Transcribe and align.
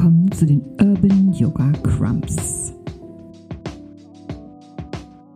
willkommen 0.00 0.32
zu 0.32 0.46
den 0.46 0.62
Urban 0.80 1.30
Yoga 1.34 1.72
Crumbs. 1.82 2.72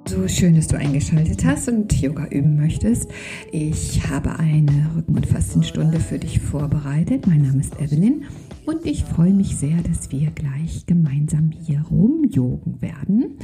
So 0.07 0.27
schön, 0.27 0.57
dass 0.57 0.69
du 0.69 0.79
eingeschaltet 0.79 1.45
hast 1.45 1.69
und 1.69 1.93
Yoga 2.01 2.27
üben 2.29 2.57
möchtest. 2.57 3.11
Ich 3.53 4.09
habe 4.09 4.39
eine 4.39 4.91
Rücken- 4.97 5.17
und 5.17 5.27
Fastenstunde 5.27 6.01
für 6.01 6.19
dich 6.19 6.41
vorbereitet. 6.41 7.27
Mein 7.27 7.43
Name 7.43 7.61
ist 7.61 7.79
Evelyn 7.79 8.25
und 8.65 8.87
ich 8.87 9.05
freue 9.05 9.35
mich 9.35 9.55
sehr, 9.55 9.77
dass 9.83 10.11
wir 10.11 10.31
gleich 10.31 10.87
gemeinsam 10.87 11.51
hier 11.51 11.83
rumjogen 11.83 12.81
werden. 12.81 13.37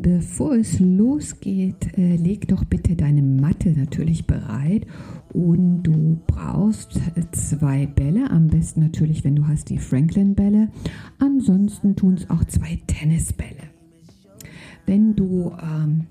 Bevor 0.00 0.54
es 0.54 0.78
losgeht, 0.78 1.98
äh, 1.98 2.14
leg 2.14 2.46
doch 2.46 2.64
bitte 2.64 2.94
deine 2.94 3.20
Matte 3.20 3.70
natürlich 3.70 4.28
bereit 4.28 4.86
und 5.32 5.82
du 5.82 6.20
brauchst 6.28 7.00
zwei 7.32 7.86
Bälle, 7.86 8.30
am 8.30 8.46
besten 8.46 8.80
natürlich, 8.80 9.24
wenn 9.24 9.34
du 9.34 9.48
hast 9.48 9.70
die 9.70 9.78
Franklin-Bälle. 9.78 10.68
Ansonsten 11.18 11.96
tun 11.96 12.14
es 12.14 12.30
auch 12.30 12.44
zwei 12.44 12.78
Tennisbälle. 12.86 13.70
Wenn 14.86 15.16
du 15.16 15.52
ähm, 15.60 16.06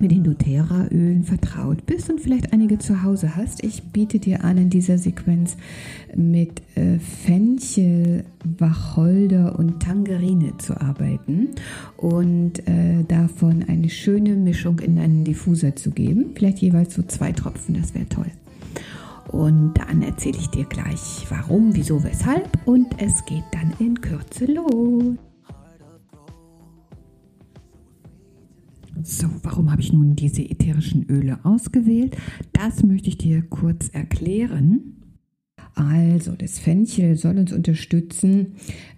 mit 0.00 0.10
den 0.10 0.24
doTERRA-Ölen 0.24 1.24
vertraut 1.24 1.86
bist 1.86 2.10
und 2.10 2.20
vielleicht 2.20 2.52
einige 2.52 2.78
zu 2.78 3.02
Hause 3.02 3.36
hast. 3.36 3.62
Ich 3.62 3.82
biete 3.84 4.18
dir 4.18 4.44
an, 4.44 4.58
in 4.58 4.70
dieser 4.70 4.98
Sequenz 4.98 5.56
mit 6.14 6.62
äh, 6.74 6.98
Fenchel, 6.98 8.24
Wacholder 8.58 9.58
und 9.58 9.80
Tangerine 9.82 10.56
zu 10.58 10.80
arbeiten 10.80 11.48
und 11.96 12.66
äh, 12.66 13.04
davon 13.06 13.64
eine 13.68 13.90
schöne 13.90 14.34
Mischung 14.34 14.78
in 14.80 14.98
einen 14.98 15.24
Diffuser 15.24 15.76
zu 15.76 15.90
geben. 15.90 16.32
Vielleicht 16.34 16.58
jeweils 16.58 16.94
so 16.94 17.02
zwei 17.02 17.32
Tropfen, 17.32 17.74
das 17.74 17.94
wäre 17.94 18.08
toll. 18.08 18.30
Und 19.28 19.74
dann 19.74 20.02
erzähle 20.02 20.38
ich 20.38 20.48
dir 20.48 20.64
gleich, 20.64 21.26
warum, 21.28 21.74
wieso, 21.74 22.02
weshalb 22.02 22.48
und 22.66 22.88
es 22.98 23.24
geht 23.26 23.44
dann 23.52 23.72
in 23.78 24.00
Kürze 24.00 24.46
los. 24.46 25.29
So, 29.02 29.28
warum 29.42 29.70
habe 29.70 29.80
ich 29.80 29.92
nun 29.92 30.16
diese 30.16 30.42
ätherischen 30.42 31.08
Öle 31.08 31.38
ausgewählt? 31.44 32.16
Das 32.52 32.82
möchte 32.82 33.08
ich 33.08 33.18
dir 33.18 33.42
kurz 33.42 33.88
erklären. 33.88 34.96
Also, 35.74 36.32
das 36.32 36.58
Fenchel 36.58 37.16
soll 37.16 37.38
uns 37.38 37.52
unterstützen, 37.52 38.54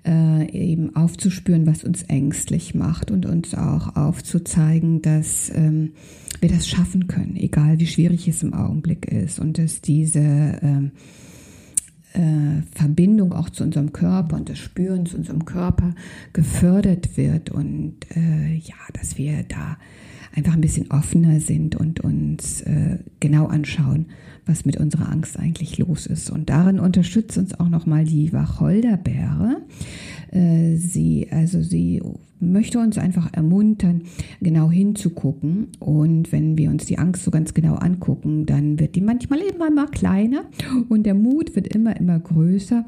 äh, 0.07 0.51
eben 0.51 0.97
aufzuspüren, 0.97 1.67
was 1.67 1.85
uns 1.85 2.03
ängstlich 2.05 2.75
macht 2.75 3.11
und 3.11 3.27
uns 3.27 3.55
auch 3.55 3.95
aufzuzeigen, 3.95 5.03
dass 5.03 5.53
ähm, 5.55 5.93
wir 6.41 6.49
das 6.49 6.67
schaffen 6.67 7.07
können, 7.07 7.37
egal 7.37 7.79
wie 7.79 7.87
schwierig 7.87 8.27
es 8.27 8.43
im 8.43 8.55
Augenblick 8.55 9.07
ist 9.07 9.39
und 9.39 9.59
dass 9.59 9.81
diese 9.81 10.21
ähm, 10.21 10.93
äh, 12.15 12.63
Verbindung 12.75 13.33
auch 13.33 13.51
zu 13.51 13.65
unserem 13.65 13.93
Körper 13.93 14.37
und 14.37 14.49
das 14.49 14.59
Spüren 14.59 15.07
zu 15.07 15.17
unserem 15.17 15.45
Körper 15.45 15.95
gefördert 16.33 17.17
wird 17.17 17.51
und 17.51 17.97
äh, 18.15 18.55
ja, 18.55 18.77
dass 18.93 19.19
wir 19.19 19.45
da 19.49 19.77
einfach 20.35 20.55
ein 20.55 20.61
bisschen 20.61 20.91
offener 20.91 21.41
sind 21.41 21.77
und 21.77 22.01
uns 22.01 22.63
äh, 22.63 22.99
genau 23.21 23.47
anschauen, 23.47 24.07
was 24.47 24.65
mit 24.65 24.79
unserer 24.79 25.11
Angst 25.11 25.39
eigentlich 25.39 25.79
los 25.79 26.07
ist. 26.07 26.31
Und 26.31 26.49
darin 26.49 26.81
unterstützt 26.81 27.37
uns 27.39 27.59
auch 27.59 27.69
nochmal 27.69 28.05
die 28.05 28.33
Wacholderbeere. 28.33 29.59
Äh, 30.33 30.77
sie, 30.77 31.29
also 31.31 31.63
sie 31.63 32.03
möchte 32.41 32.79
uns 32.79 32.99
einfach 32.99 33.33
ermuntern, 33.33 34.03
genau 34.41 34.71
hinzugucken. 34.71 35.69
Und 35.79 36.33
wenn 36.33 36.59
wir 36.59 36.71
uns 36.71 36.87
die 36.87 36.99
Angst 36.99 37.25
so 37.25 37.31
ganz 37.31 37.55
genau 37.55 37.75
angucken, 37.75 38.47
dann 38.47 38.81
wird 38.81 38.97
die 38.97 39.01
manchmal 39.01 39.41
immer 39.41 39.71
mal 39.71 39.87
kleiner 39.87 40.45
und 40.89 41.05
der 41.05 41.15
Mut 41.15 41.55
wird 41.55 41.69
immer, 41.69 41.97
immer 41.97 42.19
größer. 42.19 42.85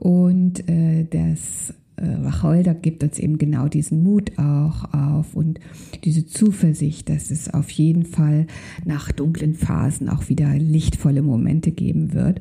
Und 0.00 0.68
äh, 0.68 1.04
das 1.10 1.74
äh, 1.96 2.24
Wacholder 2.24 2.74
gibt 2.74 3.02
uns 3.02 3.18
eben 3.18 3.38
genau 3.38 3.68
diesen 3.68 4.02
Mut 4.02 4.32
auch 4.38 4.92
auf 4.92 5.34
und 5.34 5.60
diese 6.04 6.26
Zuversicht, 6.26 7.08
dass 7.08 7.30
es 7.30 7.52
auf 7.52 7.70
jeden 7.70 8.04
Fall 8.04 8.46
nach 8.84 9.12
dunklen 9.12 9.54
Phasen 9.54 10.08
auch 10.08 10.28
wieder 10.28 10.54
lichtvolle 10.54 11.22
Momente 11.22 11.72
geben 11.72 12.14
wird. 12.14 12.40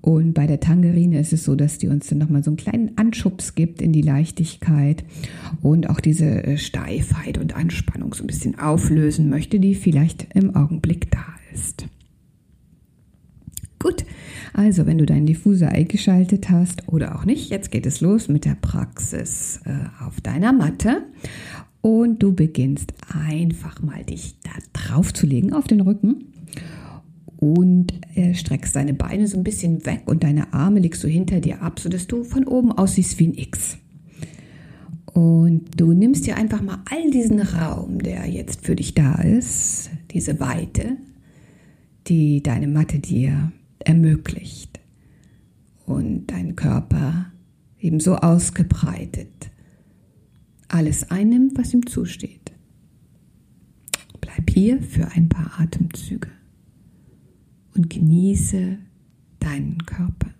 Und 0.00 0.32
bei 0.32 0.46
der 0.46 0.60
Tangerine 0.60 1.18
ist 1.18 1.32
es 1.32 1.44
so, 1.44 1.56
dass 1.56 1.78
die 1.78 1.88
uns 1.88 2.06
dann 2.06 2.18
nochmal 2.18 2.44
so 2.44 2.50
einen 2.50 2.56
kleinen 2.56 2.96
Anschubs 2.96 3.54
gibt 3.54 3.82
in 3.82 3.92
die 3.92 4.02
Leichtigkeit 4.02 5.04
und 5.60 5.90
auch 5.90 6.00
diese 6.00 6.44
äh, 6.44 6.56
Steifheit 6.56 7.36
und 7.38 7.56
Anspannung 7.56 8.14
so 8.14 8.22
ein 8.22 8.28
bisschen 8.28 8.58
auflösen 8.58 9.28
möchte, 9.28 9.58
die 9.58 9.74
vielleicht 9.74 10.34
im 10.34 10.54
Augenblick 10.54 11.10
da 11.10 11.24
ist. 11.52 11.86
Gut, 13.80 14.04
also 14.54 14.86
wenn 14.86 14.98
du 14.98 15.06
deinen 15.06 15.26
Diffuser 15.26 15.68
eingeschaltet 15.68 16.50
hast 16.50 16.88
oder 16.88 17.16
auch 17.16 17.24
nicht, 17.24 17.50
jetzt 17.50 17.70
geht 17.70 17.86
es 17.86 18.00
los 18.00 18.28
mit 18.28 18.44
der 18.44 18.56
Praxis 18.60 19.60
äh, 19.64 20.04
auf 20.04 20.20
deiner 20.20 20.52
Matte 20.52 21.02
und 21.80 22.22
du 22.22 22.34
beginnst 22.34 22.92
einfach 23.24 23.80
mal 23.82 24.04
dich 24.04 24.36
da 24.42 24.50
drauf 24.72 25.12
zu 25.12 25.26
legen 25.26 25.52
auf 25.52 25.66
den 25.66 25.80
Rücken 25.80 26.24
und 27.38 27.92
äh, 28.16 28.34
streckst 28.34 28.74
deine 28.74 28.94
Beine 28.94 29.28
so 29.28 29.36
ein 29.36 29.44
bisschen 29.44 29.86
weg 29.86 30.02
und 30.06 30.24
deine 30.24 30.52
Arme 30.52 30.80
legst 30.80 31.04
du 31.04 31.08
hinter 31.08 31.40
dir 31.40 31.62
ab, 31.62 31.78
sodass 31.78 32.08
du 32.08 32.24
von 32.24 32.44
oben 32.44 32.72
aussiehst 32.72 33.18
wie 33.20 33.28
ein 33.28 33.34
X. 33.34 33.78
Und 35.12 35.80
du 35.80 35.92
nimmst 35.92 36.26
dir 36.26 36.36
einfach 36.36 36.62
mal 36.62 36.82
all 36.90 37.10
diesen 37.10 37.40
Raum, 37.40 38.00
der 38.00 38.26
jetzt 38.26 38.66
für 38.66 38.74
dich 38.74 38.94
da 38.94 39.14
ist, 39.22 39.90
diese 40.10 40.40
Weite, 40.40 40.96
die 42.08 42.42
deine 42.42 42.66
Matte 42.66 42.98
dir 42.98 43.52
ermöglicht 43.78 44.80
und 45.86 46.26
dein 46.26 46.56
Körper 46.56 47.26
ebenso 47.80 48.16
ausgebreitet 48.16 49.28
alles 50.68 51.10
einnimmt, 51.10 51.56
was 51.56 51.72
ihm 51.72 51.86
zusteht. 51.86 52.52
Bleib 54.20 54.50
hier 54.50 54.82
für 54.82 55.08
ein 55.12 55.28
paar 55.28 55.58
Atemzüge 55.58 56.28
und 57.78 57.88
genieße 57.88 58.76
deinen 59.38 59.78
Körper. 59.86 60.34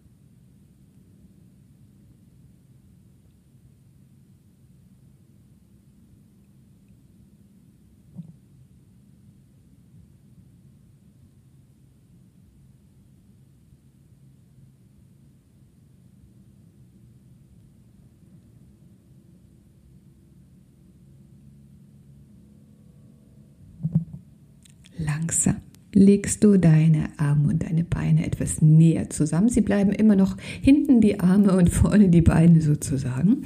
Langsam 24.99 25.68
legst 25.95 26.45
du 26.45 26.59
deine 26.59 27.09
Arme 27.17 27.49
und 27.49 27.63
deine 27.63 27.85
Beine 27.85 28.27
etwas 28.27 28.61
näher 28.61 29.09
zusammen. 29.11 29.49
Sie 29.49 29.63
bleiben 29.63 29.91
immer 29.91 30.17
noch 30.17 30.37
hinten 30.61 31.01
die 31.01 31.21
Arme 31.21 31.57
und 31.57 31.71
vorne 31.71 32.09
die 32.09 32.21
Beine 32.21 32.61
sozusagen. 32.61 33.45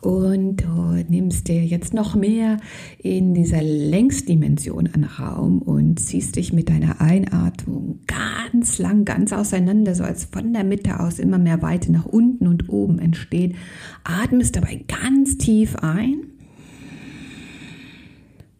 Und 0.00 0.62
du 0.62 1.04
nimmst 1.08 1.48
dir 1.48 1.64
jetzt 1.64 1.92
noch 1.92 2.14
mehr 2.14 2.58
in 2.98 3.34
dieser 3.34 3.62
Längsdimension 3.62 4.88
an 4.94 5.04
Raum 5.04 5.60
und 5.60 5.98
ziehst 5.98 6.36
dich 6.36 6.52
mit 6.52 6.68
deiner 6.68 7.00
Einatmung 7.00 8.00
ganz 8.06 8.78
lang, 8.78 9.04
ganz 9.04 9.32
auseinander, 9.32 9.94
so 9.94 10.04
als 10.04 10.26
von 10.26 10.52
der 10.52 10.64
Mitte 10.64 11.00
aus 11.00 11.18
immer 11.18 11.38
mehr 11.38 11.60
Weite 11.62 11.90
nach 11.90 12.06
unten 12.06 12.46
und 12.46 12.68
oben 12.68 12.98
entsteht. 12.98 13.56
Atmest 14.04 14.56
dabei 14.56 14.84
ganz 14.88 15.38
tief 15.38 15.76
ein 15.76 16.29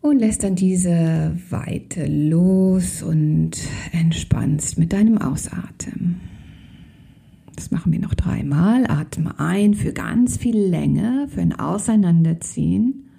und 0.00 0.18
lässt 0.18 0.42
dann 0.44 0.54
diese 0.54 1.36
Weite 1.50 2.06
los 2.06 3.02
und 3.02 3.52
entspannst 3.92 4.78
mit 4.78 4.92
deinem 4.92 5.18
Ausatmen. 5.18 6.20
Das 7.56 7.70
machen 7.70 7.92
wir 7.92 8.00
noch 8.00 8.14
dreimal. 8.14 8.86
Atme 8.88 9.38
ein 9.38 9.74
für 9.74 9.92
ganz 9.92 10.38
viel 10.38 10.56
Länge, 10.56 11.28
für 11.28 11.42
ein 11.42 11.52
Auseinanderziehen 11.52 13.10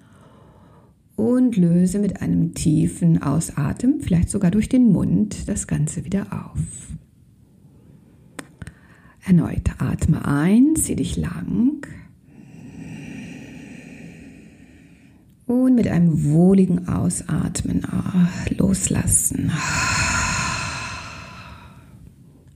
und 1.14 1.56
löse 1.56 2.00
mit 2.00 2.20
einem 2.20 2.54
tiefen 2.54 3.22
Ausatmen, 3.22 4.00
vielleicht 4.00 4.30
sogar 4.30 4.50
durch 4.50 4.68
den 4.68 4.90
Mund, 4.90 5.48
das 5.48 5.68
Ganze 5.68 6.04
wieder 6.04 6.26
auf. 6.32 6.58
Erneut 9.24 9.70
atme 9.78 10.24
ein, 10.24 10.74
zieh 10.74 10.96
dich 10.96 11.16
lang. 11.16 11.86
Und 15.46 15.74
mit 15.74 15.88
einem 15.88 16.24
wohligen 16.24 16.88
Ausatmen 16.88 17.82
loslassen. 18.56 19.50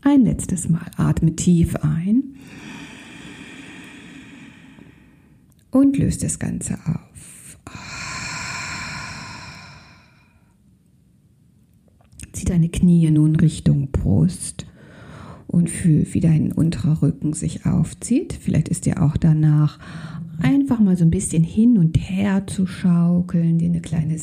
Ein 0.02 0.20
letztes 0.22 0.68
Mal 0.68 0.88
atme 0.96 1.34
tief 1.34 1.74
ein 1.76 2.36
und 5.72 5.98
löst 5.98 6.22
das 6.22 6.38
Ganze 6.38 6.78
auf. 6.86 7.58
Zieh 12.32 12.44
deine 12.44 12.68
Knie 12.68 13.10
nun 13.10 13.34
Richtung 13.36 13.90
Brust 13.90 14.66
und 15.56 15.70
fühl, 15.70 16.06
wie 16.12 16.20
dein 16.20 16.52
unterer 16.52 17.00
Rücken 17.00 17.32
sich 17.32 17.64
aufzieht. 17.64 18.38
Vielleicht 18.38 18.68
ist 18.68 18.84
dir 18.84 19.02
auch 19.02 19.16
danach 19.16 19.78
einfach 20.42 20.80
mal 20.80 20.98
so 20.98 21.04
ein 21.04 21.10
bisschen 21.10 21.42
hin 21.42 21.78
und 21.78 21.96
her 21.96 22.46
zu 22.46 22.66
schaukeln, 22.66 23.56
dir 23.56 23.70
eine 23.70 23.80
kleine 23.80 24.18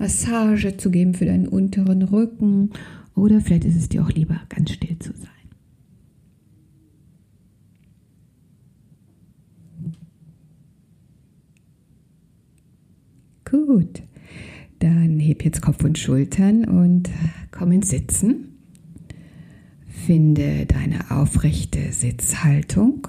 Massage 0.00 0.76
zu 0.76 0.90
geben 0.90 1.14
für 1.14 1.26
deinen 1.26 1.46
unteren 1.46 2.02
Rücken. 2.02 2.70
Oder 3.14 3.40
vielleicht 3.40 3.64
ist 3.64 3.76
es 3.76 3.88
dir 3.88 4.02
auch 4.02 4.10
lieber, 4.10 4.40
ganz 4.48 4.72
still 4.72 4.98
zu 4.98 5.12
sein. 5.12 5.30
Gut, 13.48 14.02
dann 14.80 15.20
heb 15.20 15.44
jetzt 15.44 15.62
Kopf 15.62 15.84
und 15.84 15.96
Schultern 15.96 16.64
und 16.64 17.08
komm 17.52 17.70
ins 17.70 17.90
Sitzen. 17.90 18.53
Finde 20.06 20.66
deine 20.66 21.10
aufrechte 21.10 21.90
Sitzhaltung. 21.90 23.08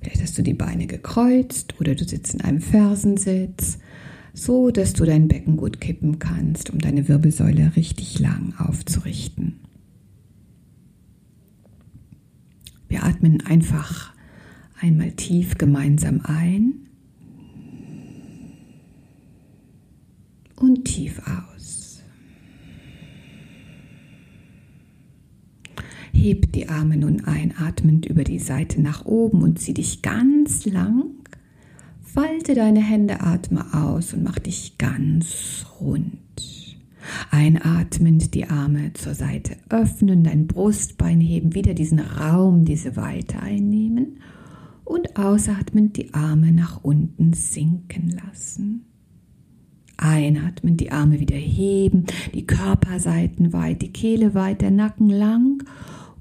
Vielleicht 0.00 0.22
hast 0.22 0.38
du 0.38 0.42
die 0.42 0.54
Beine 0.54 0.86
gekreuzt 0.86 1.80
oder 1.80 1.96
du 1.96 2.04
sitzt 2.04 2.34
in 2.34 2.40
einem 2.42 2.60
Fersensitz, 2.60 3.78
so 4.32 4.70
dass 4.70 4.92
du 4.92 5.04
dein 5.04 5.26
Becken 5.26 5.56
gut 5.56 5.80
kippen 5.80 6.20
kannst, 6.20 6.70
um 6.70 6.78
deine 6.78 7.08
Wirbelsäule 7.08 7.72
richtig 7.74 8.20
lang 8.20 8.54
aufzurichten. 8.58 9.58
Wir 12.88 13.02
atmen 13.02 13.40
einfach 13.40 14.12
einmal 14.80 15.10
tief 15.12 15.58
gemeinsam 15.58 16.20
ein 16.22 16.74
und 20.54 20.84
tief 20.84 21.20
aus. 21.26 21.56
Heb 26.26 26.50
die 26.50 26.68
Arme 26.68 26.96
nun 26.96 27.24
einatmend 27.24 28.04
über 28.04 28.24
die 28.24 28.40
Seite 28.40 28.80
nach 28.82 29.04
oben 29.04 29.42
und 29.42 29.60
zieh 29.60 29.74
dich 29.74 30.02
ganz 30.02 30.64
lang. 30.64 31.04
Falte 32.02 32.56
deine 32.56 32.80
Hände, 32.80 33.20
atme 33.20 33.64
aus 33.72 34.12
und 34.12 34.24
mach 34.24 34.40
dich 34.40 34.76
ganz 34.76 35.64
rund. 35.80 36.18
Einatmend 37.30 38.34
die 38.34 38.50
Arme 38.50 38.92
zur 38.94 39.14
Seite 39.14 39.56
öffnen, 39.68 40.24
dein 40.24 40.48
Brustbein 40.48 41.20
heben, 41.20 41.54
wieder 41.54 41.74
diesen 41.74 42.00
Raum, 42.00 42.64
diese 42.64 42.96
Weite 42.96 43.38
einnehmen 43.38 44.18
und 44.84 45.16
ausatmend 45.16 45.96
die 45.96 46.12
Arme 46.12 46.50
nach 46.50 46.82
unten 46.82 47.34
sinken 47.34 48.10
lassen. 48.10 48.84
Einatmen, 49.96 50.76
die 50.76 50.90
Arme 50.90 51.20
wieder 51.20 51.36
heben, 51.36 52.06
die 52.34 52.48
Körperseiten 52.48 53.52
weit, 53.52 53.80
die 53.80 53.92
Kehle 53.92 54.34
weit, 54.34 54.60
der 54.60 54.72
Nacken 54.72 55.08
lang 55.08 55.62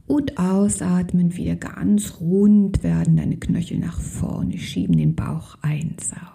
und 0.08 0.38
ausatmen, 0.38 1.36
wieder 1.36 1.56
ganz 1.56 2.20
rund 2.20 2.84
werden, 2.84 3.18
deine 3.18 3.38
Knöchel 3.38 3.80
nach 3.80 4.00
vorne 4.00 4.58
schieben, 4.58 4.98
den 4.98 5.16
Bauch 5.16 5.58
einsaugen. 5.62 6.26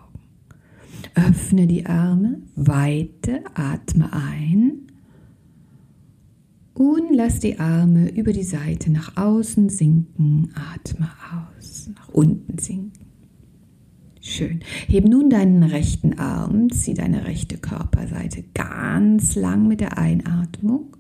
Öffne 1.14 1.66
die 1.66 1.86
Arme, 1.86 2.42
weite, 2.56 3.42
atme 3.54 4.12
ein 4.12 4.86
und 6.74 7.14
lass 7.14 7.40
die 7.40 7.58
Arme 7.58 8.10
über 8.10 8.32
die 8.32 8.42
Seite 8.42 8.90
nach 8.90 9.16
außen 9.16 9.68
sinken, 9.68 10.50
atme 10.54 11.08
aus, 11.32 11.90
nach 11.94 12.08
unten 12.08 12.58
sinken. 12.58 13.06
Schön. 14.20 14.60
Heb 14.86 15.08
nun 15.08 15.30
deinen 15.30 15.62
rechten 15.62 16.18
Arm, 16.18 16.70
zieh 16.70 16.94
deine 16.94 17.24
rechte 17.24 17.56
Körperseite 17.56 18.44
ganz 18.54 19.34
lang 19.34 19.66
mit 19.66 19.80
der 19.80 19.96
Einatmung 19.96 20.96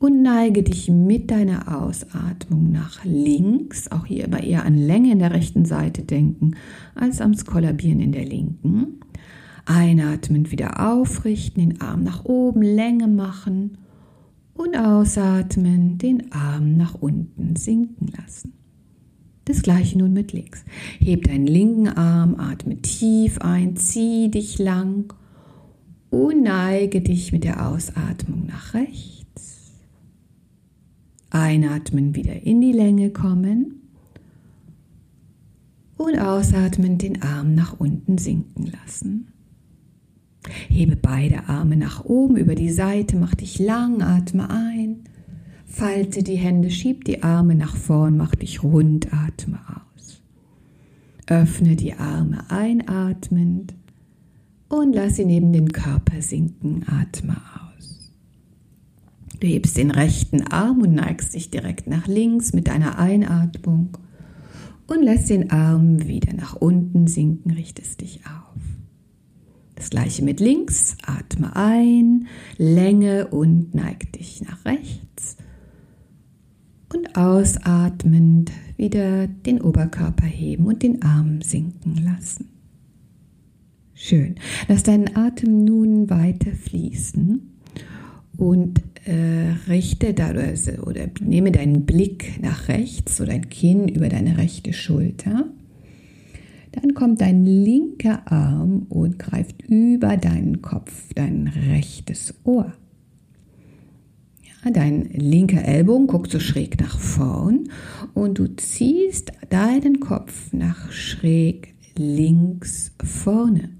und 0.00 0.22
neige 0.22 0.62
dich 0.62 0.88
mit 0.88 1.30
deiner 1.30 1.82
Ausatmung 1.82 2.72
nach 2.72 3.04
links. 3.04 3.92
Auch 3.92 4.06
hier 4.06 4.24
immer 4.24 4.42
eher 4.42 4.64
an 4.64 4.76
Länge 4.76 5.12
in 5.12 5.18
der 5.20 5.30
rechten 5.30 5.66
Seite 5.66 6.02
denken 6.02 6.56
als 6.94 7.20
ans 7.20 7.44
Kollabieren 7.44 8.00
in 8.00 8.12
der 8.12 8.24
linken. 8.24 9.00
Einatmend 9.66 10.50
wieder 10.50 10.90
aufrichten, 10.90 11.60
den 11.60 11.80
Arm 11.82 12.02
nach 12.02 12.24
oben, 12.24 12.62
Länge 12.62 13.08
machen 13.08 13.76
und 14.54 14.74
ausatmen, 14.74 15.98
den 15.98 16.32
Arm 16.32 16.78
nach 16.78 16.94
unten 16.94 17.56
sinken 17.56 18.08
lassen. 18.16 18.54
Das 19.44 19.60
gleiche 19.60 19.98
nun 19.98 20.14
mit 20.14 20.32
links. 20.32 20.64
Heb 20.98 21.24
deinen 21.24 21.46
linken 21.46 21.88
Arm, 21.88 22.36
atme 22.36 22.80
tief 22.80 23.38
ein, 23.40 23.76
zieh 23.76 24.30
dich 24.30 24.58
lang 24.58 25.12
und 26.08 26.42
neige 26.42 27.02
dich 27.02 27.32
mit 27.32 27.44
der 27.44 27.68
Ausatmung 27.68 28.46
nach 28.46 28.72
rechts. 28.72 29.19
Einatmen, 31.30 32.14
wieder 32.14 32.42
in 32.42 32.60
die 32.60 32.72
Länge 32.72 33.10
kommen. 33.10 33.76
Und 35.96 36.18
ausatmen, 36.18 36.98
den 36.98 37.22
Arm 37.22 37.54
nach 37.54 37.78
unten 37.78 38.18
sinken 38.18 38.66
lassen. 38.66 39.28
Hebe 40.68 40.96
beide 40.96 41.48
Arme 41.48 41.76
nach 41.76 42.04
oben 42.04 42.36
über 42.36 42.54
die 42.54 42.70
Seite, 42.70 43.16
mach 43.16 43.34
dich 43.34 43.58
lang, 43.58 44.02
atme 44.02 44.48
ein. 44.48 45.04
Falte 45.66 46.22
die 46.22 46.36
Hände, 46.36 46.70
schieb 46.70 47.04
die 47.04 47.22
Arme 47.22 47.54
nach 47.54 47.76
vorn, 47.76 48.16
mach 48.16 48.34
dich 48.34 48.62
rund, 48.62 49.12
atme 49.12 49.60
aus. 49.68 50.22
Öffne 51.26 51.76
die 51.76 51.94
Arme 51.94 52.50
einatmend 52.50 53.74
und 54.68 54.94
lass 54.94 55.16
sie 55.16 55.24
neben 55.24 55.52
den 55.52 55.70
Körper 55.72 56.22
sinken, 56.22 56.84
atme 56.86 57.36
aus. 57.36 57.69
Du 59.40 59.46
hebst 59.46 59.78
den 59.78 59.90
rechten 59.90 60.42
Arm 60.48 60.82
und 60.82 60.94
neigst 60.94 61.34
dich 61.34 61.50
direkt 61.50 61.86
nach 61.86 62.06
links 62.06 62.52
mit 62.52 62.68
deiner 62.68 62.98
Einatmung 62.98 63.96
und 64.86 65.02
lässt 65.02 65.30
den 65.30 65.50
Arm 65.50 66.06
wieder 66.06 66.34
nach 66.34 66.56
unten 66.56 67.06
sinken, 67.06 67.50
richtest 67.52 68.02
dich 68.02 68.20
auf. 68.26 68.60
Das 69.76 69.88
gleiche 69.88 70.22
mit 70.22 70.40
links, 70.40 70.98
atme 71.06 71.56
ein, 71.56 72.26
Länge 72.58 73.28
und 73.28 73.74
neig 73.74 74.12
dich 74.12 74.42
nach 74.42 74.62
rechts. 74.66 75.38
Und 76.92 77.16
ausatmend 77.16 78.52
wieder 78.76 79.26
den 79.26 79.62
Oberkörper 79.62 80.26
heben 80.26 80.66
und 80.66 80.82
den 80.82 81.00
Arm 81.00 81.40
sinken 81.40 81.96
lassen. 82.04 82.50
Schön. 83.94 84.34
Lass 84.68 84.82
deinen 84.82 85.16
Atem 85.16 85.64
nun 85.64 86.10
weiter 86.10 86.50
fließen 86.50 87.50
und 88.40 88.80
äh, 89.04 89.52
richte 89.68 90.14
da 90.14 90.30
oder 90.30 91.08
nehme 91.20 91.52
deinen 91.52 91.84
Blick 91.84 92.40
nach 92.40 92.68
rechts 92.68 93.20
oder 93.20 93.32
dein 93.32 93.50
Kinn 93.50 93.86
über 93.86 94.08
deine 94.08 94.38
rechte 94.38 94.72
Schulter. 94.72 95.44
Dann 96.72 96.94
kommt 96.94 97.20
dein 97.20 97.44
linker 97.44 98.30
Arm 98.32 98.86
und 98.88 99.18
greift 99.18 99.62
über 99.68 100.16
deinen 100.16 100.62
Kopf, 100.62 101.12
dein 101.14 101.48
rechtes 101.68 102.34
Ohr. 102.44 102.72
Ja, 104.42 104.70
dein 104.70 105.10
linker 105.10 105.62
Ellbogen 105.62 106.06
guckt 106.06 106.30
so 106.30 106.40
schräg 106.40 106.80
nach 106.80 106.98
vorn 106.98 107.68
und 108.14 108.38
du 108.38 108.46
ziehst 108.56 109.32
deinen 109.50 110.00
Kopf 110.00 110.52
nach 110.54 110.90
schräg 110.92 111.74
links 111.94 112.92
vorne. 113.04 113.79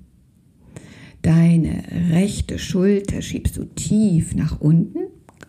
Deine 1.23 1.85
rechte 2.11 2.59
Schulter 2.59 3.21
schiebst 3.21 3.57
du 3.57 3.65
tief 3.65 4.35
nach 4.35 4.61
unten. 4.61 4.99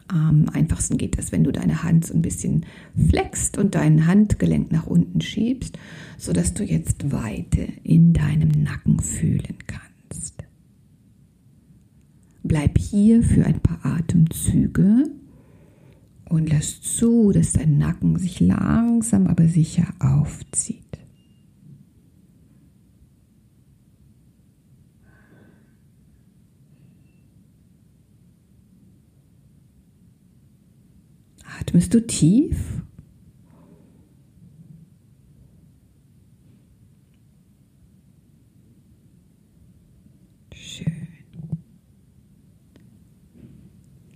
Am 0.08 0.50
einfachsten 0.50 0.98
geht 0.98 1.18
das, 1.18 1.32
wenn 1.32 1.46
du 1.46 1.52
deine 1.52 1.84
Hand 1.84 2.06
so 2.06 2.14
ein 2.14 2.22
bisschen 2.22 2.66
flext 3.10 3.58
und 3.58 3.76
dein 3.76 4.08
Handgelenk 4.08 4.72
nach 4.72 4.86
unten 4.86 5.22
schiebst, 5.22 5.78
sodass 6.18 6.54
du 6.54 6.64
jetzt 6.64 7.14
Weite 7.14 7.66
in 7.84 8.12
deinem 8.12 8.50
Nacken 8.50 9.00
fühlen 9.00 9.58
kannst. 9.68 10.44
Bleib 12.44 12.78
hier 12.78 13.24
für 13.24 13.46
ein 13.46 13.62
paar 13.62 13.80
Atemzüge 13.86 15.06
und 16.28 16.50
lass 16.50 16.82
zu, 16.82 17.32
dass 17.32 17.54
dein 17.54 17.78
Nacken 17.78 18.18
sich 18.18 18.42
langsam 18.42 19.28
aber 19.28 19.48
sicher 19.48 19.88
aufzieht. 20.00 21.01
Atmest 31.62 31.94
du 31.94 32.06
tief? 32.06 32.82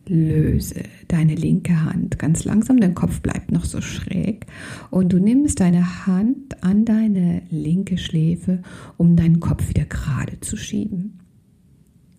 Löse 0.07 0.83
deine 1.07 1.33
linke 1.33 1.83
Hand 1.83 2.19
ganz 2.19 2.45
langsam, 2.45 2.79
dein 2.79 2.93
Kopf 2.93 3.21
bleibt 3.21 3.51
noch 3.51 3.65
so 3.65 3.81
schräg 3.81 4.45
und 4.91 5.13
du 5.13 5.19
nimmst 5.19 5.59
deine 5.59 6.05
Hand 6.05 6.63
an 6.63 6.85
deine 6.85 7.41
linke 7.49 7.97
Schläfe, 7.97 8.61
um 8.97 9.15
deinen 9.15 9.39
Kopf 9.39 9.69
wieder 9.69 9.85
gerade 9.85 10.39
zu 10.41 10.57
schieben. 10.57 11.19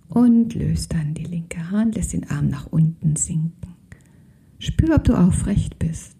Und 0.08 0.54
löst 0.54 0.94
dann 0.94 1.14
die 1.14 1.24
linke 1.24 1.70
Hand, 1.70 1.96
lässt 1.96 2.12
den 2.12 2.28
Arm 2.30 2.48
nach 2.48 2.66
unten 2.66 3.16
sinken. 3.16 3.75
Spür, 4.58 4.96
ob 4.96 5.04
du 5.04 5.14
aufrecht 5.14 5.78
bist. 5.78 6.16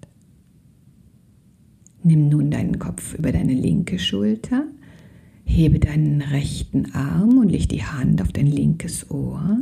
Nimm 2.02 2.28
nun 2.28 2.50
deinen 2.50 2.78
Kopf 2.78 3.14
über 3.14 3.32
deine 3.32 3.54
linke 3.54 3.98
Schulter, 3.98 4.64
hebe 5.44 5.78
deinen 5.80 6.20
rechten 6.20 6.94
Arm 6.94 7.38
und 7.38 7.48
leg 7.48 7.68
die 7.68 7.82
Hand 7.82 8.22
auf 8.22 8.32
dein 8.32 8.46
linkes 8.46 9.10
Ohr. 9.10 9.58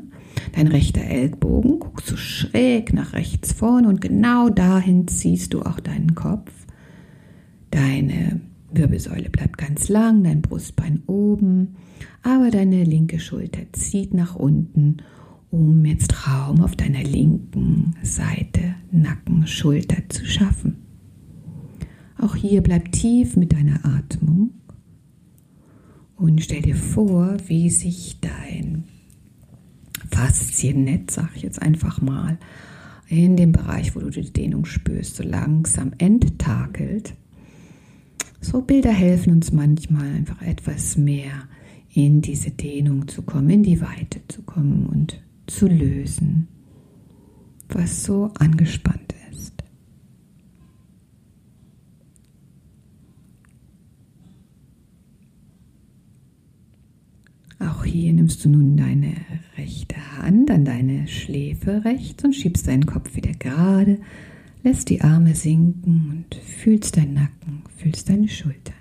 Dein 0.52 0.66
rechter 0.66 1.02
Ellbogen 1.02 1.78
guckst 1.78 2.10
du 2.10 2.16
schräg 2.16 2.92
nach 2.92 3.12
rechts 3.12 3.52
vorne 3.52 3.88
und 3.88 4.00
genau 4.00 4.48
dahin 4.48 5.08
ziehst 5.08 5.54
du 5.54 5.62
auch 5.62 5.80
deinen 5.80 6.14
Kopf. 6.14 6.52
Deine 7.70 8.40
Wirbelsäule 8.72 9.30
bleibt 9.30 9.56
ganz 9.56 9.88
lang, 9.88 10.24
dein 10.24 10.42
Brustbein 10.42 11.02
oben, 11.06 11.76
aber 12.22 12.50
deine 12.50 12.84
linke 12.84 13.20
Schulter 13.20 13.62
zieht 13.72 14.14
nach 14.14 14.34
unten, 14.36 14.98
um 15.54 15.84
jetzt 15.84 16.26
Raum 16.26 16.62
auf 16.62 16.74
deiner 16.74 17.04
linken 17.04 17.94
Seite, 18.02 18.74
Nacken, 18.90 19.46
Schulter 19.46 20.02
zu 20.08 20.26
schaffen. 20.26 20.78
Auch 22.18 22.34
hier 22.34 22.60
bleib 22.60 22.90
tief 22.90 23.36
mit 23.36 23.52
deiner 23.52 23.84
Atmung 23.84 24.50
und 26.16 26.42
stell 26.42 26.62
dir 26.62 26.74
vor, 26.74 27.36
wie 27.46 27.70
sich 27.70 28.18
dein 28.20 28.84
Fasziennetz, 30.10 31.14
sag 31.14 31.30
ich 31.36 31.42
jetzt 31.42 31.62
einfach 31.62 32.00
mal, 32.00 32.38
in 33.08 33.36
dem 33.36 33.52
Bereich, 33.52 33.94
wo 33.94 34.00
du 34.00 34.10
die 34.10 34.32
Dehnung 34.32 34.64
spürst, 34.64 35.16
so 35.16 35.22
langsam 35.22 35.92
enttakelt. 35.98 37.14
So 38.40 38.62
Bilder 38.62 38.92
helfen 38.92 39.34
uns 39.34 39.52
manchmal 39.52 40.06
einfach 40.14 40.42
etwas 40.42 40.96
mehr 40.96 41.48
in 41.92 42.22
diese 42.22 42.50
Dehnung 42.50 43.06
zu 43.06 43.22
kommen, 43.22 43.50
in 43.50 43.62
die 43.62 43.80
Weite 43.80 44.20
zu 44.26 44.42
kommen 44.42 44.86
und 44.86 45.23
zu 45.46 45.66
lösen, 45.66 46.48
was 47.68 48.04
so 48.04 48.30
angespannt 48.38 49.14
ist. 49.30 49.52
Auch 57.58 57.84
hier 57.84 58.12
nimmst 58.12 58.44
du 58.44 58.48
nun 58.48 58.76
deine 58.76 59.14
rechte 59.56 59.96
Hand 60.18 60.50
an 60.50 60.64
deine 60.64 61.08
Schläfe 61.08 61.84
rechts 61.84 62.24
und 62.24 62.34
schiebst 62.34 62.66
deinen 62.66 62.86
Kopf 62.86 63.14
wieder 63.16 63.32
gerade, 63.32 63.98
lässt 64.62 64.90
die 64.90 65.02
Arme 65.02 65.34
sinken 65.34 66.10
und 66.10 66.34
fühlst 66.34 66.96
deinen 66.96 67.14
Nacken, 67.14 67.62
fühlst 67.76 68.08
deine 68.08 68.28
Schultern. 68.28 68.74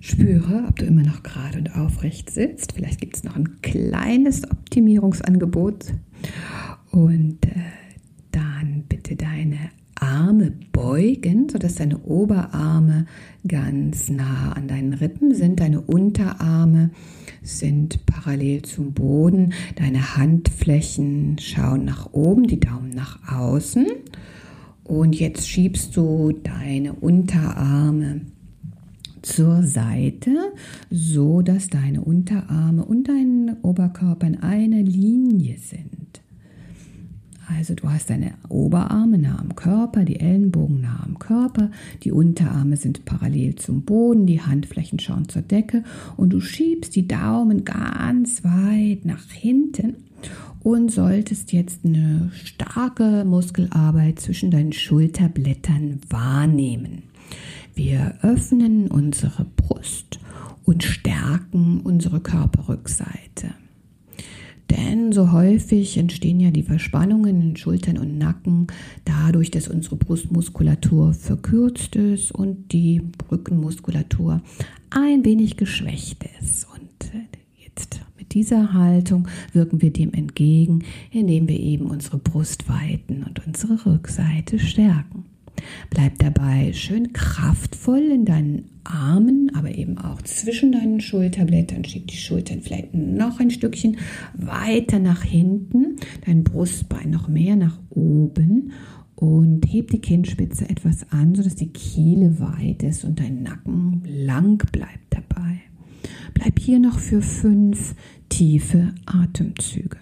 Spüre, 0.00 0.64
ob 0.66 0.76
du 0.76 0.86
immer 0.86 1.02
noch 1.02 1.22
gerade 1.22 1.58
und 1.58 1.76
aufrecht 1.76 2.30
sitzt. 2.30 2.72
Vielleicht 2.72 3.00
gibt 3.00 3.16
es 3.16 3.24
noch 3.24 3.36
ein 3.36 3.60
kleines 3.60 4.50
Optimierungsangebot. 4.50 5.92
Und 6.90 7.44
äh, 7.44 7.60
dann 8.32 8.84
bitte 8.88 9.14
deine 9.14 9.58
Arme 9.94 10.52
beugen, 10.72 11.48
sodass 11.50 11.74
deine 11.74 11.98
Oberarme 11.98 13.04
ganz 13.46 14.08
nah 14.08 14.52
an 14.52 14.68
deinen 14.68 14.94
Rippen 14.94 15.34
sind. 15.34 15.60
Deine 15.60 15.82
Unterarme 15.82 16.90
sind 17.42 18.06
parallel 18.06 18.62
zum 18.62 18.94
Boden. 18.94 19.52
Deine 19.76 20.16
Handflächen 20.16 21.36
schauen 21.38 21.84
nach 21.84 22.12
oben, 22.12 22.46
die 22.46 22.60
Daumen 22.60 22.90
nach 22.90 23.18
außen. 23.30 23.86
Und 24.84 25.14
jetzt 25.20 25.46
schiebst 25.46 25.94
du 25.96 26.32
deine 26.32 26.94
Unterarme 26.94 28.22
zur 29.22 29.62
Seite, 29.62 30.52
so 30.90 31.42
dass 31.42 31.68
deine 31.68 32.02
Unterarme 32.02 32.84
und 32.84 33.08
dein 33.08 33.56
Oberkörper 33.62 34.26
in 34.26 34.42
einer 34.42 34.82
Linie 34.82 35.56
sind. 35.58 36.00
Also 37.58 37.74
du 37.74 37.90
hast 37.90 38.10
deine 38.10 38.32
Oberarme 38.48 39.18
nah 39.18 39.38
am 39.38 39.56
Körper, 39.56 40.04
die 40.04 40.20
Ellenbogen 40.20 40.82
nah 40.82 41.02
am 41.04 41.18
Körper, 41.18 41.70
die 42.04 42.12
Unterarme 42.12 42.76
sind 42.76 43.04
parallel 43.04 43.56
zum 43.56 43.82
Boden, 43.82 44.26
die 44.26 44.40
Handflächen 44.40 44.98
schauen 45.00 45.28
zur 45.28 45.42
Decke 45.42 45.82
und 46.16 46.32
du 46.32 46.40
schiebst 46.40 46.94
die 46.94 47.08
Daumen 47.08 47.64
ganz 47.64 48.44
weit 48.44 49.04
nach 49.04 49.28
hinten 49.30 49.96
und 50.62 50.90
solltest 50.92 51.52
jetzt 51.52 51.84
eine 51.84 52.30
starke 52.34 53.24
Muskelarbeit 53.24 54.20
zwischen 54.20 54.50
deinen 54.50 54.72
Schulterblättern 54.72 56.00
wahrnehmen. 56.08 57.02
Wir 57.82 58.18
öffnen 58.20 58.88
unsere 58.88 59.46
Brust 59.56 60.20
und 60.66 60.84
stärken 60.84 61.80
unsere 61.80 62.20
Körperrückseite. 62.20 63.54
Denn 64.68 65.12
so 65.12 65.32
häufig 65.32 65.96
entstehen 65.96 66.40
ja 66.40 66.50
die 66.50 66.62
Verspannungen 66.62 67.40
in 67.40 67.56
Schultern 67.56 67.96
und 67.96 68.18
Nacken 68.18 68.66
dadurch, 69.06 69.50
dass 69.50 69.66
unsere 69.66 69.96
Brustmuskulatur 69.96 71.14
verkürzt 71.14 71.96
ist 71.96 72.32
und 72.32 72.70
die 72.72 73.00
Rückenmuskulatur 73.32 74.42
ein 74.90 75.24
wenig 75.24 75.56
geschwächt 75.56 76.26
ist. 76.38 76.66
Und 76.74 77.14
äh, 77.14 77.24
jetzt 77.64 78.02
mit 78.18 78.34
dieser 78.34 78.74
Haltung 78.74 79.26
wirken 79.54 79.80
wir 79.80 79.90
dem 79.90 80.12
entgegen, 80.12 80.84
indem 81.10 81.48
wir 81.48 81.58
eben 81.58 81.86
unsere 81.86 82.18
Brust 82.18 82.68
weiten 82.68 83.24
und 83.26 83.46
unsere 83.46 83.86
Rückseite 83.86 84.58
stärken. 84.58 85.29
Bleib 85.90 86.18
dabei 86.18 86.72
schön 86.72 87.12
kraftvoll 87.12 88.10
in 88.12 88.24
deinen 88.24 88.70
Armen, 88.84 89.50
aber 89.54 89.74
eben 89.74 89.98
auch 89.98 90.22
zwischen 90.22 90.72
deinen 90.72 91.00
Schulterblättern. 91.00 91.84
Schieb 91.84 92.06
die 92.08 92.16
Schultern 92.16 92.60
vielleicht 92.60 92.94
noch 92.94 93.40
ein 93.40 93.50
Stückchen 93.50 93.98
weiter 94.34 94.98
nach 94.98 95.22
hinten, 95.22 95.96
dein 96.26 96.44
Brustbein 96.44 97.10
noch 97.10 97.28
mehr 97.28 97.56
nach 97.56 97.78
oben 97.90 98.72
und 99.16 99.66
heb 99.70 99.90
die 99.90 100.00
Kinnspitze 100.00 100.68
etwas 100.68 101.10
an, 101.10 101.34
sodass 101.34 101.54
die 101.54 101.72
Kehle 101.72 102.40
weit 102.40 102.82
ist 102.82 103.04
und 103.04 103.20
dein 103.20 103.42
Nacken 103.42 104.02
lang 104.06 104.58
bleibt 104.72 105.10
dabei. 105.10 105.60
Bleib 106.32 106.58
hier 106.58 106.78
noch 106.78 106.98
für 106.98 107.20
fünf 107.20 107.94
tiefe 108.28 108.94
Atemzüge. 109.04 109.99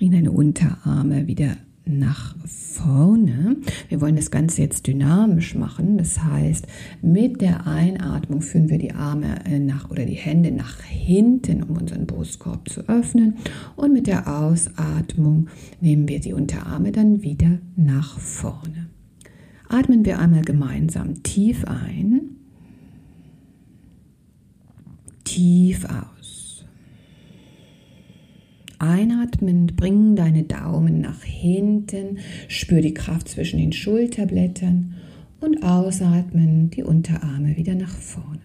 Bring 0.00 0.12
deine 0.12 0.32
Unterarme 0.32 1.26
wieder 1.26 1.58
nach 1.84 2.34
vorne. 2.46 3.58
Wir 3.90 4.00
wollen 4.00 4.16
das 4.16 4.30
Ganze 4.30 4.62
jetzt 4.62 4.86
dynamisch 4.86 5.54
machen. 5.54 5.98
Das 5.98 6.24
heißt, 6.24 6.66
mit 7.02 7.42
der 7.42 7.66
Einatmung 7.66 8.40
führen 8.40 8.70
wir 8.70 8.78
die 8.78 8.94
Arme 8.94 9.44
äh, 9.44 9.58
nach 9.58 9.90
oder 9.90 10.06
die 10.06 10.14
Hände 10.14 10.52
nach 10.52 10.80
hinten, 10.84 11.62
um 11.62 11.76
unseren 11.76 12.06
Brustkorb 12.06 12.70
zu 12.70 12.88
öffnen. 12.88 13.34
Und 13.76 13.92
mit 13.92 14.06
der 14.06 14.26
Ausatmung 14.26 15.48
nehmen 15.82 16.08
wir 16.08 16.20
die 16.20 16.32
Unterarme 16.32 16.92
dann 16.92 17.22
wieder 17.22 17.58
nach 17.76 18.18
vorne. 18.18 18.88
Atmen 19.68 20.06
wir 20.06 20.18
einmal 20.18 20.44
gemeinsam 20.44 21.22
tief 21.22 21.66
ein, 21.66 22.22
tief 25.24 25.84
aus. 25.84 26.19
Einatmend 28.80 29.76
bring 29.76 30.16
deine 30.16 30.44
Daumen 30.44 31.02
nach 31.02 31.22
hinten, 31.22 32.16
spür 32.48 32.80
die 32.80 32.94
Kraft 32.94 33.28
zwischen 33.28 33.58
den 33.58 33.72
Schulterblättern 33.72 34.94
und 35.40 35.62
ausatmen 35.62 36.70
die 36.70 36.82
Unterarme 36.82 37.58
wieder 37.58 37.74
nach 37.74 37.94
vorne. 37.94 38.40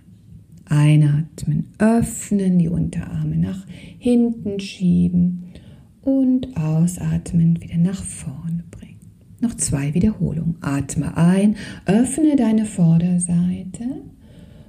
Einatmen, 0.65 1.67
öffnen 1.77 2.59
die 2.59 2.67
Unterarme 2.67 3.37
nach 3.37 3.65
hinten 3.97 4.59
schieben 4.59 5.43
und 6.01 6.57
ausatmen 6.57 7.61
wieder 7.61 7.77
nach 7.77 8.03
vorne 8.03 8.65
bringen. 8.71 8.99
Noch 9.39 9.55
zwei 9.55 9.93
Wiederholungen. 9.93 10.57
Atme 10.59 11.15
ein, 11.15 11.55
öffne 11.85 12.35
deine 12.35 12.65
Vorderseite 12.65 14.01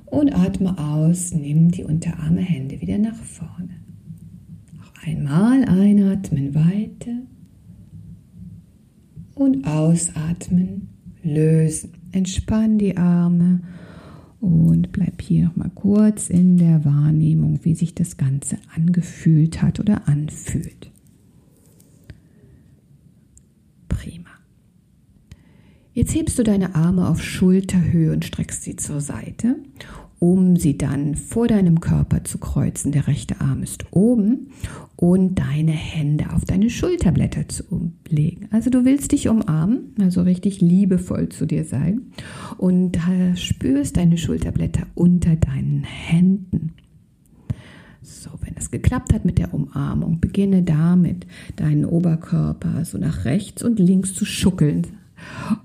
und 0.04 0.32
atme 0.32 0.78
aus, 0.78 1.34
nimm 1.34 1.72
die 1.72 1.82
Unterarme, 1.82 2.40
Hände 2.40 2.80
wieder 2.80 2.98
nach 2.98 3.16
vorne. 3.16 3.85
Einmal 5.06 5.64
einatmen 5.64 6.52
weiter 6.56 7.22
und 9.36 9.64
ausatmen, 9.64 10.88
lösen. 11.22 11.92
Entspann 12.10 12.76
die 12.76 12.96
Arme 12.96 13.60
und 14.40 14.90
bleib 14.90 15.22
hier 15.22 15.44
noch 15.44 15.54
mal 15.54 15.70
kurz 15.72 16.28
in 16.28 16.56
der 16.56 16.84
Wahrnehmung, 16.84 17.60
wie 17.62 17.76
sich 17.76 17.94
das 17.94 18.16
Ganze 18.16 18.58
angefühlt 18.74 19.62
hat 19.62 19.78
oder 19.78 20.08
anfühlt. 20.08 20.90
Prima. 23.88 24.30
Jetzt 25.92 26.16
hebst 26.16 26.36
du 26.36 26.42
deine 26.42 26.74
Arme 26.74 27.08
auf 27.08 27.22
Schulterhöhe 27.22 28.12
und 28.12 28.24
streckst 28.24 28.64
sie 28.64 28.74
zur 28.74 29.00
Seite 29.00 29.54
um 30.18 30.56
sie 30.56 30.78
dann 30.78 31.14
vor 31.14 31.46
deinem 31.46 31.80
Körper 31.80 32.24
zu 32.24 32.38
kreuzen. 32.38 32.92
Der 32.92 33.06
rechte 33.06 33.40
Arm 33.40 33.62
ist 33.62 33.84
oben 33.90 34.48
und 34.96 35.38
deine 35.38 35.72
Hände 35.72 36.32
auf 36.32 36.44
deine 36.44 36.70
Schulterblätter 36.70 37.48
zu 37.48 37.92
legen. 38.08 38.48
Also 38.50 38.70
du 38.70 38.84
willst 38.84 39.12
dich 39.12 39.28
umarmen, 39.28 39.94
also 40.00 40.22
richtig 40.22 40.60
liebevoll 40.60 41.28
zu 41.28 41.46
dir 41.46 41.64
sein 41.64 42.12
und 42.56 42.98
spürst 43.34 43.96
deine 43.96 44.16
Schulterblätter 44.16 44.86
unter 44.94 45.36
deinen 45.36 45.84
Händen. 45.84 46.72
So, 48.02 48.30
wenn 48.40 48.54
es 48.56 48.70
geklappt 48.70 49.12
hat 49.12 49.24
mit 49.24 49.38
der 49.38 49.52
Umarmung, 49.52 50.20
beginne 50.20 50.62
damit, 50.62 51.26
deinen 51.56 51.84
Oberkörper 51.84 52.84
so 52.84 52.98
nach 52.98 53.24
rechts 53.24 53.62
und 53.64 53.80
links 53.80 54.14
zu 54.14 54.24
schuckeln, 54.24 54.86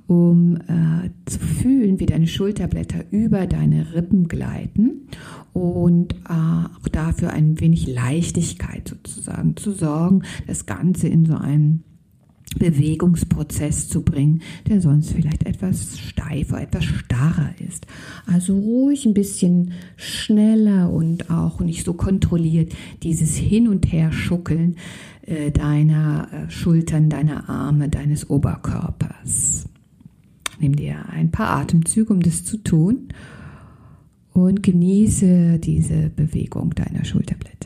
um 0.07 0.57
äh, 0.57 1.09
zu 1.25 1.39
fühlen, 1.39 1.99
wie 1.99 2.05
deine 2.05 2.27
Schulterblätter 2.27 3.05
über 3.11 3.47
deine 3.47 3.93
Rippen 3.93 4.27
gleiten 4.27 5.07
und 5.53 6.13
äh, 6.13 6.33
auch 6.33 6.87
dafür 6.91 7.31
ein 7.31 7.59
wenig 7.59 7.87
Leichtigkeit 7.87 8.87
sozusagen 8.87 9.55
zu 9.57 9.71
sorgen, 9.71 10.23
das 10.47 10.65
Ganze 10.65 11.07
in 11.07 11.25
so 11.25 11.35
einen 11.35 11.83
Bewegungsprozess 12.57 13.87
zu 13.87 14.01
bringen, 14.01 14.41
der 14.67 14.81
sonst 14.81 15.11
vielleicht 15.11 15.45
etwas 15.45 15.97
steifer, 15.97 16.61
etwas 16.61 16.83
starrer 16.83 17.53
ist. 17.65 17.87
Also 18.25 18.57
ruhig 18.57 19.05
ein 19.05 19.13
bisschen 19.13 19.71
schneller 19.95 20.91
und 20.91 21.29
auch 21.29 21.61
nicht 21.61 21.85
so 21.85 21.93
kontrolliert 21.93 22.73
dieses 23.03 23.37
Hin 23.37 23.67
und 23.67 23.91
Her 23.91 24.11
schuckeln 24.11 24.75
äh, 25.23 25.51
deiner 25.51 26.27
äh, 26.31 26.49
Schultern, 26.49 27.09
deiner 27.09 27.49
Arme, 27.49 27.89
deines 27.89 28.29
Oberkörpers. 28.29 29.69
Nimm 30.59 30.75
dir 30.75 31.09
ein 31.09 31.31
paar 31.31 31.49
Atemzüge, 31.61 32.13
um 32.13 32.21
das 32.21 32.45
zu 32.45 32.57
tun 32.57 33.09
und 34.33 34.63
genieße 34.63 35.59
diese 35.59 36.09
Bewegung 36.09 36.73
deiner 36.75 37.03
Schulterblätter. 37.03 37.60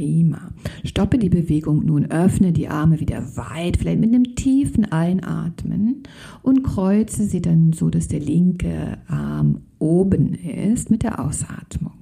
Prima. 0.00 0.50
Stoppe 0.82 1.18
die 1.18 1.28
Bewegung 1.28 1.84
nun, 1.84 2.06
öffne 2.06 2.52
die 2.52 2.68
Arme 2.68 3.00
wieder 3.00 3.36
weit, 3.36 3.76
vielleicht 3.76 4.00
mit 4.00 4.14
einem 4.14 4.34
tiefen 4.34 4.90
Einatmen 4.90 6.04
und 6.40 6.62
kreuze 6.62 7.26
sie 7.26 7.42
dann 7.42 7.74
so, 7.74 7.90
dass 7.90 8.08
der 8.08 8.20
linke 8.20 8.96
Arm 9.08 9.60
oben 9.78 10.32
ist 10.32 10.90
mit 10.90 11.02
der 11.02 11.22
Ausatmung. 11.22 11.92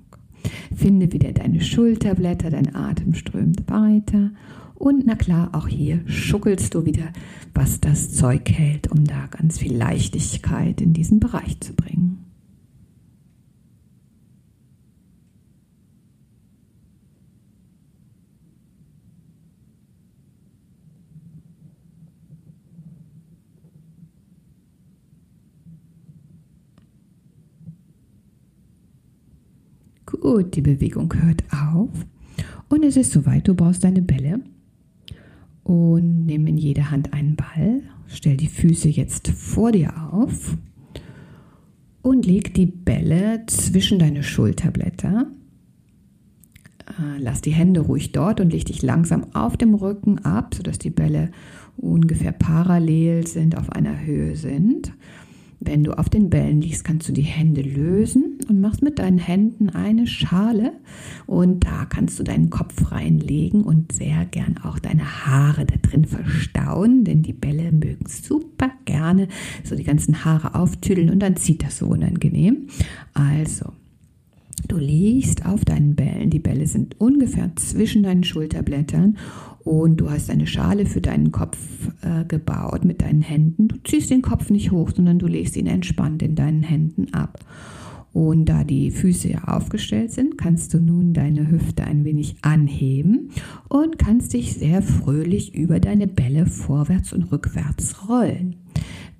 Finde 0.73 1.13
wieder 1.13 1.33
deine 1.33 1.61
Schulterblätter, 1.61 2.51
dein 2.51 2.73
Atem 2.73 3.15
strömt 3.15 3.69
weiter 3.69 4.31
und 4.77 5.05
na 5.05 5.17
klar, 5.17 5.51
auch 5.53 5.67
hier 5.67 6.01
schuckelst 6.07 6.77
du 6.77 6.87
wieder, 6.87 7.13
was 7.53 7.81
das 7.81 8.15
Zeug 8.15 8.49
hält, 8.49 8.93
um 8.93 9.03
da 9.03 9.27
ganz 9.27 9.59
viel 9.59 9.77
Leichtigkeit 9.77 10.81
in 10.81 10.93
diesen 10.93 11.19
Bereich 11.19 11.59
zu 11.59 11.75
bringen. 11.75 12.28
Gut, 30.11 30.57
die 30.57 30.63
Bewegung 30.63 31.13
hört 31.21 31.45
auf 31.53 31.91
und 32.71 32.83
es 32.83 32.97
ist 32.97 33.13
soweit. 33.13 33.47
Du 33.47 33.55
brauchst 33.55 33.85
deine 33.85 34.01
Bälle 34.01 34.41
und 35.65 36.25
nimm 36.25 36.47
in 36.47 36.57
jede 36.57 36.91
Hand 36.91 37.13
einen 37.13 37.37
Ball. 37.37 37.83
Stell 38.07 38.39
die 38.39 38.47
Füße 38.47 38.89
jetzt 38.89 39.29
vor 39.29 39.71
dir 39.71 39.93
auf 40.11 40.57
und 42.01 42.25
leg 42.25 42.55
die 42.55 42.65
Bälle 42.65 43.45
zwischen 43.49 43.99
deine 43.99 44.23
Schulterblätter. 44.23 45.27
Äh, 46.87 47.19
lass 47.19 47.43
die 47.43 47.53
Hände 47.53 47.81
ruhig 47.81 48.13
dort 48.13 48.41
und 48.41 48.51
leg 48.51 48.65
dich 48.65 48.81
langsam 48.81 49.27
auf 49.35 49.59
dem 49.59 49.75
Rücken 49.75 50.21
ab, 50.21 50.55
sodass 50.55 50.79
die 50.79 50.89
Bälle 50.89 51.33
ungefähr 51.77 52.33
parallel 52.33 53.27
sind, 53.27 53.59
auf 53.59 53.71
einer 53.71 54.01
Höhe 54.01 54.37
sind. 54.37 54.91
Wenn 55.61 55.83
du 55.83 55.99
auf 55.99 56.09
den 56.09 56.31
Bällen 56.31 56.61
liegst, 56.61 56.85
kannst 56.85 57.09
du 57.09 57.13
die 57.13 57.23
Hände 57.23 57.63
lösen 57.63 58.39
und 58.49 58.61
machst 58.61 58.83
mit 58.83 59.01
deinen 59.01 59.19
Händen 59.19 59.71
eine 59.71 60.07
Schale 60.07 60.73
und 61.27 61.65
da 61.65 61.85
kannst 61.85 62.19
du 62.19 62.23
deinen 62.23 62.49
Kopf 62.49 62.93
reinlegen 62.93 63.65
und 63.65 63.91
sehr 63.91 64.25
gern 64.27 64.59
auch 64.63 64.79
deine 64.79 65.27
Haare 65.27 65.67
da 65.67 65.75
drin 65.77 66.05
verstauen, 66.05 67.03
denn 67.05 67.23
die 67.23 67.33
Bälle 67.33 67.73
mögen 67.73 68.07
super 68.07 68.71
gerne 68.85 69.27
so 69.65 69.75
die 69.75 69.85
ganzen 69.85 70.25
Haare 70.25 70.55
auftüdeln 70.55 71.11
und 71.11 71.19
dann 71.19 71.37
zieht 71.37 71.65
das 71.65 71.79
so 71.79 71.87
unangenehm. 71.87 72.69
Also, 73.15 73.73
Du 74.67 74.77
liegst 74.77 75.47
auf 75.47 75.65
deinen 75.65 75.95
Bällen. 75.95 76.31
Die 76.31 76.41
Bälle 76.41 76.67
sind 76.67 77.01
ungefähr 77.01 77.53
zwischen 77.55 78.03
deinen 78.03 78.25
Schulterblättern 78.25 79.17
und 79.69 79.99
du 79.99 80.11
hast 80.11 80.31
eine 80.31 80.47
Schale 80.47 80.87
für 80.87 81.03
deinen 81.03 81.31
Kopf 81.31 81.59
äh, 82.01 82.25
gebaut 82.25 82.87
mit 82.87 83.03
deinen 83.03 83.21
Händen. 83.21 83.69
Du 83.69 83.77
ziehst 83.85 84.09
den 84.09 84.23
Kopf 84.23 84.49
nicht 84.49 84.71
hoch, 84.71 84.93
sondern 84.97 85.19
du 85.19 85.27
legst 85.27 85.57
ihn 85.59 85.67
entspannt 85.67 86.23
in 86.23 86.35
deinen 86.35 86.63
Händen 86.63 87.13
ab. 87.13 87.39
Und 88.15 88.47
da 88.47 88.65
die 88.65 88.91
Füße 88.91 89.29
ja 89.29 89.45
aufgestellt 89.45 90.11
sind, 90.13 90.39
kannst 90.39 90.73
du 90.73 90.81
nun 90.81 91.13
deine 91.13 91.51
Hüfte 91.51 91.85
ein 91.85 92.07
wenig 92.07 92.37
anheben 92.41 93.29
und 93.69 93.99
kannst 93.99 94.33
dich 94.33 94.55
sehr 94.55 94.81
fröhlich 94.81 95.55
über 95.55 95.81
deine 95.81 96.07
Bälle 96.07 96.47
vorwärts 96.47 97.13
und 97.13 97.31
rückwärts 97.31 98.09
rollen. 98.09 98.57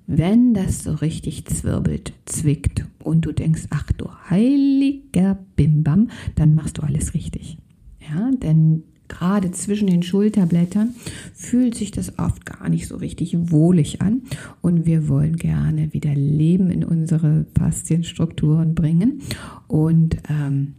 Wenn 0.07 0.55
das 0.55 0.83
so 0.83 0.93
richtig 0.93 1.45
zwirbelt, 1.45 2.13
zwickt 2.25 2.87
und 3.03 3.21
du 3.27 3.33
denkst, 3.33 3.67
ach 3.69 3.91
du 3.91 4.07
heiliger 4.31 5.37
Bimbam, 5.55 6.07
dann 6.33 6.55
machst 6.55 6.79
du 6.79 6.81
alles 6.81 7.13
richtig. 7.13 7.59
Ja, 7.99 8.31
denn 8.31 8.83
gerade 9.09 9.51
zwischen 9.51 9.87
den 9.87 10.03
Schulterblättern 10.03 10.95
fühlt 11.33 11.75
sich 11.75 11.91
das 11.91 12.17
oft 12.17 12.45
gar 12.45 12.69
nicht 12.69 12.87
so 12.87 12.95
richtig 12.95 13.35
wohlig 13.51 14.01
an. 14.01 14.21
Und 14.61 14.85
wir 14.85 15.09
wollen 15.09 15.35
gerne 15.35 15.93
wieder 15.93 16.13
Leben 16.15 16.71
in 16.71 16.83
unsere 16.85 17.45
Faszienstrukturen 17.57 18.75
bringen. 18.75 19.21
Und 19.67 20.17
ähm, 20.29 20.75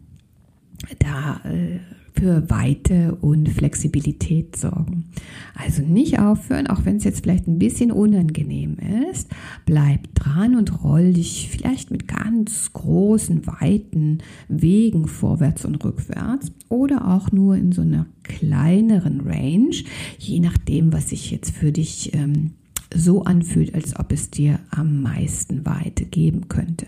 da 0.98 1.40
äh, 1.44 1.80
für 2.20 2.50
Weite 2.50 3.16
und 3.22 3.48
Flexibilität 3.48 4.54
sorgen. 4.54 5.06
Also 5.54 5.80
nicht 5.82 6.18
aufhören, 6.18 6.66
auch 6.66 6.84
wenn 6.84 6.96
es 6.96 7.04
jetzt 7.04 7.22
vielleicht 7.22 7.48
ein 7.48 7.58
bisschen 7.58 7.90
unangenehm 7.90 8.76
ist. 9.10 9.30
Bleib 9.64 10.14
dran 10.14 10.54
und 10.54 10.84
roll 10.84 11.14
dich 11.14 11.48
vielleicht 11.50 11.90
mit 11.90 12.06
ganz 12.06 12.74
großen, 12.74 13.46
weiten 13.46 14.18
Wegen 14.48 15.06
vorwärts 15.06 15.64
und 15.64 15.82
rückwärts 15.82 16.52
oder 16.68 17.08
auch 17.08 17.32
nur 17.32 17.56
in 17.56 17.72
so 17.72 17.80
einer 17.80 18.04
kleineren 18.22 19.22
Range, 19.22 19.74
je 20.18 20.40
nachdem, 20.40 20.92
was 20.92 21.08
sich 21.08 21.30
jetzt 21.30 21.52
für 21.52 21.72
dich 21.72 22.12
ähm, 22.12 22.50
so 22.94 23.22
anfühlt, 23.22 23.74
als 23.74 23.98
ob 23.98 24.12
es 24.12 24.30
dir 24.30 24.58
am 24.70 25.00
meisten 25.00 25.64
Weite 25.64 26.04
geben 26.04 26.48
könnte. 26.48 26.86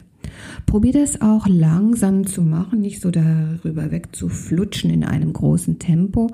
Probier 0.66 0.92
das 0.92 1.20
auch 1.20 1.46
langsam 1.46 2.26
zu 2.26 2.42
machen, 2.42 2.80
nicht 2.80 3.00
so 3.00 3.10
darüber 3.10 3.90
weg 3.90 4.14
zu 4.14 4.28
flutschen 4.28 4.90
in 4.90 5.04
einem 5.04 5.32
großen 5.32 5.78
Tempo, 5.78 6.30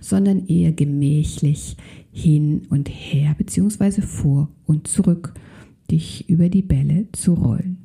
sondern 0.00 0.46
eher 0.46 0.72
gemächlich 0.72 1.76
hin 2.12 2.62
und 2.70 2.88
her 2.88 3.34
bzw. 3.36 4.02
vor 4.02 4.48
und 4.66 4.88
zurück 4.88 5.34
dich 5.90 6.28
über 6.28 6.48
die 6.48 6.62
Bälle 6.62 7.06
zu 7.12 7.34
rollen. 7.34 7.78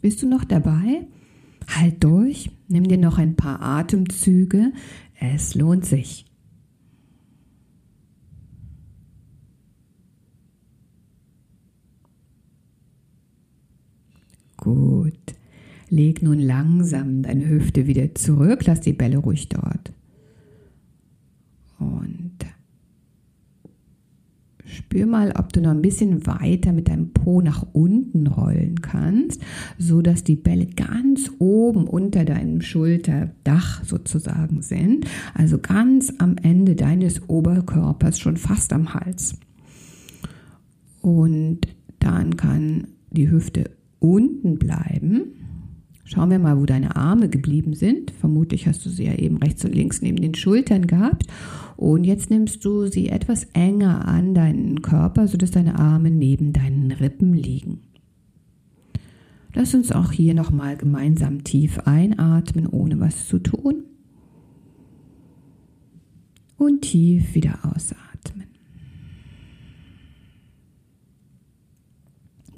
Bist 0.00 0.22
du 0.22 0.28
noch 0.28 0.44
dabei? 0.44 1.06
Halt 1.72 2.02
durch, 2.02 2.50
nimm 2.66 2.88
dir 2.88 2.98
noch 2.98 3.18
ein 3.18 3.36
paar 3.36 3.62
Atemzüge, 3.62 4.72
es 5.20 5.54
lohnt 5.54 5.86
sich. 5.86 6.26
Gut. 14.56 15.14
Leg 15.88 16.22
nun 16.22 16.38
langsam 16.38 17.22
deine 17.22 17.48
Hüfte 17.48 17.86
wieder 17.86 18.14
zurück, 18.14 18.66
lass 18.66 18.80
die 18.80 18.92
Bälle 18.92 19.18
ruhig 19.18 19.48
dort. 19.48 19.92
Und 21.78 22.38
Spür 24.70 25.06
mal, 25.06 25.32
ob 25.36 25.52
du 25.52 25.60
noch 25.60 25.70
ein 25.70 25.82
bisschen 25.82 26.26
weiter 26.26 26.72
mit 26.72 26.88
deinem 26.88 27.12
Po 27.12 27.40
nach 27.40 27.66
unten 27.72 28.26
rollen 28.26 28.80
kannst, 28.80 29.42
so 29.78 30.00
dass 30.00 30.24
die 30.24 30.36
Bälle 30.36 30.66
ganz 30.66 31.30
oben 31.38 31.86
unter 31.86 32.24
deinem 32.24 32.60
Schulterdach 32.62 33.84
sozusagen 33.84 34.62
sind, 34.62 35.06
also 35.34 35.58
ganz 35.58 36.12
am 36.18 36.36
Ende 36.36 36.76
deines 36.76 37.28
Oberkörpers, 37.28 38.18
schon 38.18 38.36
fast 38.36 38.72
am 38.72 38.94
Hals. 38.94 39.36
Und 41.00 41.60
dann 41.98 42.36
kann 42.36 42.86
die 43.10 43.30
Hüfte 43.30 43.70
unten 43.98 44.58
bleiben. 44.58 45.32
Schauen 46.12 46.30
wir 46.30 46.40
mal, 46.40 46.58
wo 46.58 46.66
deine 46.66 46.96
Arme 46.96 47.28
geblieben 47.28 47.74
sind. 47.74 48.10
Vermutlich 48.10 48.66
hast 48.66 48.84
du 48.84 48.90
sie 48.90 49.04
ja 49.04 49.14
eben 49.14 49.36
rechts 49.36 49.64
und 49.64 49.72
links 49.72 50.02
neben 50.02 50.20
den 50.20 50.34
Schultern 50.34 50.88
gehabt. 50.88 51.28
Und 51.76 52.02
jetzt 52.02 52.30
nimmst 52.30 52.64
du 52.64 52.88
sie 52.88 53.10
etwas 53.10 53.44
enger 53.52 54.08
an 54.08 54.34
deinen 54.34 54.82
Körper, 54.82 55.28
sodass 55.28 55.52
deine 55.52 55.78
Arme 55.78 56.10
neben 56.10 56.52
deinen 56.52 56.90
Rippen 56.90 57.32
liegen. 57.32 57.82
Lass 59.54 59.72
uns 59.72 59.92
auch 59.92 60.10
hier 60.10 60.34
nochmal 60.34 60.76
gemeinsam 60.76 61.44
tief 61.44 61.78
einatmen, 61.84 62.66
ohne 62.66 62.98
was 62.98 63.28
zu 63.28 63.38
tun. 63.38 63.84
Und 66.56 66.82
tief 66.82 67.36
wieder 67.36 67.60
ausatmen. 67.62 68.09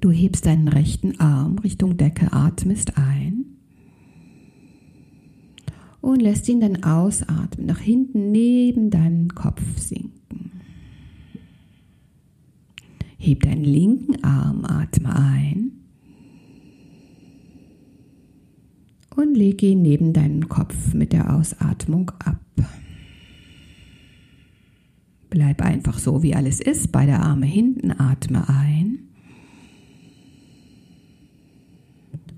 Du 0.03 0.11
hebst 0.11 0.47
deinen 0.47 0.67
rechten 0.67 1.21
Arm 1.21 1.61
Richtung 1.61 1.97
Decke, 1.97 2.33
atmest 2.33 2.99
ein 2.99 3.45
und 6.01 6.21
lässt 6.21 6.49
ihn 6.49 6.61
dann 6.61 6.83
ausatmen, 6.83 7.69
nach 7.69 7.79
hinten 7.79 8.33
neben 8.33 8.91
deinen 8.91 9.29
Kopf 9.29 9.63
sinken. 9.79 10.51
Heb 13.17 13.45
deinen 13.45 13.63
linken 13.63 14.25
Arm, 14.25 14.65
atme 14.65 15.15
ein 15.15 15.71
und 19.15 19.37
lege 19.37 19.67
ihn 19.67 19.83
neben 19.83 20.13
deinen 20.13 20.49
Kopf 20.49 20.95
mit 20.95 21.13
der 21.13 21.33
Ausatmung 21.33 22.11
ab. 22.19 22.41
Bleib 25.31 25.63
einfach 25.63 26.01
so, 26.01 26.25
wie 26.25 26.35
alles 26.35 26.61
ist. 26.61 26.91
Beide 26.91 27.21
Arme 27.21 27.47
hinten, 27.47 27.93
atme 27.93 28.49
ein. 28.49 29.12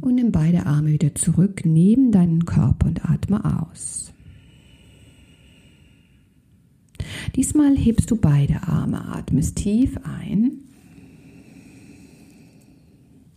Und 0.04 0.16
nimm 0.16 0.32
beide 0.32 0.66
Arme 0.66 0.92
wieder 0.92 1.14
zurück 1.14 1.62
neben 1.64 2.12
deinen 2.12 2.44
Körper 2.44 2.88
und 2.88 3.04
atme 3.06 3.42
aus. 3.42 4.12
Diesmal 7.34 7.74
hebst 7.74 8.10
du 8.10 8.16
beide 8.16 8.62
Arme, 8.64 9.02
atmest 9.08 9.56
tief 9.56 9.96
ein 10.04 10.58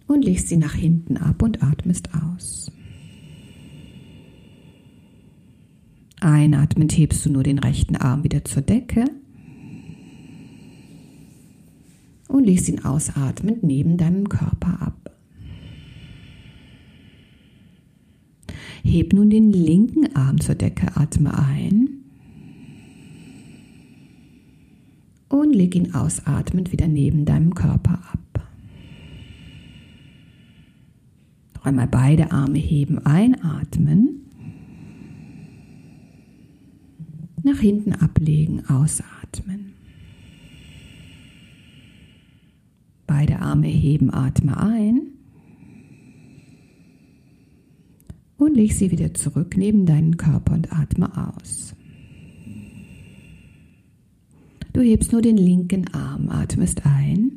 und 0.07 0.25
legst 0.25 0.49
sie 0.49 0.57
nach 0.57 0.73
hinten 0.73 1.15
ab 1.15 1.41
und 1.41 1.63
atmest 1.63 2.09
aus. 2.13 2.69
Einatmend 6.19 6.91
hebst 6.97 7.25
du 7.25 7.31
nur 7.31 7.43
den 7.43 7.59
rechten 7.59 7.95
Arm 7.95 8.25
wieder 8.25 8.43
zur 8.43 8.61
Decke 8.61 9.05
und 12.27 12.43
legst 12.43 12.67
ihn 12.67 12.83
ausatmend 12.83 13.63
neben 13.63 13.97
deinem 13.97 14.27
Körper 14.27 14.81
ab. 14.81 15.06
Heb 18.89 19.11
nun 19.11 19.29
den 19.29 19.51
linken 19.51 20.15
Arm 20.15 20.39
zur 20.39 20.55
Decke, 20.55 20.95
atme 20.95 21.37
ein 21.37 21.89
und 25.27 25.53
leg 25.53 25.75
ihn 25.75 25.93
ausatmend 25.93 26.71
wieder 26.71 26.87
neben 26.87 27.25
deinem 27.25 27.53
Körper 27.53 27.99
ab. 28.13 28.47
Noch 31.55 31.65
einmal 31.65 31.89
beide 31.89 32.31
Arme 32.31 32.59
heben, 32.59 33.05
einatmen, 33.05 34.21
nach 37.43 37.59
hinten 37.59 37.91
ablegen, 37.91 38.65
ausatmen. 38.69 39.73
Beide 43.05 43.39
Arme 43.39 43.67
heben, 43.67 44.13
atme 44.13 44.57
ein. 44.57 45.16
Und 48.37 48.55
leg 48.55 48.73
sie 48.73 48.91
wieder 48.91 49.13
zurück 49.13 49.57
neben 49.57 49.85
deinen 49.85 50.17
Körper 50.17 50.53
und 50.53 50.71
atme 50.71 51.09
aus. 51.17 51.75
Du 54.73 54.81
hebst 54.81 55.11
nur 55.11 55.21
den 55.21 55.37
linken 55.37 55.91
Arm, 55.93 56.29
atmest 56.29 56.85
ein, 56.85 57.31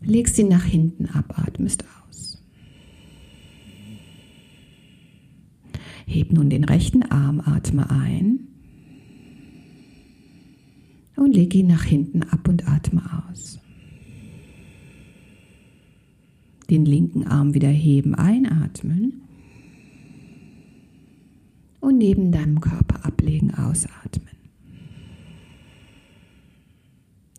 legst 0.00 0.38
ihn 0.38 0.48
nach 0.48 0.64
hinten 0.64 1.06
ab, 1.06 1.38
atmest 1.38 1.84
aus. 2.08 2.42
Heb 6.06 6.32
nun 6.32 6.50
den 6.50 6.64
rechten 6.64 7.04
Arm, 7.04 7.40
atme 7.40 7.88
ein 7.90 8.48
und 11.14 11.36
leg 11.36 11.54
ihn 11.54 11.68
nach 11.68 11.84
hinten 11.84 12.24
ab 12.24 12.48
und 12.48 12.66
atme 12.66 13.02
aus. 13.30 13.61
Den 16.72 16.86
linken 16.86 17.26
Arm 17.26 17.52
wieder 17.52 17.68
heben, 17.68 18.14
einatmen. 18.14 19.20
Und 21.80 21.98
neben 21.98 22.32
deinem 22.32 22.62
Körper 22.62 23.04
ablegen, 23.04 23.52
ausatmen. 23.52 24.34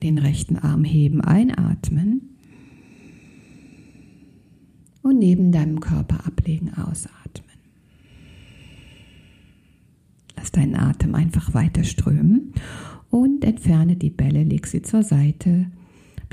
Den 0.04 0.20
rechten 0.20 0.58
Arm 0.58 0.84
heben, 0.84 1.22
einatmen. 1.22 2.36
Und 5.02 5.18
neben 5.18 5.52
deinem 5.52 5.80
Körper 5.80 6.28
ablegen, 6.28 6.72
ausatmen. 6.76 7.58
Lass 10.36 10.52
deinen 10.52 10.76
Atem 10.76 11.16
einfach 11.16 11.56
weiter 11.56 11.84
strömen 11.84 12.54
und 13.10 13.44
entferne 13.44 13.96
die 13.96 14.12
Bälle, 14.12 14.44
leg 14.44 14.68
sie 14.68 14.84
zur 14.84 15.02
Seite 15.02 15.72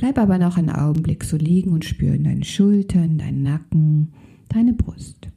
Bleib 0.01 0.17
aber 0.17 0.39
noch 0.39 0.57
einen 0.57 0.71
Augenblick 0.71 1.25
so 1.25 1.37
liegen 1.37 1.73
und 1.73 1.85
spüre 1.85 2.19
deine 2.19 2.43
Schultern, 2.43 3.19
deinen 3.19 3.43
Nacken, 3.43 4.15
deine 4.49 4.73
Brust. 4.73 5.29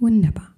Wunderbar. 0.00 0.56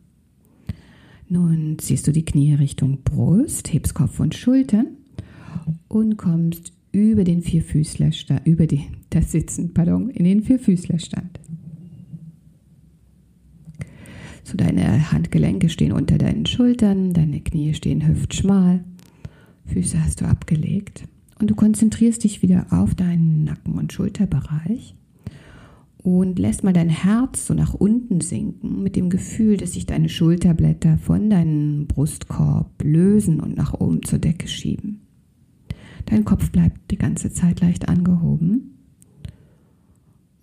Nun 1.28 1.78
ziehst 1.78 2.06
du 2.06 2.12
die 2.12 2.24
Knie 2.24 2.54
Richtung 2.54 3.02
Brust, 3.04 3.70
hebst 3.74 3.92
Kopf 3.92 4.18
und 4.18 4.34
Schultern 4.34 4.86
und 5.88 6.16
kommst 6.16 6.72
über 6.90 7.24
den 7.24 7.42
Vierfüßlerstand, 7.42 8.46
über 8.46 8.66
die, 8.66 8.86
das 9.10 9.30
Sitzen, 9.30 9.74
pardon, 9.74 10.08
in 10.08 10.24
den 10.24 10.42
Vierfüßlerstand. 10.42 11.38
So 14.46 14.56
deine 14.56 15.10
Handgelenke 15.10 15.68
stehen 15.68 15.90
unter 15.90 16.18
deinen 16.18 16.46
Schultern, 16.46 17.12
deine 17.12 17.40
Knie 17.40 17.74
stehen 17.74 18.06
hüftschmal, 18.06 18.84
Füße 19.64 20.00
hast 20.00 20.20
du 20.20 20.24
abgelegt 20.24 21.08
und 21.40 21.50
du 21.50 21.56
konzentrierst 21.56 22.22
dich 22.22 22.42
wieder 22.42 22.68
auf 22.70 22.94
deinen 22.94 23.42
Nacken- 23.42 23.76
und 23.76 23.92
Schulterbereich 23.92 24.94
und 25.96 26.38
lässt 26.38 26.62
mal 26.62 26.72
dein 26.72 26.90
Herz 26.90 27.48
so 27.48 27.54
nach 27.54 27.74
unten 27.74 28.20
sinken 28.20 28.84
mit 28.84 28.94
dem 28.94 29.10
Gefühl, 29.10 29.56
dass 29.56 29.72
sich 29.72 29.84
deine 29.84 30.08
Schulterblätter 30.08 30.96
von 30.98 31.28
deinem 31.28 31.88
Brustkorb 31.88 32.70
lösen 32.84 33.40
und 33.40 33.56
nach 33.56 33.74
oben 33.74 34.04
zur 34.04 34.20
Decke 34.20 34.46
schieben. 34.46 35.00
Dein 36.04 36.24
Kopf 36.24 36.52
bleibt 36.52 36.92
die 36.92 36.98
ganze 36.98 37.32
Zeit 37.32 37.60
leicht 37.62 37.88
angehoben 37.88 38.75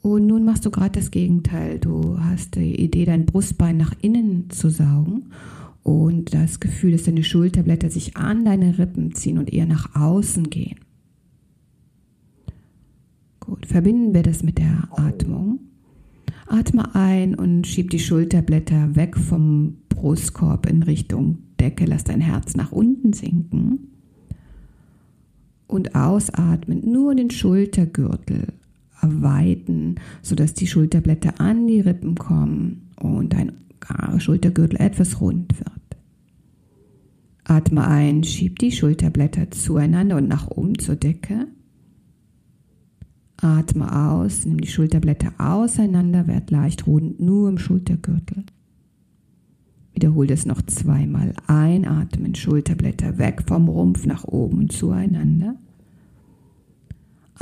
und 0.03 0.27
nun 0.27 0.43
machst 0.43 0.65
du 0.65 0.69
gerade 0.69 0.99
das 0.99 1.11
Gegenteil. 1.11 1.79
Du 1.79 2.19
hast 2.19 2.55
die 2.55 2.75
Idee, 2.75 3.05
dein 3.05 3.25
Brustbein 3.25 3.77
nach 3.77 3.93
innen 4.01 4.49
zu 4.49 4.69
saugen 4.69 5.31
und 5.81 6.33
das 6.33 6.59
Gefühl, 6.59 6.91
dass 6.91 7.03
deine 7.03 7.23
Schulterblätter 7.23 7.89
sich 7.89 8.17
an 8.17 8.43
deine 8.43 8.77
Rippen 8.77 9.15
ziehen 9.15 9.37
und 9.37 9.51
eher 9.51 9.65
nach 9.65 9.95
außen 9.95 10.49
gehen. 10.49 10.79
Gut, 13.39 13.65
verbinden 13.65 14.13
wir 14.13 14.23
das 14.23 14.43
mit 14.43 14.57
der 14.57 14.89
Atmung. 14.91 15.59
Atme 16.47 16.93
ein 16.95 17.33
und 17.33 17.65
schieb 17.65 17.89
die 17.89 17.99
Schulterblätter 17.99 18.97
weg 18.97 19.17
vom 19.17 19.77
Brustkorb 19.87 20.69
in 20.69 20.83
Richtung 20.83 21.37
Decke. 21.61 21.85
Lass 21.85 22.03
dein 22.03 22.19
Herz 22.19 22.57
nach 22.57 22.73
unten 22.73 23.13
sinken. 23.13 23.87
Und 25.65 25.95
ausatmen 25.95 26.91
nur 26.91 27.15
den 27.15 27.31
Schultergürtel 27.31 28.47
weiten, 29.03 29.95
sodass 30.21 30.53
die 30.53 30.67
Schulterblätter 30.67 31.39
an 31.39 31.67
die 31.67 31.81
Rippen 31.81 32.15
kommen 32.15 32.89
und 32.99 33.33
dein 33.33 33.53
Schultergürtel 34.17 34.79
etwas 34.79 35.19
rund 35.19 35.59
wird. 35.59 35.69
Atme 37.43 37.85
ein, 37.85 38.23
schieb 38.23 38.59
die 38.59 38.71
Schulterblätter 38.71 39.51
zueinander 39.51 40.17
und 40.17 40.27
nach 40.27 40.47
oben 40.47 40.79
zur 40.79 40.95
Decke. 40.95 41.47
Atme 43.37 44.07
aus, 44.07 44.45
nimm 44.45 44.61
die 44.61 44.69
Schulterblätter 44.69 45.33
auseinander, 45.37 46.27
werd 46.27 46.49
leicht 46.51 46.87
rund 46.87 47.19
nur 47.19 47.49
im 47.49 47.57
Schultergürtel. 47.57 48.45
Wiederhole 49.93 50.27
das 50.27 50.45
noch 50.45 50.61
zweimal. 50.61 51.33
Einatmen, 51.47 52.33
Schulterblätter 52.35 53.17
weg 53.17 53.43
vom 53.45 53.67
Rumpf 53.67 54.05
nach 54.05 54.23
oben 54.23 54.69
zueinander. 54.69 55.55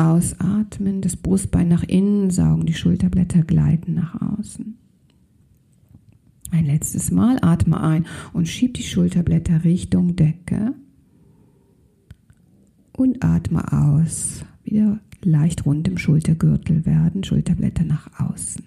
Ausatmen, 0.02 1.02
das 1.02 1.16
Brustbein 1.16 1.68
nach 1.68 1.84
innen 1.84 2.32
saugen, 2.32 2.66
die 2.66 2.74
Schulterblätter 2.74 3.44
gleiten 3.44 3.94
nach 3.94 4.20
außen. 4.20 4.78
Ein 6.52 6.66
letztes 6.66 7.12
Mal 7.12 7.38
atme 7.42 7.80
ein 7.80 8.06
und 8.34 8.48
schieb 8.48 8.74
die 8.74 8.84
Schulterblätter 8.84 9.64
Richtung 9.64 10.16
Decke. 10.16 10.74
Und 12.92 13.24
atme 13.24 13.72
aus. 13.72 14.44
Wieder 14.64 15.00
leicht 15.24 15.66
rund 15.66 15.88
im 15.88 15.98
Schultergürtel 15.98 16.86
werden, 16.86 17.24
Schulterblätter 17.24 17.86
nach 17.86 18.10
außen. 18.20 18.66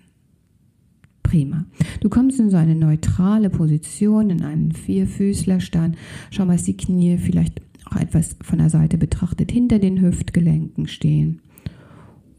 Prima. 1.22 1.66
Du 2.00 2.08
kommst 2.08 2.38
in 2.38 2.50
so 2.50 2.56
eine 2.56 2.74
neutrale 2.74 3.50
Position, 3.50 4.30
in 4.30 4.42
einen 4.42 4.72
Vierfüßlerstand. 4.72 5.96
Schau 6.30 6.46
mal, 6.46 6.54
dass 6.54 6.64
die 6.64 6.76
Knie 6.76 7.18
vielleicht 7.18 7.60
auch 7.94 8.00
etwas 8.00 8.36
von 8.42 8.58
der 8.58 8.70
Seite 8.70 8.98
betrachtet 8.98 9.52
hinter 9.52 9.78
den 9.78 10.00
Hüftgelenken 10.00 10.86
stehen. 10.86 11.40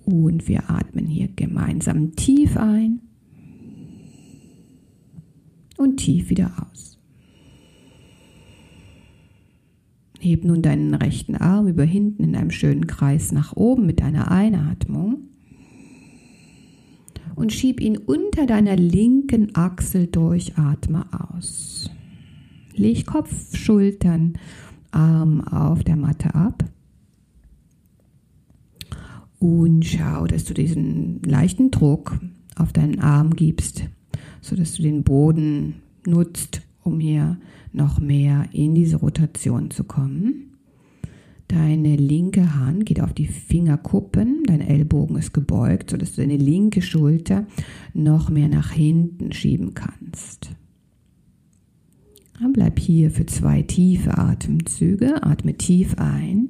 Und 0.03 0.47
wir 0.47 0.69
atmen 0.69 1.07
hier 1.07 1.29
gemeinsam 1.35 2.15
tief 2.15 2.57
ein 2.57 2.99
und 5.77 5.97
tief 5.97 6.29
wieder 6.29 6.51
aus. 6.59 6.99
Heb 10.19 10.43
nun 10.43 10.61
deinen 10.61 10.93
rechten 10.93 11.35
Arm 11.35 11.67
über 11.67 11.83
hinten 11.83 12.23
in 12.23 12.35
einem 12.35 12.51
schönen 12.51 12.87
Kreis 12.87 13.31
nach 13.31 13.55
oben 13.55 13.85
mit 13.85 13.99
deiner 13.99 14.31
Einatmung 14.31 15.17
und 17.35 17.51
schieb 17.51 17.81
ihn 17.81 17.97
unter 17.97 18.45
deiner 18.45 18.75
linken 18.75 19.55
Achsel 19.55 20.07
durch, 20.07 20.57
atme 20.57 21.05
aus. 21.11 21.89
Leg 22.75 23.05
Kopf, 23.05 23.55
Schultern, 23.55 24.33
Arm 24.95 25.41
auf 25.41 25.83
der 25.83 25.95
Matte 25.95 26.33
ab 26.33 26.63
und 29.39 29.85
schau, 29.85 30.25
dass 30.25 30.45
du 30.45 30.53
diesen 30.53 31.21
leichten 31.23 31.71
Druck 31.71 32.19
auf 32.55 32.73
deinen 32.73 32.99
Arm 32.99 33.35
gibst, 33.35 33.83
sodass 34.41 34.75
du 34.75 34.83
den 34.83 35.03
Boden 35.03 35.75
nutzt, 36.07 36.61
um 36.83 36.99
hier 36.99 37.37
noch 37.73 37.99
mehr 37.99 38.47
in 38.53 38.73
diese 38.73 38.97
Rotation 38.97 39.69
zu 39.71 39.83
kommen. 39.83 40.51
Deine 41.47 41.95
linke 41.95 42.55
Hand 42.55 42.85
geht 42.85 43.01
auf 43.01 43.13
die 43.13 43.27
Fingerkuppen, 43.27 44.43
dein 44.47 44.61
Ellbogen 44.61 45.17
ist 45.17 45.33
gebeugt, 45.33 45.91
sodass 45.91 46.13
du 46.15 46.21
deine 46.21 46.37
linke 46.37 46.81
Schulter 46.81 47.45
noch 47.93 48.29
mehr 48.29 48.47
nach 48.47 48.71
hinten 48.71 49.31
schieben 49.31 49.75
kannst. 49.75 50.49
Dann 52.39 52.51
bleib 52.51 52.79
hier 52.79 53.11
für 53.11 53.25
zwei 53.25 53.61
tiefe 53.61 54.17
Atemzüge. 54.17 55.23
Atme 55.23 55.55
tief 55.55 55.95
ein 55.97 56.49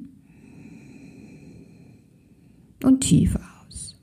und 2.82 3.00
tief 3.00 3.36
aus. 3.36 3.96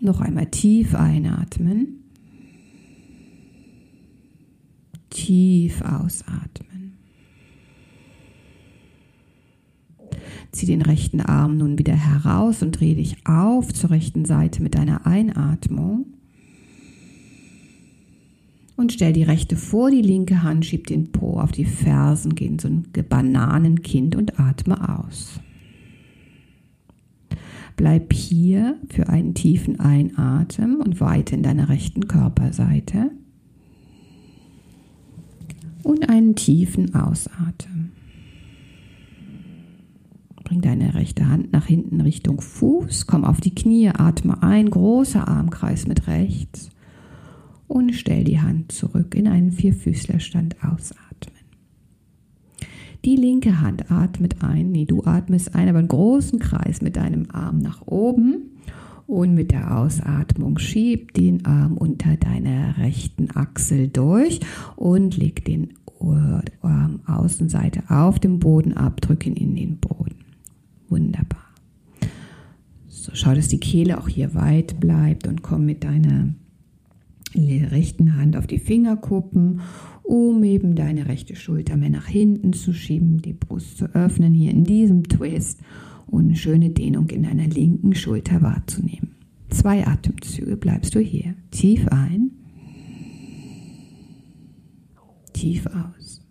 Noch 0.00 0.20
einmal 0.20 0.46
tief 0.46 0.94
einatmen. 0.94 2.04
Tief 5.08 5.80
ausatmen. 5.82 6.98
Zieh 10.52 10.66
den 10.66 10.82
rechten 10.82 11.20
Arm 11.20 11.56
nun 11.56 11.78
wieder 11.78 11.94
heraus 11.94 12.62
und 12.62 12.72
dreh 12.72 12.94
dich 12.94 13.26
auf 13.26 13.72
zur 13.72 13.90
rechten 13.90 14.24
Seite 14.24 14.62
mit 14.62 14.74
deiner 14.74 15.06
Einatmung. 15.06 16.19
Und 18.80 18.94
stell 18.94 19.12
die 19.12 19.24
rechte 19.24 19.56
vor 19.56 19.90
die 19.90 20.00
linke 20.00 20.42
Hand, 20.42 20.64
schieb 20.64 20.86
den 20.86 21.12
Po 21.12 21.38
auf 21.38 21.52
die 21.52 21.66
Fersen, 21.66 22.34
geh 22.34 22.46
in 22.46 22.58
so 22.58 22.66
ein 22.66 22.86
Bananenkind 23.10 24.16
und 24.16 24.40
atme 24.40 24.98
aus. 24.98 25.38
Bleib 27.76 28.10
hier 28.14 28.78
für 28.88 29.10
einen 29.10 29.34
tiefen 29.34 29.80
Einatmen 29.80 30.76
und 30.80 30.98
weite 30.98 31.34
in 31.34 31.42
deiner 31.42 31.68
rechten 31.68 32.08
Körperseite. 32.08 33.10
Und 35.82 36.08
einen 36.08 36.34
tiefen 36.34 36.94
Ausatmen. 36.94 37.92
Bring 40.42 40.62
deine 40.62 40.94
rechte 40.94 41.28
Hand 41.28 41.52
nach 41.52 41.66
hinten 41.66 42.00
Richtung 42.00 42.40
Fuß, 42.40 43.06
komm 43.06 43.26
auf 43.26 43.42
die 43.42 43.54
Knie, 43.54 43.90
atme 43.90 44.42
ein, 44.42 44.70
großer 44.70 45.28
Armkreis 45.28 45.86
mit 45.86 46.06
rechts 46.06 46.70
und 47.70 47.94
stell 47.94 48.24
die 48.24 48.40
Hand 48.40 48.72
zurück 48.72 49.14
in 49.14 49.28
einen 49.28 49.52
Vierfüßlerstand 49.52 50.56
ausatmen. 50.56 51.38
Die 53.04 53.14
linke 53.14 53.60
Hand 53.60 53.90
atmet 53.92 54.42
ein, 54.42 54.72
nee, 54.72 54.86
du 54.86 55.04
atmest 55.04 55.54
ein, 55.54 55.68
aber 55.68 55.78
einen 55.78 55.88
großen 55.88 56.40
Kreis 56.40 56.82
mit 56.82 56.96
deinem 56.96 57.30
Arm 57.30 57.58
nach 57.58 57.86
oben 57.86 58.50
und 59.06 59.34
mit 59.34 59.52
der 59.52 59.78
Ausatmung 59.78 60.58
schieb 60.58 61.14
den 61.14 61.46
Arm 61.46 61.76
unter 61.76 62.16
deiner 62.16 62.76
rechten 62.76 63.30
Achsel 63.36 63.86
durch 63.88 64.40
und 64.74 65.16
leg 65.16 65.44
den 65.44 65.74
Arm 66.60 67.00
Außenseite 67.06 67.84
auf 67.88 68.18
dem 68.18 68.40
Boden 68.40 68.72
ab, 68.72 69.00
drück 69.00 69.26
ihn 69.26 69.36
in 69.36 69.54
den 69.54 69.76
Boden. 69.78 70.16
Wunderbar. 70.88 71.38
So, 72.88 73.12
schau, 73.14 73.34
dass 73.34 73.48
die 73.48 73.60
Kehle 73.60 73.98
auch 73.98 74.08
hier 74.08 74.34
weit 74.34 74.80
bleibt 74.80 75.28
und 75.28 75.42
komm 75.42 75.66
mit 75.66 75.84
deiner 75.84 76.34
rechten 77.36 78.16
Hand 78.16 78.36
auf 78.36 78.46
die 78.46 78.58
Fingerkuppen 78.58 79.60
um 80.10 80.42
eben 80.42 80.74
deine 80.74 81.06
rechte 81.06 81.36
Schulter 81.36 81.76
mehr 81.76 81.88
nach 81.88 82.08
hinten 82.08 82.52
zu 82.52 82.72
schieben, 82.72 83.22
die 83.22 83.32
Brust 83.32 83.78
zu 83.78 83.84
öffnen 83.94 84.34
hier 84.34 84.50
in 84.50 84.64
diesem 84.64 85.04
Twist 85.04 85.60
und 86.08 86.24
eine 86.24 86.34
schöne 86.34 86.70
Dehnung 86.70 87.08
in 87.10 87.22
deiner 87.22 87.46
linken 87.46 87.94
Schulter 87.94 88.42
wahrzunehmen. 88.42 89.14
Zwei 89.50 89.86
Atemzüge 89.86 90.56
bleibst 90.56 90.96
du 90.96 90.98
hier. 90.98 91.34
Tief 91.52 91.86
ein, 91.88 92.32
tief 95.32 95.64
aus. 95.66 96.26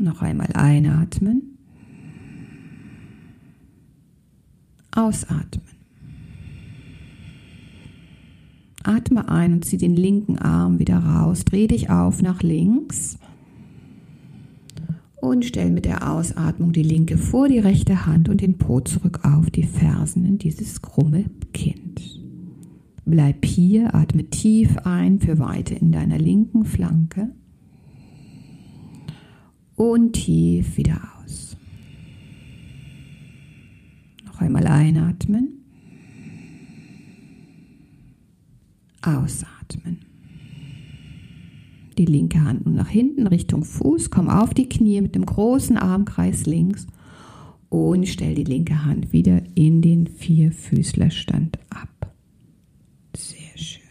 Noch 0.00 0.22
einmal 0.22 0.48
einatmen, 0.54 1.58
ausatmen. 4.92 5.77
Atme 8.88 9.28
ein 9.28 9.52
und 9.52 9.64
zieh 9.64 9.76
den 9.76 9.94
linken 9.94 10.38
Arm 10.38 10.78
wieder 10.78 10.98
raus. 10.98 11.44
Dreh 11.44 11.66
dich 11.66 11.90
auf 11.90 12.22
nach 12.22 12.42
links. 12.42 13.18
Und 15.20 15.44
stell 15.44 15.70
mit 15.70 15.84
der 15.84 16.10
Ausatmung 16.10 16.72
die 16.72 16.82
linke 16.82 17.18
vor 17.18 17.48
die 17.48 17.58
rechte 17.58 18.06
Hand 18.06 18.28
und 18.28 18.40
den 18.40 18.56
Po 18.56 18.80
zurück 18.80 19.20
auf 19.24 19.50
die 19.50 19.64
Fersen 19.64 20.24
in 20.24 20.38
dieses 20.38 20.80
krumme 20.80 21.24
Kind. 21.52 22.00
Bleib 23.04 23.44
hier, 23.44 23.94
atme 23.94 24.24
tief 24.24 24.78
ein 24.84 25.18
für 25.20 25.38
Weite 25.38 25.74
in 25.74 25.92
deiner 25.92 26.18
linken 26.18 26.64
Flanke 26.64 27.30
und 29.76 30.12
tief 30.12 30.76
wieder 30.76 31.00
aus. 31.22 31.56
Noch 34.24 34.40
einmal 34.40 34.66
einatmen. 34.66 35.57
Ausatmen. 39.02 39.98
Die 41.98 42.04
linke 42.04 42.42
Hand 42.42 42.64
nun 42.64 42.76
nach 42.76 42.88
hinten 42.88 43.26
Richtung 43.26 43.64
Fuß. 43.64 44.10
Komm 44.10 44.28
auf 44.28 44.54
die 44.54 44.68
Knie 44.68 45.00
mit 45.00 45.14
dem 45.14 45.26
großen 45.26 45.76
Armkreis 45.76 46.46
links 46.46 46.86
und 47.68 48.06
stell 48.06 48.34
die 48.34 48.44
linke 48.44 48.84
Hand 48.84 49.12
wieder 49.12 49.42
in 49.54 49.82
den 49.82 50.06
Vierfüßlerstand 50.06 51.58
ab. 51.70 52.14
Sehr 53.16 53.56
schön. 53.56 53.82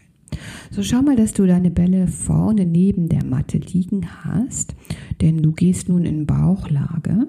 So 0.70 0.82
schau 0.82 1.02
mal, 1.02 1.16
dass 1.16 1.32
du 1.32 1.46
deine 1.46 1.70
Bälle 1.70 2.08
vorne 2.08 2.64
neben 2.64 3.08
der 3.08 3.24
Matte 3.24 3.58
liegen 3.58 4.24
hast, 4.24 4.74
denn 5.20 5.42
du 5.42 5.52
gehst 5.52 5.88
nun 5.88 6.04
in 6.04 6.26
Bauchlage 6.26 7.26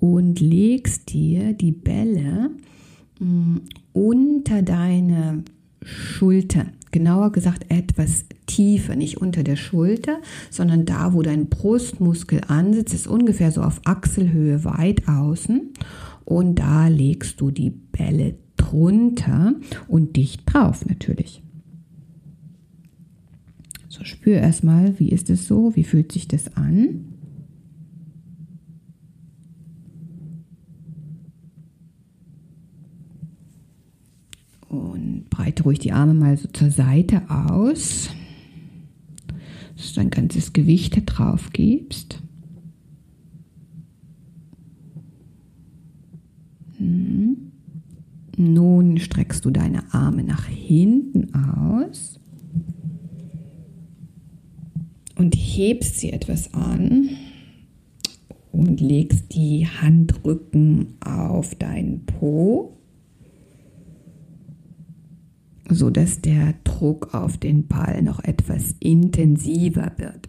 und 0.00 0.40
legst 0.40 1.12
dir 1.12 1.52
die 1.52 1.72
Bälle 1.72 2.50
mm, 3.18 3.56
unter 3.92 4.62
deine 4.62 5.44
Schultern. 5.82 6.70
Genauer 6.90 7.32
gesagt 7.32 7.66
etwas 7.68 8.24
tiefer, 8.46 8.96
nicht 8.96 9.18
unter 9.18 9.42
der 9.42 9.56
Schulter, 9.56 10.18
sondern 10.50 10.86
da, 10.86 11.12
wo 11.12 11.22
dein 11.22 11.48
Brustmuskel 11.48 12.40
ansitzt, 12.48 12.94
ist 12.94 13.06
ungefähr 13.06 13.52
so 13.52 13.62
auf 13.62 13.80
Achselhöhe 13.84 14.64
weit 14.64 15.06
außen. 15.06 15.74
Und 16.24 16.58
da 16.58 16.88
legst 16.88 17.40
du 17.40 17.50
die 17.50 17.70
Bälle 17.70 18.36
drunter 18.56 19.54
und 19.86 20.16
dicht 20.16 20.42
drauf 20.46 20.84
natürlich. 20.86 21.42
So, 23.88 24.04
spür 24.04 24.36
erstmal, 24.36 24.98
wie 24.98 25.10
ist 25.10 25.30
es 25.30 25.46
so, 25.46 25.74
wie 25.74 25.84
fühlt 25.84 26.12
sich 26.12 26.28
das 26.28 26.56
an? 26.56 27.07
Und 34.68 35.30
breite 35.30 35.62
ruhig 35.62 35.78
die 35.78 35.92
Arme 35.92 36.14
mal 36.14 36.36
so 36.36 36.48
zur 36.48 36.70
Seite 36.70 37.22
aus, 37.30 38.10
dass 39.76 39.92
du 39.92 40.00
dein 40.00 40.10
ganzes 40.10 40.52
Gewicht 40.52 40.96
da 40.96 41.00
drauf 41.00 41.50
gibst. 41.52 42.22
Mhm. 46.78 47.52
Nun 48.36 48.98
streckst 48.98 49.44
du 49.44 49.50
deine 49.50 49.92
Arme 49.92 50.22
nach 50.22 50.44
hinten 50.46 51.34
aus 51.34 52.20
und 55.16 55.34
hebst 55.34 55.98
sie 55.98 56.12
etwas 56.12 56.54
an 56.54 57.08
und 58.52 58.80
legst 58.80 59.34
die 59.34 59.66
Handrücken 59.66 60.94
auf 61.00 61.56
deinen 61.56 62.06
Po, 62.06 62.77
so 65.68 65.90
dass 65.90 66.20
der 66.20 66.54
Druck 66.64 67.14
auf 67.14 67.36
den 67.36 67.66
Ball 67.66 68.02
noch 68.02 68.22
etwas 68.22 68.74
intensiver 68.80 69.92
wird. 69.96 70.28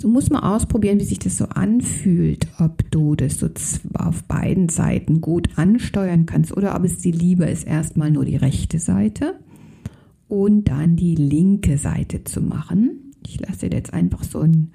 Du 0.00 0.08
musst 0.08 0.30
mal 0.30 0.54
ausprobieren, 0.54 0.98
wie 0.98 1.04
sich 1.04 1.18
das 1.18 1.36
so 1.36 1.44
anfühlt, 1.46 2.46
ob 2.58 2.90
du 2.90 3.16
das 3.16 3.38
so 3.38 3.48
auf 3.94 4.24
beiden 4.24 4.70
Seiten 4.70 5.20
gut 5.20 5.50
ansteuern 5.56 6.24
kannst 6.24 6.56
oder 6.56 6.74
ob 6.74 6.84
es 6.84 6.98
dir 6.98 7.12
lieber 7.12 7.48
ist, 7.48 7.66
erstmal 7.66 8.10
nur 8.10 8.24
die 8.24 8.36
rechte 8.36 8.78
Seite 8.78 9.34
und 10.28 10.68
dann 10.68 10.96
die 10.96 11.14
linke 11.14 11.76
Seite 11.76 12.24
zu 12.24 12.40
machen. 12.40 13.12
Ich 13.26 13.40
lasse 13.40 13.68
dir 13.68 13.76
jetzt 13.76 13.92
einfach 13.92 14.24
so 14.24 14.40
ein 14.40 14.72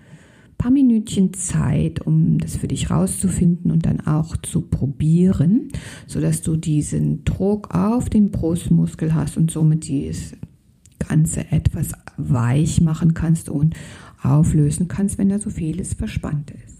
paar 0.60 0.72
Minütchen 0.72 1.34
Zeit, 1.34 2.06
um 2.06 2.38
das 2.38 2.58
für 2.58 2.68
dich 2.68 2.92
rauszufinden 2.92 3.72
und 3.72 3.86
dann 3.86 4.02
auch 4.02 4.38
zu 4.38 4.62
probieren, 4.62 5.70
sodass 6.06 6.42
du 6.42 6.58
diesen 6.58 7.24
Druck 7.24 7.74
auf 7.74 8.10
den 8.10 8.30
Brustmuskel 8.30 9.16
hast 9.16 9.38
und 9.38 9.50
somit 9.50 9.88
dieses 9.88 10.36
Ganze 11.00 11.50
etwas 11.52 11.94
weich 12.18 12.82
machen 12.82 13.14
kannst 13.14 13.50
und 13.50 13.74
auflösen 14.22 14.90
kannst, 14.90 15.18
wenn 15.18 15.30
da 15.30 15.40
so 15.40 15.50
vieles 15.50 15.94
verspannt 15.94 16.52
ist. 16.52 16.79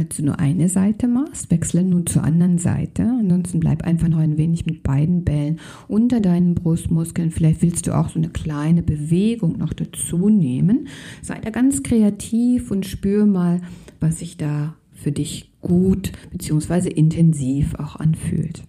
Falls 0.00 0.16
du 0.16 0.24
nur 0.24 0.38
eine 0.38 0.70
Seite 0.70 1.08
machst, 1.08 1.50
wechsle 1.50 1.84
nun 1.84 2.06
zur 2.06 2.24
anderen 2.24 2.56
Seite. 2.56 3.02
Ansonsten 3.02 3.60
bleib 3.60 3.82
einfach 3.82 4.08
noch 4.08 4.16
ein 4.16 4.38
wenig 4.38 4.64
mit 4.64 4.82
beiden 4.82 5.24
Bällen 5.24 5.60
unter 5.88 6.20
deinen 6.20 6.54
Brustmuskeln. 6.54 7.30
Vielleicht 7.30 7.60
willst 7.60 7.86
du 7.86 7.94
auch 7.94 8.08
so 8.08 8.18
eine 8.18 8.30
kleine 8.30 8.82
Bewegung 8.82 9.58
noch 9.58 9.74
dazu 9.74 10.30
nehmen. 10.30 10.88
Sei 11.20 11.38
da 11.38 11.50
ganz 11.50 11.82
kreativ 11.82 12.70
und 12.70 12.86
spür 12.86 13.26
mal, 13.26 13.60
was 14.00 14.20
sich 14.20 14.38
da 14.38 14.74
für 14.94 15.12
dich 15.12 15.52
gut 15.60 16.12
bzw. 16.30 16.88
intensiv 16.88 17.74
auch 17.74 17.96
anfühlt. 17.96 18.62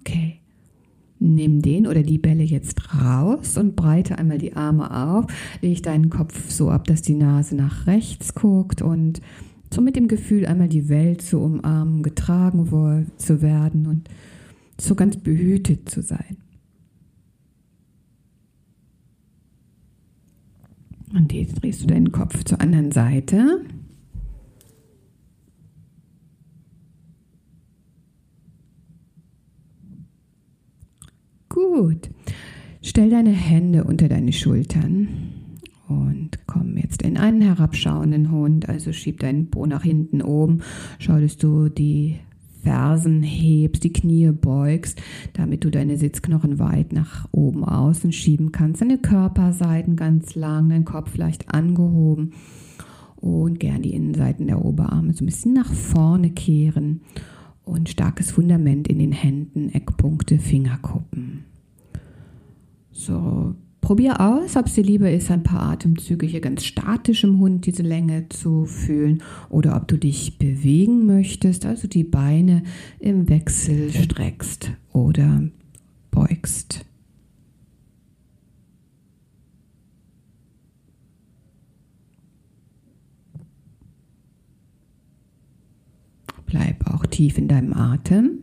Okay. 0.00 0.40
Nimm 1.20 1.62
den 1.62 1.86
oder 1.88 2.02
die 2.02 2.18
Bälle 2.18 2.44
jetzt 2.44 2.94
raus 2.94 3.58
und 3.58 3.74
breite 3.74 4.18
einmal 4.18 4.38
die 4.38 4.54
Arme 4.54 4.90
auf. 4.94 5.26
Leg 5.60 5.82
deinen 5.82 6.10
Kopf 6.10 6.48
so 6.48 6.70
ab, 6.70 6.86
dass 6.86 7.02
die 7.02 7.14
Nase 7.14 7.56
nach 7.56 7.86
rechts 7.88 8.34
guckt 8.34 8.82
und 8.82 9.20
so 9.72 9.82
mit 9.82 9.96
dem 9.96 10.08
Gefühl, 10.08 10.46
einmal 10.46 10.68
die 10.68 10.88
Welt 10.88 11.22
zu 11.22 11.40
umarmen, 11.40 12.02
getragen 12.02 13.06
zu 13.16 13.42
werden 13.42 13.86
und 13.86 14.08
so 14.80 14.94
ganz 14.94 15.16
behütet 15.16 15.88
zu 15.88 16.02
sein. 16.02 16.36
Und 21.14 21.32
jetzt 21.32 21.62
drehst 21.62 21.82
du 21.82 21.86
deinen 21.86 22.12
Kopf 22.12 22.44
zur 22.44 22.60
anderen 22.60 22.92
Seite. 22.92 23.62
Gut. 31.58 32.08
Stell 32.82 33.10
deine 33.10 33.32
Hände 33.32 33.82
unter 33.82 34.08
deine 34.08 34.32
Schultern 34.32 35.08
und 35.88 36.38
komm 36.46 36.76
jetzt 36.76 37.02
in 37.02 37.16
einen 37.16 37.40
herabschauenden 37.42 38.30
Hund. 38.30 38.68
Also 38.68 38.92
schieb 38.92 39.18
deinen 39.18 39.50
Po 39.50 39.66
nach 39.66 39.82
hinten 39.82 40.22
oben. 40.22 40.60
Schau, 41.00 41.18
dass 41.18 41.36
du 41.36 41.68
die 41.68 42.20
Fersen 42.62 43.24
hebst, 43.24 43.82
die 43.82 43.92
Knie 43.92 44.30
beugst, 44.30 45.02
damit 45.32 45.64
du 45.64 45.70
deine 45.70 45.96
Sitzknochen 45.96 46.60
weit 46.60 46.92
nach 46.92 47.26
oben 47.32 47.64
außen 47.64 48.12
schieben 48.12 48.52
kannst. 48.52 48.80
Deine 48.80 48.98
Körperseiten 48.98 49.96
ganz 49.96 50.36
lang, 50.36 50.68
dein 50.68 50.84
Kopf 50.84 51.16
leicht 51.16 51.52
angehoben 51.52 52.34
und 53.16 53.58
gern 53.58 53.82
die 53.82 53.94
Innenseiten 53.94 54.46
der 54.46 54.64
Oberarme 54.64 55.12
so 55.12 55.24
ein 55.24 55.26
bisschen 55.26 55.54
nach 55.54 55.72
vorne 55.72 56.30
kehren 56.30 57.00
und 57.68 57.88
starkes 57.88 58.30
Fundament 58.30 58.88
in 58.88 58.98
den 58.98 59.12
Händen, 59.12 59.70
Eckpunkte, 59.70 60.38
Fingerkuppen. 60.38 61.44
So, 62.90 63.54
probier 63.80 64.20
aus, 64.20 64.56
ob 64.56 64.66
es 64.66 64.74
dir 64.74 64.84
lieber 64.84 65.10
ist, 65.10 65.30
ein 65.30 65.42
paar 65.42 65.62
Atemzüge 65.62 66.26
hier 66.26 66.40
ganz 66.40 66.64
statisch 66.64 67.24
im 67.24 67.38
Hund 67.38 67.66
diese 67.66 67.82
Länge 67.82 68.28
zu 68.28 68.66
fühlen 68.66 69.22
oder 69.48 69.76
ob 69.76 69.86
du 69.88 69.96
dich 69.96 70.38
bewegen 70.38 71.06
möchtest, 71.06 71.64
also 71.64 71.86
die 71.88 72.04
Beine 72.04 72.62
im 72.98 73.28
Wechsel 73.28 73.92
streckst 73.92 74.72
oder 74.92 75.42
beugst. 76.10 76.84
Bleib 86.48 86.86
auch 86.86 87.04
tief 87.04 87.36
in 87.36 87.46
deinem 87.46 87.74
Atem. 87.74 88.38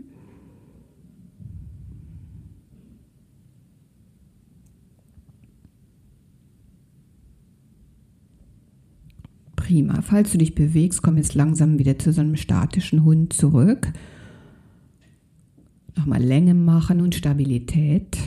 Prima. 9.55 10.03
Falls 10.03 10.31
du 10.31 10.37
dich 10.37 10.53
bewegst, 10.53 11.01
komm 11.01 11.17
jetzt 11.17 11.33
langsam 11.33 11.79
wieder 11.79 11.97
zu 11.97 12.13
so 12.13 12.21
einem 12.21 12.35
statischen 12.35 13.03
Hund 13.03 13.33
zurück. 13.33 13.91
Nochmal 15.97 16.21
Länge 16.21 16.53
machen 16.53 17.01
und 17.01 17.15
Stabilität. 17.15 18.19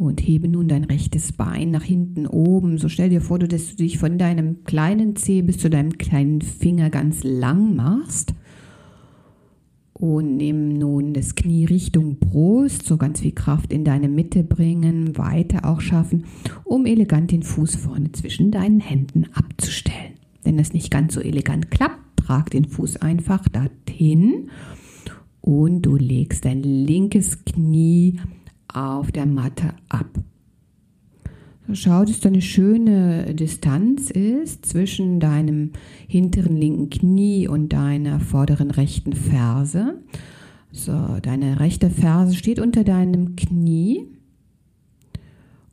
Und 0.00 0.26
hebe 0.26 0.48
nun 0.48 0.66
dein 0.66 0.84
rechtes 0.84 1.32
Bein 1.32 1.70
nach 1.70 1.82
hinten 1.82 2.26
oben. 2.26 2.78
So 2.78 2.88
stell 2.88 3.10
dir 3.10 3.20
vor, 3.20 3.38
dass 3.38 3.68
du 3.68 3.76
dich 3.76 3.98
von 3.98 4.16
deinem 4.16 4.64
kleinen 4.64 5.14
Zeh 5.14 5.42
bis 5.42 5.58
zu 5.58 5.68
deinem 5.68 5.98
kleinen 5.98 6.40
Finger 6.40 6.88
ganz 6.88 7.22
lang 7.22 7.76
machst. 7.76 8.32
Und 9.92 10.38
nimm 10.38 10.78
nun 10.78 11.12
das 11.12 11.34
Knie 11.34 11.66
Richtung 11.66 12.16
Brust, 12.18 12.86
so 12.86 12.96
ganz 12.96 13.20
viel 13.20 13.32
Kraft 13.32 13.74
in 13.74 13.84
deine 13.84 14.08
Mitte 14.08 14.42
bringen, 14.42 15.18
weiter 15.18 15.66
auch 15.66 15.82
schaffen, 15.82 16.24
um 16.64 16.86
elegant 16.86 17.30
den 17.30 17.42
Fuß 17.42 17.76
vorne 17.76 18.10
zwischen 18.12 18.50
deinen 18.50 18.80
Händen 18.80 19.26
abzustellen. 19.34 20.14
Wenn 20.42 20.56
das 20.56 20.72
nicht 20.72 20.90
ganz 20.90 21.12
so 21.12 21.20
elegant 21.20 21.70
klappt, 21.70 22.16
trag 22.16 22.48
den 22.48 22.64
Fuß 22.64 22.96
einfach 23.02 23.46
dorthin 23.50 24.48
und 25.42 25.82
du 25.82 25.96
legst 25.96 26.46
dein 26.46 26.62
linkes 26.62 27.44
Knie 27.44 28.18
auf 28.74 29.12
der 29.12 29.26
Matte 29.26 29.74
ab. 29.88 30.08
Schau, 31.72 32.04
dass 32.04 32.20
da 32.20 32.28
eine 32.28 32.42
schöne 32.42 33.34
Distanz 33.34 34.10
ist 34.10 34.66
zwischen 34.66 35.20
deinem 35.20 35.70
hinteren 36.08 36.56
linken 36.56 36.90
Knie 36.90 37.46
und 37.46 37.72
deiner 37.72 38.18
vorderen 38.18 38.70
rechten 38.70 39.12
Ferse. 39.12 40.00
So, 40.72 41.18
deine 41.22 41.60
rechte 41.60 41.90
Ferse 41.90 42.34
steht 42.34 42.58
unter 42.58 42.82
deinem 42.82 43.36
Knie 43.36 44.06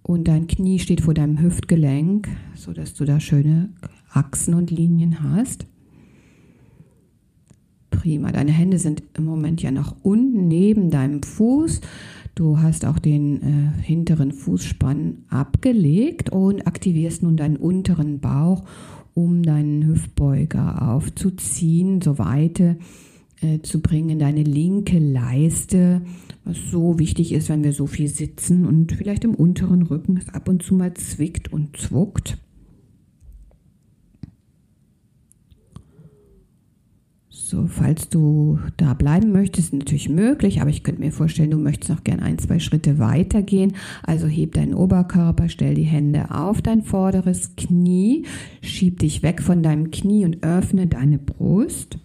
und 0.03 0.27
dein 0.27 0.47
Knie 0.47 0.79
steht 0.79 1.01
vor 1.01 1.13
deinem 1.13 1.41
Hüftgelenk, 1.41 2.27
so 2.55 2.73
dass 2.73 2.93
du 2.93 3.05
da 3.05 3.19
schöne 3.19 3.69
Achsen 4.11 4.53
und 4.53 4.71
Linien 4.71 5.21
hast. 5.21 5.65
Prima. 7.89 8.31
Deine 8.31 8.51
Hände 8.51 8.79
sind 8.79 9.03
im 9.17 9.25
Moment 9.25 9.61
ja 9.61 9.71
nach 9.71 9.95
unten 10.03 10.47
neben 10.47 10.91
deinem 10.91 11.23
Fuß. 11.23 11.81
Du 12.37 12.59
hast 12.59 12.85
auch 12.85 12.99
den 12.99 13.41
äh, 13.41 13.81
hinteren 13.81 14.31
Fußspann 14.31 15.23
abgelegt 15.27 16.29
und 16.29 16.67
aktivierst 16.67 17.23
nun 17.23 17.35
deinen 17.35 17.57
unteren 17.57 18.19
Bauch, 18.19 18.63
um 19.15 19.41
deinen 19.41 19.87
Hüftbeuger 19.87 20.87
aufzuziehen, 20.87 21.99
so 21.99 22.19
weit 22.19 22.59
äh, 22.59 22.75
zu 23.63 23.81
bringen, 23.81 24.19
deine 24.19 24.43
linke 24.43 24.99
Leiste, 24.99 26.03
was 26.43 26.57
so 26.69 26.99
wichtig 26.99 27.31
ist, 27.31 27.49
wenn 27.49 27.63
wir 27.63 27.73
so 27.73 27.87
viel 27.87 28.07
sitzen 28.07 28.67
und 28.67 28.91
vielleicht 28.91 29.23
im 29.23 29.33
unteren 29.33 29.81
Rücken 29.81 30.17
es 30.17 30.31
ab 30.31 30.47
und 30.47 30.61
zu 30.61 30.75
mal 30.75 30.93
zwickt 30.93 31.51
und 31.51 31.75
zwuckt. 31.75 32.37
So, 37.49 37.65
falls 37.65 38.09
du 38.09 38.59
da 38.75 38.93
bleiben 38.93 39.31
möchtest, 39.31 39.71
natürlich 39.71 40.09
möglich, 40.09 40.59
aber 40.59 40.69
ich 40.69 40.83
könnte 40.83 40.99
mir 40.99 41.13
vorstellen, 41.13 41.51
du 41.51 41.57
möchtest 41.57 41.89
noch 41.89 42.03
gern 42.03 42.19
ein, 42.19 42.37
zwei 42.39 42.59
Schritte 42.59 42.99
weitergehen. 42.99 43.77
Also 44.03 44.27
heb 44.27 44.51
deinen 44.51 44.73
Oberkörper, 44.73 45.47
stell 45.47 45.73
die 45.73 45.83
Hände 45.83 46.29
auf 46.29 46.61
dein 46.61 46.83
vorderes 46.83 47.55
Knie, 47.55 48.25
schieb 48.61 48.99
dich 48.99 49.23
weg 49.23 49.41
von 49.41 49.63
deinem 49.63 49.91
Knie 49.91 50.25
und 50.25 50.43
öffne 50.43 50.87
deine 50.87 51.19
Brust. 51.19 51.99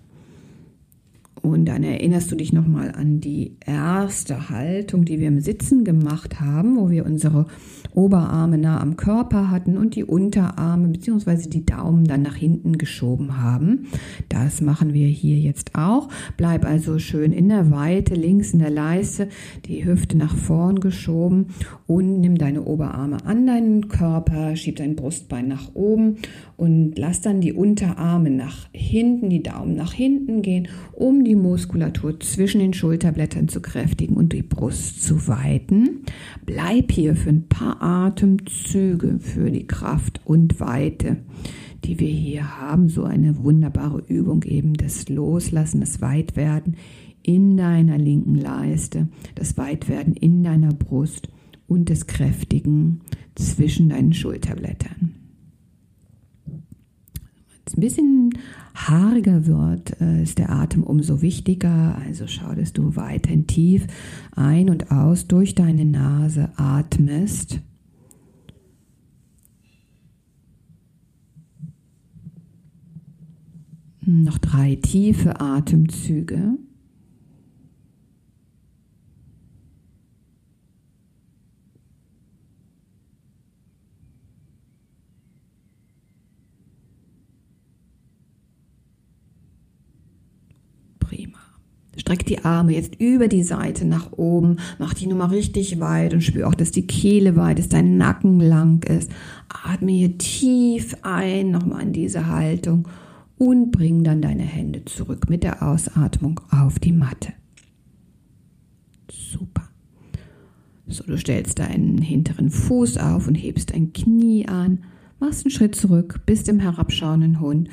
Und 1.43 1.64
dann 1.66 1.82
erinnerst 1.82 2.30
du 2.30 2.36
dich 2.36 2.53
nochmal 2.53 2.93
an 2.93 3.20
die 3.20 3.57
erste 3.66 4.49
Haltung, 4.49 5.05
die 5.05 5.18
wir 5.18 5.26
im 5.26 5.40
Sitzen 5.40 5.82
gemacht 5.82 6.40
haben, 6.40 6.76
wo 6.76 6.88
wir 6.88 7.05
unsere 7.05 7.47
Oberarme 7.95 8.59
nah 8.59 8.80
am 8.80 8.97
Körper 8.97 9.51
hatten 9.51 9.76
und 9.76 9.97
die 9.97 10.05
Unterarme 10.05 10.88
bzw. 10.88 11.49
die 11.49 11.66
Daumen 11.66 12.05
dann 12.05 12.22
nach 12.22 12.36
hinten 12.36 12.78
geschoben 12.78 13.43
haben. 13.43 13.88
Das 14.28 14.61
machen 14.61 14.95
wir 14.95 15.09
hier 15.09 15.36
jetzt 15.36 15.74
auch. 15.74 16.09
Bleib 16.36 16.64
also 16.64 17.01
schön 17.01 17.32
in 17.32 17.49
der 17.49 17.72
Weite, 17.72 18.14
links 18.14 18.53
in 18.53 18.61
der 18.61 18.70
Leiste, 18.70 19.28
die 19.66 19.84
Hüfte 19.84 20.16
nach 20.16 20.36
vorn 20.36 20.78
geschoben 20.78 21.47
und 21.88 22.20
nimm 22.20 22.38
deine 22.38 22.62
Oberarme 22.62 23.26
an 23.26 23.47
deinen 23.47 23.88
Körper, 23.88 24.55
schieb 24.55 24.76
dein 24.76 24.95
Brustbein 24.95 25.49
nach 25.49 25.74
oben 25.74 26.18
und 26.57 26.97
lass 26.97 27.20
dann 27.20 27.40
die 27.40 27.53
Unterarme 27.53 28.30
nach 28.30 28.68
hinten, 28.72 29.28
die 29.28 29.43
Daumen 29.43 29.74
nach 29.74 29.93
hinten 29.93 30.43
gehen, 30.43 30.68
um 30.93 31.24
die 31.24 31.31
Muskulatur 31.34 32.18
zwischen 32.20 32.60
den 32.60 32.74
Schulterblättern 32.74 33.48
zu 33.48 33.60
kräftigen 33.60 34.16
und 34.16 34.32
die 34.32 34.42
Brust 34.42 35.02
zu 35.02 35.28
weiten. 35.28 36.02
Bleib 36.44 36.92
hier 36.92 37.16
für 37.16 37.30
ein 37.30 37.48
paar 37.48 37.82
Atemzüge 37.82 39.18
für 39.18 39.50
die 39.50 39.66
Kraft 39.66 40.20
und 40.24 40.60
Weite, 40.60 41.18
die 41.84 41.98
wir 41.98 42.08
hier 42.08 42.60
haben. 42.60 42.88
So 42.88 43.04
eine 43.04 43.42
wunderbare 43.42 44.02
Übung 44.06 44.42
eben 44.44 44.74
das 44.74 45.08
Loslassen, 45.08 45.80
das 45.80 46.00
Weitwerden 46.00 46.76
in 47.22 47.56
deiner 47.56 47.98
linken 47.98 48.36
Leiste, 48.36 49.08
das 49.34 49.56
Weitwerden 49.56 50.14
in 50.14 50.42
deiner 50.42 50.74
Brust 50.74 51.28
und 51.66 51.88
das 51.88 52.06
Kräftigen 52.06 53.00
zwischen 53.34 53.88
deinen 53.88 54.12
Schulterblättern 54.12 55.21
es 57.72 57.78
ein 57.78 57.80
bisschen 57.80 58.30
haariger 58.74 59.46
wird, 59.46 60.00
äh, 60.00 60.22
ist 60.22 60.38
der 60.38 60.50
Atem 60.50 60.82
umso 60.82 61.22
wichtiger. 61.22 61.96
Also 62.04 62.26
schau, 62.26 62.54
dass 62.54 62.72
du 62.72 62.96
weiterhin 62.96 63.46
tief 63.46 63.86
ein 64.34 64.70
und 64.70 64.90
aus 64.90 65.26
durch 65.26 65.54
deine 65.54 65.84
Nase 65.84 66.50
atmest. 66.56 67.60
Noch 74.04 74.38
drei 74.38 74.76
tiefe 74.76 75.40
Atemzüge. 75.40 76.58
Streck 91.97 92.24
die 92.24 92.45
Arme 92.45 92.72
jetzt 92.72 92.99
über 93.01 93.28
die 93.28 93.43
Seite 93.43 93.84
nach 93.84 94.12
oben, 94.12 94.57
mach 94.78 94.95
die 94.95 95.07
Nummer 95.07 95.30
richtig 95.30 95.78
weit 95.78 96.14
und 96.14 96.22
spür 96.22 96.49
auch, 96.49 96.55
dass 96.55 96.70
die 96.70 96.86
Kehle 96.86 97.36
weit 97.36 97.59
ist, 97.59 97.74
dein 97.74 97.99
Nacken 97.99 98.40
lang 98.40 98.82
ist. 98.84 99.11
Atme 99.49 99.93
hier 99.93 100.16
tief 100.16 100.97
ein, 101.03 101.51
nochmal 101.51 101.82
in 101.82 101.93
diese 101.93 102.28
Haltung 102.28 102.88
und 103.36 103.72
bring 103.72 104.05
dann 104.05 104.22
deine 104.22 104.43
Hände 104.43 104.84
zurück 104.86 105.28
mit 105.28 105.43
der 105.43 105.62
Ausatmung 105.62 106.40
auf 106.51 106.78
die 106.78 106.93
Matte. 106.93 107.34
Super. 109.11 109.68
So, 110.86 111.05
du 111.05 111.18
stellst 111.18 111.59
deinen 111.59 111.99
hinteren 111.99 112.51
Fuß 112.51 112.97
auf 112.99 113.28
und 113.28 113.34
hebst 113.34 113.74
dein 113.74 113.93
Knie 113.93 114.49
an, 114.49 114.84
machst 115.20 115.45
einen 115.45 115.51
Schritt 115.51 115.74
zurück, 115.74 116.20
bist 116.24 116.49
im 116.49 116.59
herabschauenden 116.59 117.40
Hund 117.40 117.68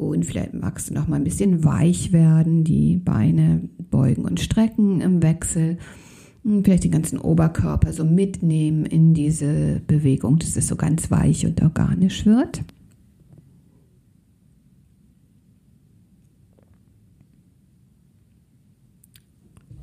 und 0.00 0.24
vielleicht 0.24 0.54
magst 0.54 0.88
du 0.88 0.94
noch 0.94 1.08
mal 1.08 1.16
ein 1.16 1.24
bisschen 1.24 1.62
weich 1.62 2.10
werden, 2.10 2.64
die 2.64 2.96
Beine 2.96 3.68
beugen 3.90 4.24
und 4.24 4.40
strecken 4.40 5.02
im 5.02 5.22
Wechsel. 5.22 5.76
Und 6.42 6.64
vielleicht 6.64 6.84
den 6.84 6.90
ganzen 6.90 7.18
Oberkörper 7.18 7.92
so 7.92 8.06
mitnehmen 8.06 8.86
in 8.86 9.12
diese 9.12 9.82
Bewegung, 9.86 10.38
dass 10.38 10.56
es 10.56 10.68
so 10.68 10.76
ganz 10.76 11.10
weich 11.10 11.44
und 11.44 11.60
organisch 11.62 12.24
wird. 12.24 12.62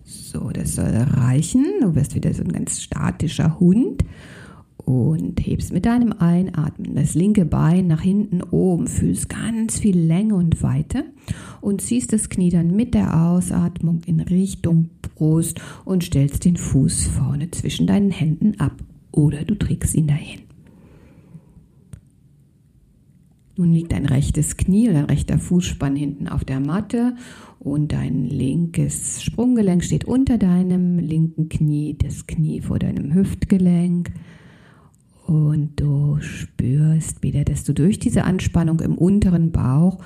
So, 0.03 0.49
das 0.49 0.75
soll 0.75 0.87
reichen. 0.87 1.63
Du 1.81 1.93
wirst 1.93 2.15
wieder 2.15 2.33
so 2.33 2.41
ein 2.41 2.51
ganz 2.51 2.81
statischer 2.81 3.59
Hund 3.59 4.03
und 4.87 5.45
hebst 5.45 5.73
mit 5.73 5.85
deinem 5.85 6.13
Einatmen 6.13 6.95
das 6.95 7.13
linke 7.13 7.43
Bein 7.43 7.87
nach 7.87 7.99
hinten 7.99 8.41
oben, 8.41 8.87
fühlst 8.87 9.27
ganz 9.27 9.79
viel 9.79 9.99
Länge 9.99 10.35
und 10.35 10.63
Weite 10.63 11.03
und 11.59 11.81
ziehst 11.81 12.13
das 12.13 12.29
Knie 12.29 12.51
dann 12.51 12.73
mit 12.73 12.93
der 12.93 13.21
Ausatmung 13.21 13.99
in 14.05 14.21
Richtung 14.21 14.89
Brust 15.01 15.59
und 15.83 16.05
stellst 16.05 16.45
den 16.45 16.55
Fuß 16.55 17.07
vorne 17.07 17.51
zwischen 17.51 17.85
deinen 17.85 18.11
Händen 18.11 18.61
ab 18.61 18.81
oder 19.11 19.43
du 19.43 19.55
trägst 19.55 19.93
ihn 19.93 20.07
dahin. 20.07 20.39
Nun 23.57 23.73
liegt 23.73 23.91
dein 23.91 24.05
rechtes 24.05 24.55
Knie 24.55 24.85
oder 24.85 24.99
dein 24.99 25.09
rechter 25.09 25.37
Fußspann 25.37 25.97
hinten 25.97 26.29
auf 26.29 26.45
der 26.45 26.61
Matte 26.61 27.17
und 27.59 27.91
dein 27.91 28.23
linkes 28.23 29.21
Sprunggelenk 29.21 29.83
steht 29.83 30.05
unter 30.05 30.37
deinem 30.37 30.97
linken 30.97 31.49
Knie, 31.49 31.97
das 32.01 32.25
Knie 32.25 32.61
vor 32.61 32.79
deinem 32.79 33.13
Hüftgelenk. 33.13 34.13
Und 35.27 35.73
du 35.75 36.21
spürst 36.21 37.21
wieder, 37.21 37.43
dass 37.43 37.65
du 37.65 37.73
durch 37.73 37.99
diese 37.99 38.23
Anspannung 38.23 38.79
im 38.79 38.97
unteren 38.97 39.51
Bauch 39.51 39.97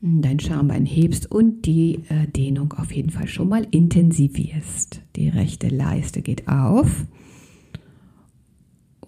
hm, 0.00 0.20
dein 0.20 0.40
Schambein 0.40 0.84
hebst 0.84 1.30
und 1.30 1.64
die 1.64 2.00
äh, 2.08 2.26
Dehnung 2.26 2.72
auf 2.72 2.90
jeden 2.90 3.10
Fall 3.10 3.28
schon 3.28 3.48
mal 3.48 3.64
intensivierst. 3.70 5.00
Die 5.14 5.28
rechte 5.28 5.68
Leiste 5.68 6.22
geht 6.22 6.48
auf. 6.48 7.06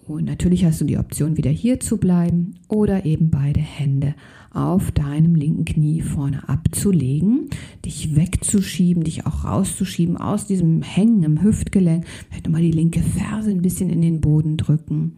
Und 0.06 0.26
natürlich 0.26 0.64
hast 0.64 0.80
du 0.80 0.84
die 0.84 0.98
Option, 0.98 1.36
wieder 1.36 1.50
hier 1.50 1.80
zu 1.80 1.96
bleiben 1.96 2.54
oder 2.68 3.04
eben 3.04 3.30
beide 3.30 3.58
Hände 3.58 4.14
auf 4.52 4.92
deinem 4.92 5.34
linken 5.34 5.64
Knie 5.64 6.00
vorne 6.00 6.48
abzulegen, 6.48 7.50
dich 7.84 8.14
wegzuschieben, 8.14 9.02
dich 9.02 9.26
auch 9.26 9.42
rauszuschieben 9.44 10.16
aus 10.16 10.46
diesem 10.46 10.82
Hängen 10.82 11.24
im 11.24 11.42
Hüftgelenk. 11.42 12.06
Vielleicht 12.28 12.46
nochmal 12.46 12.62
die 12.62 12.70
linke 12.70 13.00
Ferse 13.02 13.50
ein 13.50 13.62
bisschen 13.62 13.90
in 13.90 14.00
den 14.00 14.20
Boden 14.20 14.56
drücken 14.56 15.16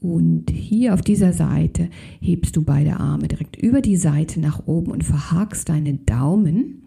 und 0.00 0.50
hier 0.50 0.94
auf 0.94 1.02
dieser 1.02 1.32
Seite 1.32 1.90
hebst 2.20 2.56
du 2.56 2.62
beide 2.62 2.98
Arme 2.98 3.28
direkt 3.28 3.56
über 3.56 3.80
die 3.80 3.96
Seite 3.96 4.40
nach 4.40 4.66
oben 4.66 4.90
und 4.90 5.04
verhakst 5.04 5.68
deine 5.68 5.94
Daumen. 5.94 6.82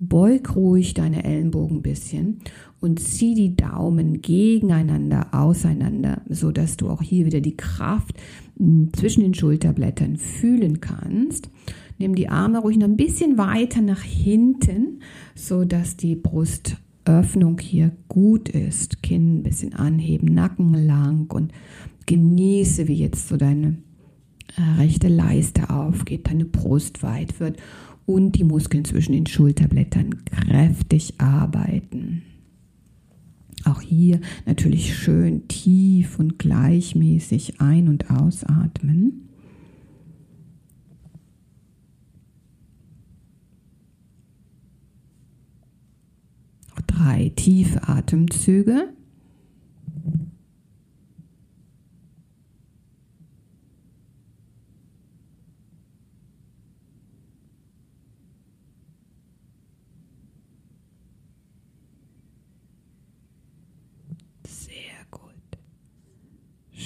Beug 0.00 0.54
ruhig 0.54 0.94
deine 0.94 1.24
Ellenbogen 1.24 1.78
ein 1.78 1.82
bisschen 1.82 2.38
und 2.80 3.00
zieh 3.00 3.34
die 3.34 3.56
Daumen 3.56 4.22
gegeneinander 4.22 5.28
auseinander, 5.32 6.22
so 6.28 6.52
dass 6.52 6.76
du 6.76 6.88
auch 6.88 7.02
hier 7.02 7.26
wieder 7.26 7.40
die 7.40 7.56
Kraft 7.56 8.14
hm, 8.58 8.90
zwischen 8.92 9.22
den 9.22 9.34
Schulterblättern 9.34 10.16
fühlen 10.16 10.80
kannst. 10.80 11.50
Nimm 11.98 12.14
die 12.14 12.28
Arme 12.28 12.58
ruhig 12.58 12.76
noch 12.76 12.86
ein 12.86 12.96
bisschen 12.96 13.38
weiter 13.38 13.80
nach 13.80 14.02
hinten, 14.02 15.00
so 15.34 15.64
dass 15.64 15.96
die 15.96 16.14
Brustöffnung 16.14 17.58
hier 17.58 17.90
gut 18.08 18.48
ist. 18.48 19.02
Kinn 19.02 19.38
ein 19.38 19.42
bisschen 19.42 19.74
anheben, 19.74 20.32
Nacken 20.32 20.74
lang 20.74 21.32
und 21.32 21.52
genieße, 22.08 22.88
wie 22.88 22.94
jetzt 22.94 23.28
so 23.28 23.36
deine 23.36 23.76
äh, 24.56 24.80
rechte 24.80 25.08
Leiste 25.08 25.70
aufgeht, 25.70 26.26
deine 26.26 26.46
Brust 26.46 27.02
weit 27.02 27.38
wird 27.38 27.58
und 28.06 28.32
die 28.32 28.44
Muskeln 28.44 28.84
zwischen 28.84 29.12
den 29.12 29.26
Schulterblättern 29.26 30.24
kräftig 30.24 31.20
arbeiten. 31.20 32.22
Auch 33.64 33.82
hier 33.82 34.20
natürlich 34.46 34.96
schön 34.96 35.46
tief 35.48 36.18
und 36.18 36.38
gleichmäßig 36.38 37.60
ein- 37.60 37.88
und 37.88 38.10
ausatmen. 38.10 39.28
Drei 46.86 47.32
tiefe 47.36 47.86
Atemzüge. 47.86 48.88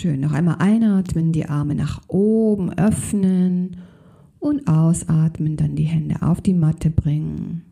Schön. 0.03 0.19
Noch 0.19 0.33
einmal 0.33 0.57
einatmen, 0.59 1.31
die 1.31 1.47
Arme 1.47 1.77
nach 1.77 2.01
oben 2.09 2.77
öffnen 2.77 3.77
und 4.41 4.67
ausatmen, 4.67 5.57
dann 5.57 5.77
die 5.77 5.85
Hände 5.85 6.23
auf 6.23 6.41
die 6.41 6.55
Matte 6.55 6.91
bringen. 6.91 7.63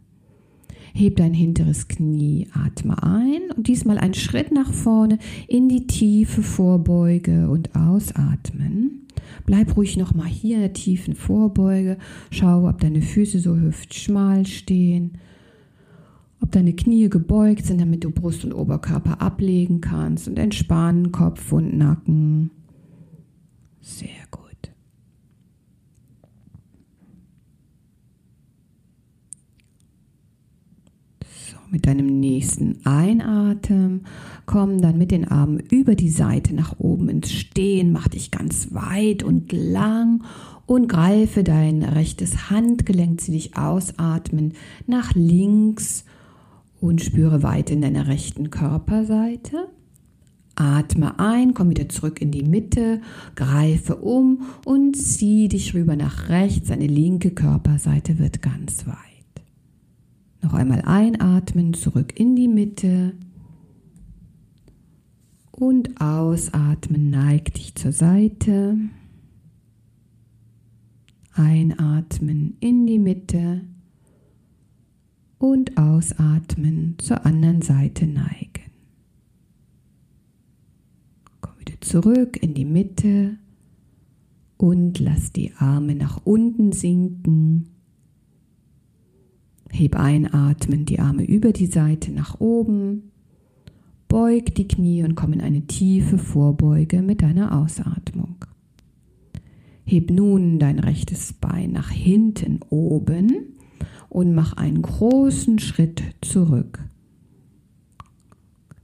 Heb 0.95 1.17
dein 1.17 1.35
hinteres 1.35 1.89
Knie, 1.89 2.47
atme 2.53 3.03
ein 3.03 3.41
und 3.57 3.67
diesmal 3.67 3.99
einen 3.99 4.15
Schritt 4.15 4.53
nach 4.53 4.73
vorne 4.73 5.19
in 5.49 5.69
die 5.69 5.89
tiefe 5.89 6.45
Vorbeuge 6.45 7.51
und 7.51 7.75
ausatmen. 7.75 9.09
Bleib 9.45 9.77
ruhig 9.77 9.97
nochmal 9.97 10.29
hier 10.29 10.57
in 10.57 10.63
der 10.63 10.73
tiefen 10.73 11.15
Vorbeuge. 11.15 11.99
Schau, 12.31 12.69
ob 12.69 12.81
deine 12.81 13.03
Füße 13.03 13.41
so 13.41 13.57
hüftschmal 13.57 14.47
stehen 14.47 15.19
ob 16.51 16.55
deine 16.55 16.73
Knie 16.73 17.09
gebeugt 17.09 17.65
sind, 17.65 17.81
damit 17.81 18.03
du 18.03 18.11
Brust 18.11 18.45
und 18.45 18.53
Oberkörper 18.53 19.23
ablegen 19.23 19.81
kannst 19.81 20.27
und 20.27 20.37
entspannen 20.37 21.13
Kopf 21.13 21.53
und 21.53 21.79
Nacken. 21.79 22.51
Sehr 23.81 24.09
gut. 24.33 24.73
So, 31.23 31.57
mit 31.71 31.87
deinem 31.87 32.19
nächsten 32.19 32.85
Einatmen 32.85 34.07
komm 34.45 34.83
dann 34.83 34.99
mit 34.99 35.13
den 35.13 35.29
Armen 35.29 35.61
über 35.71 35.95
die 35.95 36.11
Seite 36.11 36.53
nach 36.53 36.81
oben 36.81 37.09
ins 37.09 37.31
Stehen, 37.31 37.93
mach 37.93 38.09
dich 38.09 38.33
ganz 38.33 38.75
weit 38.75 39.23
und 39.23 39.53
lang 39.53 40.25
und 40.67 40.89
greife 40.89 41.45
dein 41.45 41.85
rechtes 41.85 42.51
Handgelenk, 42.51 43.21
zieh 43.21 43.31
dich 43.31 43.57
ausatmen 43.57 44.55
nach 44.89 45.15
links 45.15 46.05
und 46.81 47.03
spüre 47.03 47.43
weit 47.43 47.71
in 47.71 47.83
deiner 47.83 48.07
rechten 48.09 48.51
Körperseite. 48.51 49.69
Atme 50.57 51.19
ein, 51.19 51.55
komm 51.55 51.71
wieder 51.71 51.89
zurück 51.89 52.21
in 52.21 52.31
die 52.31 52.43
Mitte, 52.43 53.01
greife 53.35 53.97
um 53.97 54.43
und 54.65 54.97
zieh 54.97 55.49
dich 55.49 55.75
rüber 55.75 55.97
nach 55.97 56.29
rechts. 56.29 56.69
Deine 56.69 56.87
linke 56.87 57.31
Körperseite 57.31 58.19
wird 58.19 58.43
ganz 58.43 58.87
weit. 58.87 58.97
Noch 60.43 60.55
einmal 60.55 60.83
einatmen, 60.83 61.75
zurück 61.75 62.19
in 62.19 62.37
die 62.37 62.49
Mitte. 62.49 63.15
Und 65.51 66.01
ausatmen, 66.01 67.11
neig 67.11 67.55
dich 67.55 67.75
zur 67.75 67.93
Seite. 67.93 68.77
Einatmen 71.35 72.57
in 72.61 72.87
die 72.87 72.99
Mitte 72.99 73.63
und 75.41 75.79
ausatmen 75.79 76.97
zur 76.99 77.25
anderen 77.25 77.63
Seite 77.63 78.07
neigen. 78.07 78.71
Komm 81.41 81.55
wieder 81.59 81.81
zurück 81.81 82.37
in 82.43 82.53
die 82.53 82.67
Mitte 82.67 83.39
und 84.59 84.99
lass 85.01 85.33
die 85.33 85.53
Arme 85.57 85.95
nach 85.95 86.21
unten 86.25 86.73
sinken. 86.73 87.71
Heb 89.71 89.97
einatmen 89.97 90.85
die 90.85 91.01
Arme 91.01 91.25
über 91.25 91.53
die 91.53 91.67
Seite 91.67 92.13
nach 92.13 92.39
oben. 92.39 93.11
Beug 94.09 94.55
die 94.57 94.69
Knie 94.69 95.05
und 95.05 95.15
komm 95.15 95.33
in 95.33 95.41
eine 95.41 95.63
tiefe 95.63 96.19
Vorbeuge 96.19 97.01
mit 97.01 97.23
deiner 97.23 97.59
Ausatmung. 97.59 98.45
Heb 99.87 100.11
nun 100.11 100.59
dein 100.59 100.79
rechtes 100.79 101.33
Bein 101.33 101.73
nach 101.73 101.91
hinten 101.91 102.61
oben 102.69 103.57
und 104.11 104.35
mach 104.35 104.53
einen 104.55 104.83
großen 104.83 105.59
Schritt 105.59 106.03
zurück. 106.21 106.81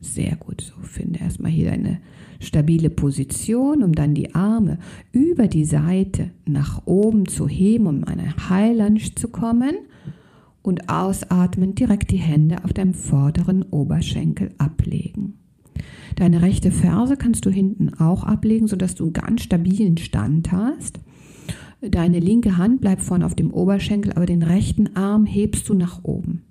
Sehr 0.01 0.37
gut, 0.37 0.61
so 0.63 0.81
finde 0.83 1.19
erstmal 1.19 1.51
hier 1.51 1.73
eine 1.73 1.99
stabile 2.39 2.91
Position, 2.91 3.83
um 3.83 3.93
dann 3.93 4.15
die 4.15 4.35
Arme 4.35 4.79
über 5.13 5.49
die 5.49 5.65
Seite 5.65 6.31
nach 6.47 6.87
oben 6.87 7.27
zu 7.27 7.49
heben, 7.49 7.87
um 7.87 7.97
in 7.99 8.05
eine 8.05 8.49
High 8.49 9.15
zu 9.15 9.29
kommen 9.29 9.75
und 10.63 10.89
ausatmen 10.89 11.75
direkt 11.75 12.11
die 12.11 12.17
Hände 12.17 12.65
auf 12.65 12.73
deinem 12.73 12.95
vorderen 12.95 13.63
Oberschenkel 13.65 14.53
ablegen. 14.59 15.35
Deine 16.17 16.41
rechte 16.41 16.71
Ferse 16.71 17.17
kannst 17.17 17.45
du 17.45 17.51
hinten 17.51 17.95
auch 17.95 18.25
ablegen, 18.25 18.69
sodass 18.69 18.95
du 18.95 19.05
einen 19.05 19.13
ganz 19.13 19.43
stabilen 19.43 19.97
Stand 19.97 20.53
hast. 20.53 21.01
Deine 21.81 22.21
linke 22.21 22.57
Hand 22.57 22.81
bleibt 22.81 23.03
vorne 23.03 23.27
auf 23.27 23.35
dem 23.35 23.53
Oberschenkel, 23.53 24.13
aber 24.13 24.27
den 24.27 24.43
rechten 24.43 24.97
Arm 24.97 25.27
hebst 25.27 25.69
du 25.69 25.75
nach 25.75 26.05
oben. 26.05 26.43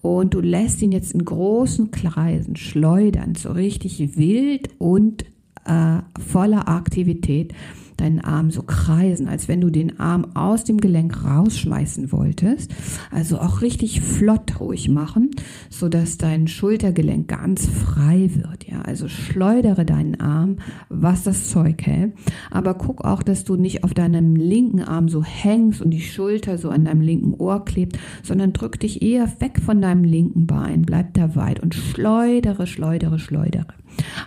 Und 0.00 0.34
du 0.34 0.40
lässt 0.40 0.82
ihn 0.82 0.92
jetzt 0.92 1.12
in 1.12 1.24
großen 1.24 1.90
Kreisen 1.90 2.56
schleudern, 2.56 3.34
so 3.34 3.52
richtig 3.52 4.16
wild 4.16 4.70
und 4.78 5.24
äh, 5.64 5.98
voller 6.20 6.68
Aktivität 6.68 7.54
deinen 7.98 8.20
Arm 8.20 8.50
so 8.50 8.62
kreisen, 8.62 9.28
als 9.28 9.48
wenn 9.48 9.60
du 9.60 9.70
den 9.70 10.00
Arm 10.00 10.34
aus 10.34 10.64
dem 10.64 10.78
Gelenk 10.78 11.24
rausschmeißen 11.24 12.12
wolltest. 12.12 12.74
Also 13.10 13.38
auch 13.38 13.60
richtig 13.60 14.00
flott 14.00 14.60
ruhig 14.60 14.88
machen, 14.88 15.30
so 15.68 15.88
dass 15.88 16.16
dein 16.16 16.48
Schultergelenk 16.48 17.28
ganz 17.28 17.66
frei 17.66 18.30
wird. 18.34 18.66
Ja, 18.66 18.82
also 18.82 19.08
schleudere 19.08 19.84
deinen 19.84 20.20
Arm, 20.20 20.56
was 20.88 21.24
das 21.24 21.50
Zeug 21.50 21.82
hält. 21.82 22.14
Aber 22.50 22.74
guck 22.74 23.04
auch, 23.04 23.22
dass 23.22 23.44
du 23.44 23.56
nicht 23.56 23.84
auf 23.84 23.94
deinem 23.94 24.36
linken 24.36 24.82
Arm 24.82 25.08
so 25.08 25.22
hängst 25.22 25.82
und 25.82 25.90
die 25.90 26.00
Schulter 26.00 26.58
so 26.58 26.70
an 26.70 26.84
deinem 26.84 27.00
linken 27.00 27.34
Ohr 27.34 27.64
klebt, 27.64 27.98
sondern 28.22 28.52
drück 28.52 28.78
dich 28.80 29.02
eher 29.02 29.28
weg 29.40 29.60
von 29.60 29.82
deinem 29.82 30.04
linken 30.04 30.46
Bein. 30.46 30.82
Bleib 30.82 31.14
da 31.14 31.34
weit 31.34 31.60
und 31.60 31.74
schleudere, 31.74 32.66
schleudere, 32.66 33.18
schleudere. 33.18 33.66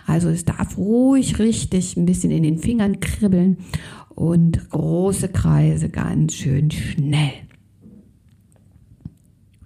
Also 0.06 0.28
es 0.28 0.44
darf 0.44 0.76
ruhig 0.76 1.38
richtig 1.38 1.96
ein 1.96 2.06
bisschen 2.06 2.30
in 2.30 2.42
den 2.42 2.58
Fingern 2.58 3.00
kribbeln 3.00 3.58
und 4.10 4.70
große 4.70 5.28
Kreise 5.28 5.88
ganz 5.88 6.34
schön 6.34 6.70
schnell. 6.70 7.32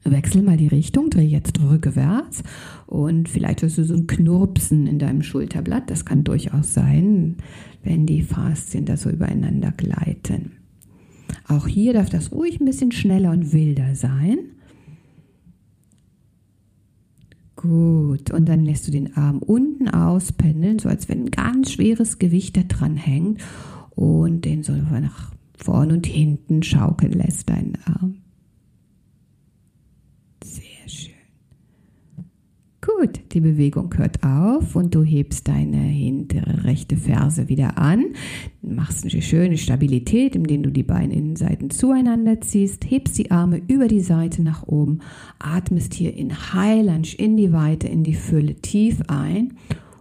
Wechsel 0.05 0.43
mal 0.43 0.57
die 0.57 0.69
Richtung, 0.69 1.11
dreh 1.11 1.27
jetzt 1.27 1.61
rückwärts 1.61 2.45
und 2.87 3.29
vielleicht 3.29 3.63
hast 3.63 3.79
du 3.79 3.85
so 3.85 3.95
ein 3.95 4.07
Knurpsen 4.07 4.87
in 4.87 4.99
deinem 4.99 5.23
Schulterblatt. 5.23 5.91
Das 5.91 6.05
kann 6.05 6.23
durchaus 6.23 6.75
sein, 6.75 7.37
wenn 7.83 8.07
die 8.07 8.23
Faszien 8.23 8.85
da 8.85 8.97
so 8.97 9.11
übereinander 9.11 9.73
gleiten. 9.73 10.53
Auch 11.49 11.67
hier 11.67 11.93
darf 11.93 12.09
das 12.09 12.33
ruhig 12.33 12.61
ein 12.61 12.67
bisschen 12.67 12.93
schneller 12.93 13.33
und 13.33 13.53
wilder 13.53 13.95
sein. 13.95 14.39
Gut, 17.67 18.31
und 18.31 18.49
dann 18.49 18.65
lässt 18.65 18.87
du 18.87 18.93
den 18.93 19.17
Arm 19.17 19.39
unten 19.39 19.89
auspendeln, 19.89 20.79
so 20.79 20.89
als 20.89 21.09
wenn 21.09 21.25
ein 21.25 21.31
ganz 21.31 21.73
schweres 21.73 22.19
Gewicht 22.19 22.57
da 22.57 22.63
dran 22.63 22.97
hängt 22.97 23.41
und 23.91 24.45
den 24.45 24.63
so 24.63 24.73
nach 24.73 25.33
vorn 25.57 25.91
und 25.91 26.07
hinten 26.07 26.63
schaukeln 26.63 27.13
lässt, 27.13 27.49
deinen 27.49 27.77
Arm. 27.85 28.19
Gut, 32.99 33.21
die 33.33 33.41
Bewegung 33.41 33.93
hört 33.99 34.23
auf 34.23 34.75
und 34.75 34.95
du 34.95 35.03
hebst 35.03 35.49
deine 35.49 35.77
hintere 35.77 36.65
rechte 36.65 36.97
Ferse 36.97 37.49
wieder 37.49 37.77
an, 37.77 38.07
machst 38.63 39.05
eine 39.05 39.21
schöne 39.21 39.59
Stabilität, 39.59 40.35
indem 40.35 40.63
du 40.63 40.71
die 40.71 40.83
Beininnenseiten 40.83 41.69
zueinander 41.69 42.41
ziehst, 42.41 42.91
hebst 42.91 43.19
die 43.19 43.31
Arme 43.31 43.61
über 43.69 43.89
die 43.89 44.01
Seite 44.01 44.43
nach 44.43 44.67
oben, 44.67 45.01
atmest 45.39 45.93
hier 45.93 46.15
in 46.15 46.33
Lunge 46.55 47.15
in 47.19 47.37
die 47.37 47.53
Weite, 47.53 47.87
in 47.87 48.03
die 48.03 48.15
Fülle 48.15 48.55
tief 48.55 49.03
ein 49.09 49.55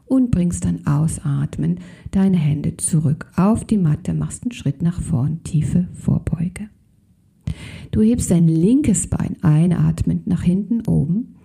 und 0.05 0.31
bringst 0.31 0.63
dann 0.63 0.87
ausatmen 0.87 1.79
deine 2.11 2.37
Hände 2.37 2.77
zurück 2.77 3.29
auf 3.35 3.65
die 3.65 3.77
Matte, 3.77 4.13
machst 4.13 4.43
einen 4.43 4.53
Schritt 4.53 4.81
nach 4.81 5.01
vorn, 5.01 5.43
tiefe 5.43 5.89
Vorbeuge. 5.93 6.69
Du 7.91 8.01
hebst 8.01 8.31
dein 8.31 8.47
linkes 8.47 9.07
Bein 9.07 9.35
einatmend 9.41 10.27
nach 10.27 10.43
hinten 10.43 10.81
oben 10.87 11.35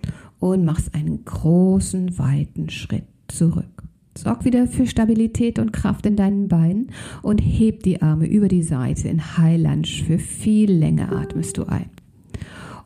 und 0.41 0.64
machst 0.64 0.95
einen 0.95 1.24
großen, 1.24 2.18
weiten 2.18 2.70
Schritt 2.70 3.05
zurück. 3.28 3.84
Sorg 4.18 4.45
wieder 4.45 4.66
für 4.66 4.86
Stabilität 4.86 5.59
und 5.59 5.72
Kraft 5.72 6.05
in 6.05 6.16
deinen 6.16 6.49
Beinen 6.49 6.88
und 7.22 7.38
heb 7.38 7.84
die 7.84 8.03
Arme 8.03 8.26
über 8.26 8.49
die 8.49 8.64
Seite 8.64 9.09
in 9.09 9.38
High 9.38 9.61
Lunge. 9.61 9.86
Für 9.86 10.18
viel 10.18 10.72
Länge 10.72 11.12
atmest 11.12 11.59
du 11.59 11.64
ein. 11.64 11.91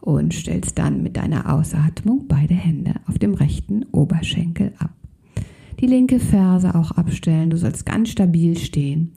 Und 0.00 0.34
stellst 0.34 0.78
dann 0.78 1.02
mit 1.02 1.16
deiner 1.16 1.50
Ausatmung 1.54 2.26
beide 2.28 2.52
Hände 2.52 2.96
auf 3.06 3.18
dem 3.18 3.32
rechten 3.32 3.84
Oberschenkel 3.90 4.74
ab. 4.78 4.92
Die 5.80 5.86
linke 5.86 6.20
Ferse 6.20 6.74
auch 6.74 6.90
abstellen. 6.92 7.50
Du 7.50 7.56
sollst 7.56 7.86
ganz 7.86 8.10
stabil 8.10 8.58
stehen 8.58 9.12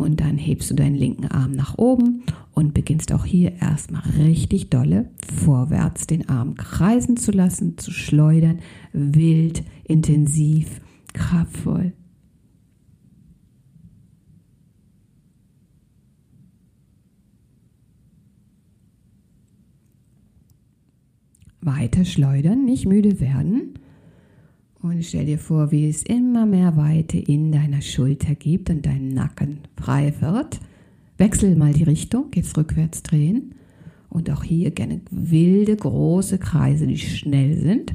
und 0.00 0.20
dann 0.20 0.38
hebst 0.38 0.70
du 0.70 0.74
deinen 0.74 0.94
linken 0.94 1.26
Arm 1.26 1.52
nach 1.52 1.78
oben 1.78 2.22
und 2.52 2.74
beginnst 2.74 3.12
auch 3.12 3.24
hier 3.24 3.52
erstmal 3.60 4.02
richtig 4.18 4.70
dolle 4.70 5.10
vorwärts 5.34 6.06
den 6.06 6.28
Arm 6.28 6.54
kreisen 6.54 7.16
zu 7.16 7.30
lassen, 7.30 7.78
zu 7.78 7.90
schleudern, 7.90 8.58
wild, 8.92 9.62
intensiv, 9.84 10.80
kraftvoll. 11.12 11.92
Weiter 21.60 22.04
schleudern, 22.04 22.64
nicht 22.64 22.86
müde 22.86 23.20
werden. 23.20 23.74
Und 24.88 25.04
stell 25.04 25.26
dir 25.26 25.38
vor, 25.38 25.70
wie 25.70 25.86
es 25.86 26.02
immer 26.02 26.46
mehr 26.46 26.78
Weite 26.78 27.18
in 27.18 27.52
deiner 27.52 27.82
Schulter 27.82 28.34
gibt 28.34 28.70
und 28.70 28.86
dein 28.86 29.08
Nacken 29.08 29.58
frei 29.76 30.14
wird. 30.20 30.60
Wechsel 31.18 31.56
mal 31.56 31.74
die 31.74 31.82
Richtung, 31.82 32.30
jetzt 32.34 32.56
rückwärts 32.56 33.02
drehen. 33.02 33.54
Und 34.08 34.30
auch 34.30 34.42
hier 34.42 34.70
gerne 34.70 35.02
wilde, 35.10 35.76
große 35.76 36.38
Kreise, 36.38 36.86
die 36.86 36.96
schnell 36.96 37.58
sind. 37.58 37.92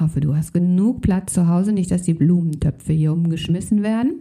Hoffe, 0.00 0.20
du 0.20 0.34
hast 0.34 0.52
genug 0.52 1.02
Platz 1.02 1.34
zu 1.34 1.46
Hause, 1.46 1.70
nicht, 1.72 1.92
dass 1.92 2.02
die 2.02 2.14
Blumentöpfe 2.14 2.92
hier 2.92 3.12
umgeschmissen 3.12 3.84
werden. 3.84 4.14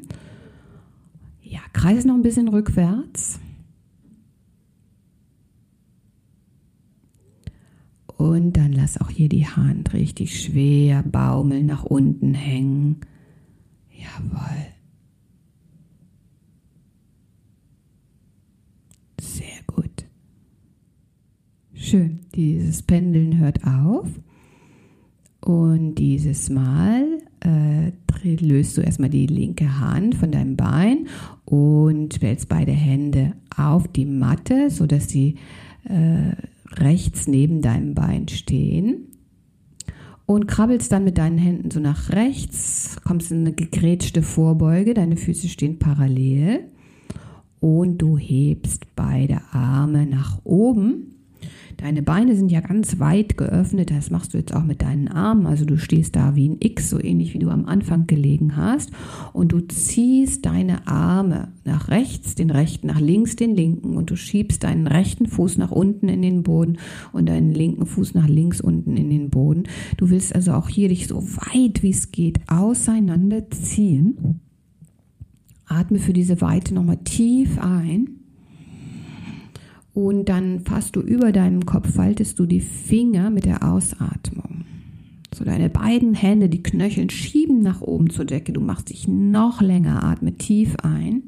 Ja, 1.41 1.61
kreis 1.73 2.05
noch 2.05 2.13
ein 2.13 2.21
bisschen 2.21 2.49
rückwärts. 2.49 3.39
Und 8.19 8.57
dann 8.57 8.73
lass 8.73 8.99
auch 8.99 9.09
hier 9.09 9.29
die 9.29 9.47
Hand 9.47 9.93
richtig 9.93 10.43
schwer 10.43 11.03
baumeln, 11.03 11.65
nach 11.65 11.85
unten 11.85 12.33
hängen. 12.33 12.97
Jawohl. 13.91 14.57
Sehr 19.21 19.63
gut. 19.67 20.05
Schön. 21.73 22.19
Dieses 22.35 22.83
Pendeln 22.83 23.37
hört 23.37 23.63
auf. 23.63 24.09
Und 25.39 25.95
dieses 25.95 26.49
Mal 26.49 27.19
äh, 27.39 27.93
löst 28.35 28.75
du 28.75 28.81
erstmal 28.81 29.09
die 29.09 29.27
linke 29.27 29.79
Hand 29.79 30.15
von 30.15 30.33
deinem 30.33 30.57
Bein 30.57 31.07
und 31.45 32.11
stellst 32.15 32.49
beide 32.49 32.73
Hände 32.73 33.31
auf 33.55 33.87
die 33.87 34.05
Matte, 34.05 34.69
sodass 34.69 35.07
sie 35.07 35.35
äh, 35.85 36.33
rechts 36.73 37.27
neben 37.27 37.61
deinem 37.61 37.93
Bein 37.93 38.27
stehen 38.27 39.07
und 40.25 40.47
krabbelst 40.47 40.91
dann 40.91 41.03
mit 41.03 41.17
deinen 41.17 41.37
Händen 41.37 41.71
so 41.71 41.79
nach 41.79 42.11
rechts, 42.11 42.97
kommst 43.03 43.31
in 43.31 43.39
eine 43.39 43.53
gegrätschte 43.53 44.21
Vorbeuge, 44.21 44.93
deine 44.93 45.17
Füße 45.17 45.47
stehen 45.47 45.79
parallel 45.79 46.67
und 47.59 47.97
du 47.97 48.17
hebst 48.17 48.95
beide 48.95 49.41
Arme 49.51 50.05
nach 50.05 50.39
oben 50.43 51.18
Deine 51.79 52.03
Beine 52.03 52.35
sind 52.35 52.51
ja 52.51 52.59
ganz 52.59 52.99
weit 52.99 53.37
geöffnet, 53.37 53.89
das 53.89 54.09
machst 54.09 54.33
du 54.33 54.37
jetzt 54.37 54.53
auch 54.53 54.65
mit 54.65 54.81
deinen 54.81 55.07
Armen. 55.07 55.45
Also 55.45 55.63
du 55.63 55.77
stehst 55.77 56.13
da 56.17 56.35
wie 56.35 56.49
ein 56.49 56.57
X, 56.59 56.89
so 56.89 57.01
ähnlich 57.01 57.33
wie 57.33 57.39
du 57.39 57.49
am 57.49 57.65
Anfang 57.67 58.05
gelegen 58.05 58.57
hast. 58.57 58.91
Und 59.31 59.53
du 59.53 59.61
ziehst 59.61 60.45
deine 60.45 60.87
Arme 60.87 61.53
nach 61.63 61.87
rechts, 61.87 62.35
den 62.35 62.49
rechten, 62.49 62.87
nach 62.87 62.99
links, 62.99 63.37
den 63.37 63.55
linken. 63.55 63.95
Und 63.95 64.11
du 64.11 64.17
schiebst 64.17 64.65
deinen 64.65 64.87
rechten 64.87 65.25
Fuß 65.25 65.57
nach 65.57 65.71
unten 65.71 66.09
in 66.09 66.21
den 66.21 66.43
Boden 66.43 66.79
und 67.13 67.29
deinen 67.29 67.53
linken 67.53 67.85
Fuß 67.85 68.13
nach 68.13 68.27
links 68.27 68.59
unten 68.59 68.97
in 68.97 69.09
den 69.09 69.29
Boden. 69.29 69.63
Du 69.95 70.09
willst 70.09 70.35
also 70.35 70.51
auch 70.51 70.67
hier 70.67 70.89
dich 70.89 71.07
so 71.07 71.23
weit 71.23 71.81
wie 71.81 71.91
es 71.91 72.11
geht 72.11 72.41
auseinanderziehen. 72.49 74.41
Atme 75.65 75.99
für 75.99 76.13
diese 76.13 76.41
Weite 76.41 76.73
nochmal 76.73 76.97
tief 77.05 77.57
ein. 77.57 78.18
Und 79.93 80.29
dann 80.29 80.61
fasst 80.61 80.95
du 80.95 81.01
über 81.01 81.31
deinem 81.31 81.65
Kopf, 81.65 81.93
faltest 81.93 82.39
du 82.39 82.45
die 82.45 82.61
Finger 82.61 83.29
mit 83.29 83.45
der 83.45 83.63
Ausatmung. 83.63 84.65
So 85.33 85.43
deine 85.43 85.69
beiden 85.69 86.13
Hände, 86.13 86.49
die 86.49 86.63
Knöchel 86.63 87.09
schieben 87.09 87.61
nach 87.61 87.81
oben 87.81 88.09
zur 88.09 88.25
Decke. 88.25 88.53
Du 88.53 88.61
machst 88.61 88.89
dich 88.89 89.07
noch 89.07 89.61
länger, 89.61 90.03
atme 90.03 90.35
tief 90.35 90.75
ein 90.83 91.23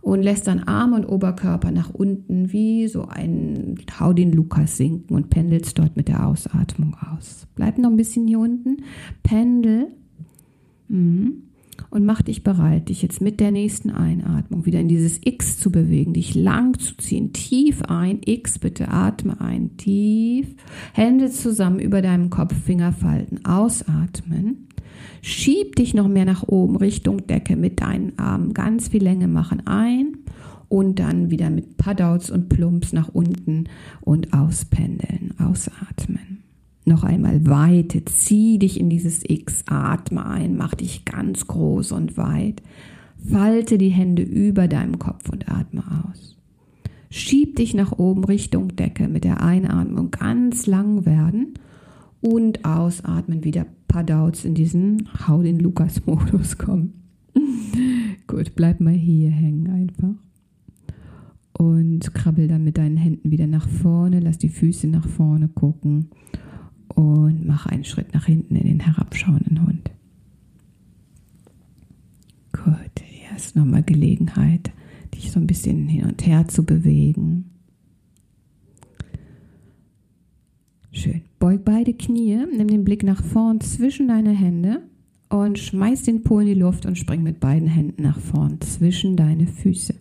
und 0.00 0.22
lässt 0.22 0.48
dann 0.48 0.60
Arm 0.60 0.92
und 0.92 1.04
Oberkörper 1.04 1.70
nach 1.70 1.90
unten 1.90 2.52
wie 2.52 2.88
so 2.88 3.06
ein 3.06 3.76
Hau 3.98 4.12
den 4.12 4.32
Lukas 4.32 4.76
sinken 4.76 5.14
und 5.14 5.30
pendelst 5.30 5.78
dort 5.78 5.96
mit 5.96 6.08
der 6.08 6.26
Ausatmung 6.26 6.96
aus. 7.12 7.46
Bleib 7.54 7.78
noch 7.78 7.90
ein 7.90 7.96
bisschen 7.96 8.26
hier 8.26 8.40
unten. 8.40 8.78
Pendel. 9.22 9.88
Mhm 10.88 11.51
und 11.92 12.06
mach 12.06 12.22
dich 12.22 12.42
bereit, 12.42 12.88
dich 12.88 13.02
jetzt 13.02 13.20
mit 13.20 13.38
der 13.38 13.50
nächsten 13.50 13.90
Einatmung 13.90 14.64
wieder 14.64 14.80
in 14.80 14.88
dieses 14.88 15.20
X 15.22 15.58
zu 15.58 15.70
bewegen, 15.70 16.14
dich 16.14 16.34
lang 16.34 16.78
zu 16.78 16.96
ziehen. 16.96 17.34
Tief 17.34 17.82
ein, 17.82 18.20
X, 18.24 18.58
bitte 18.58 18.88
atme 18.88 19.38
ein, 19.42 19.76
tief. 19.76 20.46
Hände 20.94 21.30
zusammen 21.30 21.80
über 21.80 22.00
deinem 22.00 22.30
Kopf, 22.30 22.54
Finger 22.54 22.92
falten, 22.92 23.44
ausatmen. 23.44 24.68
Schieb 25.20 25.76
dich 25.76 25.92
noch 25.92 26.08
mehr 26.08 26.24
nach 26.24 26.48
oben 26.48 26.76
Richtung 26.76 27.26
Decke 27.26 27.56
mit 27.56 27.82
deinen 27.82 28.18
Armen. 28.18 28.54
Ganz 28.54 28.88
viel 28.88 29.02
Länge 29.02 29.28
machen 29.28 29.66
ein 29.66 30.16
und 30.70 30.98
dann 30.98 31.30
wieder 31.30 31.50
mit 31.50 31.76
Paddouts 31.76 32.30
und 32.30 32.48
Plumps 32.48 32.94
nach 32.94 33.08
unten 33.08 33.64
und 34.00 34.32
auspendeln, 34.32 35.34
ausatmen. 35.38 36.31
Noch 36.84 37.04
einmal 37.04 37.46
weite, 37.46 38.04
zieh 38.04 38.58
dich 38.58 38.80
in 38.80 38.90
dieses 38.90 39.22
X, 39.28 39.64
atme 39.66 40.26
ein, 40.26 40.56
mach 40.56 40.74
dich 40.74 41.04
ganz 41.04 41.46
groß 41.46 41.92
und 41.92 42.16
weit. 42.16 42.60
Falte 43.16 43.78
die 43.78 43.90
Hände 43.90 44.22
über 44.22 44.66
deinem 44.66 44.98
Kopf 44.98 45.28
und 45.30 45.48
atme 45.48 45.84
aus. 46.04 46.36
Schieb 47.08 47.56
dich 47.56 47.74
nach 47.74 47.92
oben 47.92 48.24
Richtung 48.24 48.74
Decke 48.74 49.06
mit 49.06 49.22
der 49.22 49.42
Einatmung 49.42 50.10
ganz 50.10 50.66
lang 50.66 51.06
werden 51.06 51.54
und 52.20 52.64
ausatmen 52.64 53.44
wieder 53.44 53.66
Paddouts 53.86 54.44
in 54.44 54.54
diesen 54.54 55.08
Hau 55.28 55.42
den 55.42 55.60
Lukas-Modus 55.60 56.58
kommen. 56.58 56.94
Gut, 58.26 58.52
bleib 58.56 58.80
mal 58.80 58.94
hier 58.94 59.30
hängen 59.30 59.70
einfach. 59.70 60.14
Und 61.52 62.12
krabbel 62.12 62.48
dann 62.48 62.64
mit 62.64 62.76
deinen 62.76 62.96
Händen 62.96 63.30
wieder 63.30 63.46
nach 63.46 63.68
vorne, 63.68 64.18
lass 64.18 64.38
die 64.38 64.48
Füße 64.48 64.88
nach 64.88 65.06
vorne 65.06 65.48
gucken 65.48 66.08
und 66.94 67.46
mache 67.46 67.70
einen 67.70 67.84
Schritt 67.84 68.14
nach 68.14 68.26
hinten 68.26 68.56
in 68.56 68.66
den 68.66 68.80
herabschauenden 68.80 69.66
Hund. 69.66 69.90
Gut, 72.52 73.02
hier 73.04 73.36
ist 73.36 73.56
nochmal 73.56 73.82
Gelegenheit, 73.82 74.72
dich 75.14 75.30
so 75.30 75.40
ein 75.40 75.46
bisschen 75.46 75.88
hin 75.88 76.04
und 76.04 76.26
her 76.26 76.46
zu 76.48 76.64
bewegen. 76.64 77.50
Schön. 80.92 81.22
Beug 81.38 81.64
beide 81.64 81.94
Knie, 81.94 82.44
nimm 82.56 82.68
den 82.68 82.84
Blick 82.84 83.02
nach 83.02 83.24
vorn 83.24 83.60
zwischen 83.60 84.08
deine 84.08 84.30
Hände 84.30 84.82
und 85.30 85.58
schmeiß 85.58 86.02
den 86.02 86.22
Po 86.22 86.40
in 86.40 86.46
die 86.46 86.54
Luft 86.54 86.84
und 86.84 86.98
spring 86.98 87.22
mit 87.22 87.40
beiden 87.40 87.66
Händen 87.66 88.02
nach 88.02 88.20
vorn 88.20 88.60
zwischen 88.60 89.16
deine 89.16 89.46
Füße. 89.46 89.94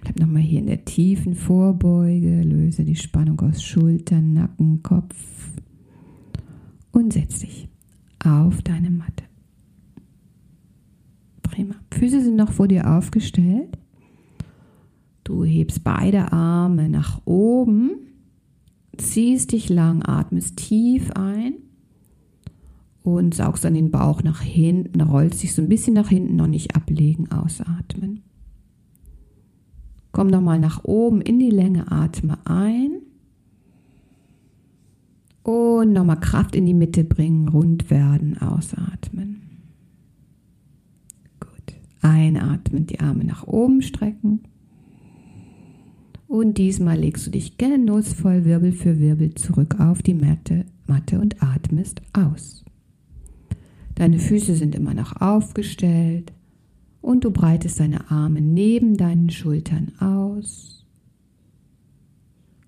Bleib 0.00 0.18
nochmal 0.18 0.42
hier 0.42 0.60
in 0.60 0.66
der 0.66 0.84
tiefen 0.84 1.34
Vorbeuge, 1.34 2.42
löse 2.42 2.84
die 2.84 2.96
Spannung 2.96 3.38
aus 3.40 3.62
Schultern, 3.62 4.32
Nacken, 4.32 4.82
Kopf, 4.82 5.52
und 6.92 7.12
setz 7.12 7.40
dich 7.40 7.68
auf 8.24 8.62
deine 8.62 8.90
Matte. 8.90 9.24
Prima. 11.42 11.74
Füße 11.92 12.22
sind 12.22 12.36
noch 12.36 12.52
vor 12.52 12.68
dir 12.68 12.88
aufgestellt. 12.90 13.78
Du 15.24 15.44
hebst 15.44 15.84
beide 15.84 16.32
Arme 16.32 16.88
nach 16.88 17.20
oben, 17.24 17.90
ziehst 18.96 19.52
dich 19.52 19.68
lang, 19.68 20.02
atmest 20.02 20.56
tief 20.56 21.10
ein 21.12 21.54
und 23.02 23.34
saugst 23.34 23.64
dann 23.64 23.74
den 23.74 23.90
Bauch 23.90 24.22
nach 24.22 24.40
hinten, 24.40 25.00
rollst 25.00 25.42
dich 25.42 25.54
so 25.54 25.62
ein 25.62 25.68
bisschen 25.68 25.94
nach 25.94 26.08
hinten, 26.08 26.36
noch 26.36 26.46
nicht 26.46 26.76
ablegen, 26.76 27.30
ausatmen. 27.30 28.22
Komm 30.12 30.28
nochmal 30.28 30.58
nach 30.58 30.84
oben 30.84 31.20
in 31.20 31.38
die 31.38 31.50
Länge, 31.50 31.90
atme 31.92 32.38
ein 32.46 33.02
und 35.48 35.94
nochmal 35.94 36.20
Kraft 36.20 36.54
in 36.54 36.66
die 36.66 36.74
Mitte 36.74 37.04
bringen, 37.04 37.48
rund 37.48 37.88
werden, 37.88 38.36
ausatmen. 38.36 39.40
Gut. 41.40 41.74
Einatmen, 42.02 42.86
die 42.86 43.00
Arme 43.00 43.24
nach 43.24 43.46
oben 43.46 43.80
strecken. 43.80 44.40
Und 46.26 46.58
diesmal 46.58 46.98
legst 46.98 47.26
du 47.26 47.30
dich 47.30 47.56
genussvoll 47.56 48.44
Wirbel 48.44 48.72
für 48.72 48.98
Wirbel 48.98 49.34
zurück 49.36 49.80
auf 49.80 50.02
die 50.02 50.12
Matte, 50.12 50.66
Matte 50.86 51.18
und 51.18 51.42
atmest 51.42 52.02
aus. 52.12 52.62
Deine 53.94 54.18
Füße 54.18 54.54
sind 54.54 54.74
immer 54.74 54.92
noch 54.92 55.18
aufgestellt 55.18 56.30
und 57.00 57.24
du 57.24 57.30
breitest 57.30 57.80
deine 57.80 58.10
Arme 58.10 58.42
neben 58.42 58.98
deinen 58.98 59.30
Schultern 59.30 59.92
aus. 59.98 60.84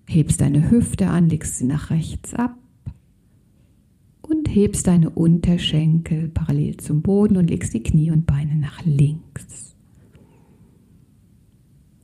Hebst 0.07 0.41
deine 0.41 0.71
Hüfte 0.71 1.09
an, 1.09 1.29
legst 1.29 1.59
sie 1.59 1.65
nach 1.65 1.91
rechts 1.91 2.33
ab 2.33 2.57
und 4.31 4.47
hebst 4.47 4.87
deine 4.87 5.09
Unterschenkel 5.09 6.29
parallel 6.29 6.77
zum 6.77 7.01
Boden 7.01 7.37
und 7.37 7.49
legst 7.49 7.73
die 7.73 7.83
Knie 7.83 8.11
und 8.11 8.25
Beine 8.25 8.55
nach 8.55 8.83
links. 8.85 9.75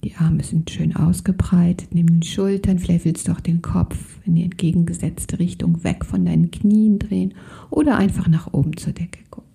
Die 0.03 0.15
Arme 0.15 0.43
sind 0.43 0.69
schön 0.69 0.95
ausgebreitet 0.95 1.89
neben 1.93 2.07
den 2.07 2.23
Schultern. 2.23 2.79
Vielleicht 2.79 3.05
willst 3.05 3.27
du 3.27 3.31
auch 3.31 3.39
den 3.39 3.61
Kopf 3.61 4.19
in 4.25 4.35
die 4.35 4.43
entgegengesetzte 4.43 5.39
Richtung 5.39 5.83
weg 5.83 6.05
von 6.05 6.25
deinen 6.25 6.51
Knien 6.51 6.99
drehen 6.99 7.33
oder 7.69 7.97
einfach 7.97 8.27
nach 8.27 8.53
oben 8.53 8.77
zur 8.77 8.93
Decke 8.93 9.19
gucken. 9.29 9.47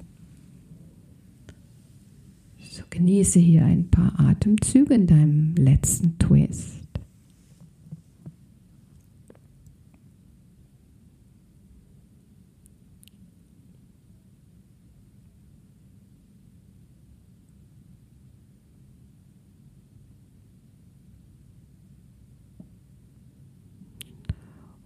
So 2.70 2.82
genieße 2.90 3.38
hier 3.38 3.64
ein 3.64 3.88
paar 3.88 4.18
Atemzüge 4.18 4.94
in 4.94 5.06
deinem 5.06 5.54
letzten 5.56 6.18
Twist. 6.18 6.81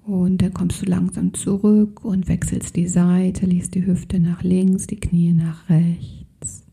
Und 0.06 0.40
dann 0.40 0.54
kommst 0.54 0.82
du 0.82 0.86
langsam 0.86 1.34
zurück 1.34 2.04
und 2.04 2.28
wechselst 2.28 2.76
die 2.76 2.86
Seite, 2.86 3.44
liest 3.44 3.74
die 3.74 3.84
Hüfte 3.84 4.20
nach 4.20 4.44
links, 4.44 4.86
die 4.86 5.00
Knie 5.00 5.32
nach 5.32 5.68
rechts. 5.68 6.64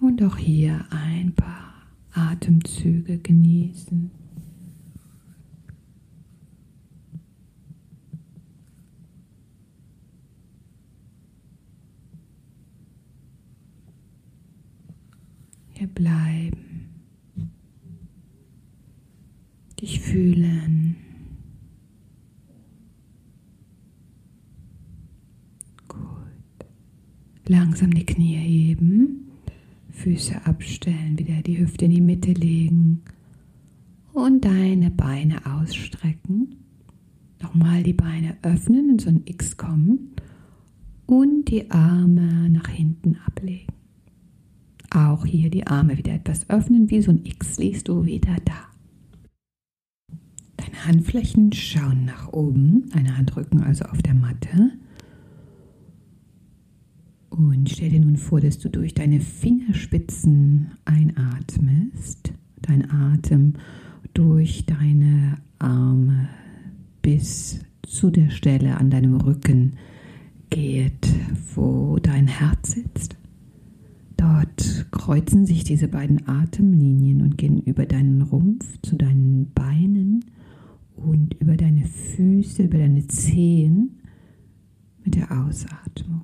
Und 0.00 0.20
auch 0.24 0.36
hier 0.36 0.84
ein 0.90 1.32
paar 1.36 1.72
Atemzüge 2.10 3.18
genießen. 3.18 4.10
Hier 15.74 15.86
bleiben. 15.86 16.65
Dich 19.80 20.00
fühlen. 20.00 20.96
Gut. 25.88 25.98
Langsam 27.46 27.92
die 27.92 28.06
Knie 28.06 28.36
heben, 28.36 29.28
Füße 29.90 30.44
abstellen, 30.46 31.18
wieder 31.18 31.42
die 31.42 31.58
Hüfte 31.58 31.86
in 31.86 31.90
die 31.92 32.00
Mitte 32.00 32.32
legen 32.32 33.02
und 34.12 34.44
deine 34.44 34.90
Beine 34.90 35.44
ausstrecken. 35.46 36.56
Nochmal 37.42 37.82
die 37.82 37.92
Beine 37.92 38.36
öffnen, 38.42 38.90
in 38.90 38.98
so 38.98 39.10
ein 39.10 39.22
X 39.26 39.56
kommen 39.56 40.12
und 41.06 41.50
die 41.50 41.70
Arme 41.70 42.48
nach 42.50 42.68
hinten 42.68 43.16
ablegen. 43.26 43.72
Auch 44.90 45.26
hier 45.26 45.50
die 45.50 45.66
Arme 45.66 45.98
wieder 45.98 46.14
etwas 46.14 46.48
öffnen, 46.48 46.90
wie 46.90 47.02
so 47.02 47.10
ein 47.10 47.24
X 47.24 47.58
liegst 47.58 47.88
du 47.88 48.06
wieder 48.06 48.36
da. 48.44 48.65
Handflächen 50.86 51.52
schauen 51.52 52.04
nach 52.04 52.32
oben, 52.32 52.88
deine 52.92 53.16
Handrücken 53.16 53.62
also 53.62 53.84
auf 53.86 54.02
der 54.02 54.14
Matte. 54.14 54.72
Und 57.30 57.68
stell 57.68 57.90
dir 57.90 58.00
nun 58.00 58.16
vor, 58.16 58.40
dass 58.40 58.58
du 58.58 58.70
durch 58.70 58.94
deine 58.94 59.20
Fingerspitzen 59.20 60.68
einatmest, 60.84 62.32
dein 62.62 62.90
Atem 62.90 63.54
durch 64.14 64.64
deine 64.64 65.36
Arme 65.58 66.28
bis 67.02 67.60
zu 67.82 68.10
der 68.10 68.30
Stelle 68.30 68.78
an 68.78 68.90
deinem 68.90 69.16
Rücken 69.16 69.72
geht, 70.50 71.08
wo 71.54 71.98
dein 72.00 72.26
Herz 72.26 72.72
sitzt. 72.72 73.16
Dort 74.16 74.86
kreuzen 74.90 75.46
sich 75.46 75.64
diese 75.64 75.88
beiden 75.88 76.26
Atemlinien 76.26 77.20
und 77.20 77.36
gehen 77.36 77.60
über 77.60 77.84
deinen 77.84 78.22
Rumpf 78.22 78.80
zu 78.82 78.96
deinen 78.96 79.52
Beinen 79.52 80.24
und 80.96 81.34
über 81.34 81.56
deine 81.56 81.84
Füße, 81.84 82.64
über 82.64 82.78
deine 82.78 83.06
Zehen 83.06 84.00
mit 85.04 85.14
der 85.14 85.30
Ausatmung. 85.30 86.22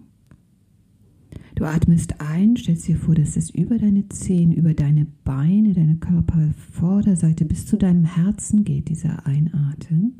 Du 1.54 1.64
atmest 1.64 2.20
ein, 2.20 2.56
stellst 2.56 2.88
dir 2.88 2.96
vor, 2.96 3.14
dass 3.14 3.36
es 3.36 3.50
über 3.50 3.78
deine 3.78 4.08
Zehen, 4.08 4.52
über 4.52 4.74
deine 4.74 5.06
Beine, 5.22 5.74
deine 5.74 5.96
Körpervorderseite 5.96 7.44
bis 7.44 7.66
zu 7.66 7.76
deinem 7.76 8.04
Herzen 8.04 8.64
geht, 8.64 8.88
dieser 8.88 9.26
Einatmen. 9.26 10.14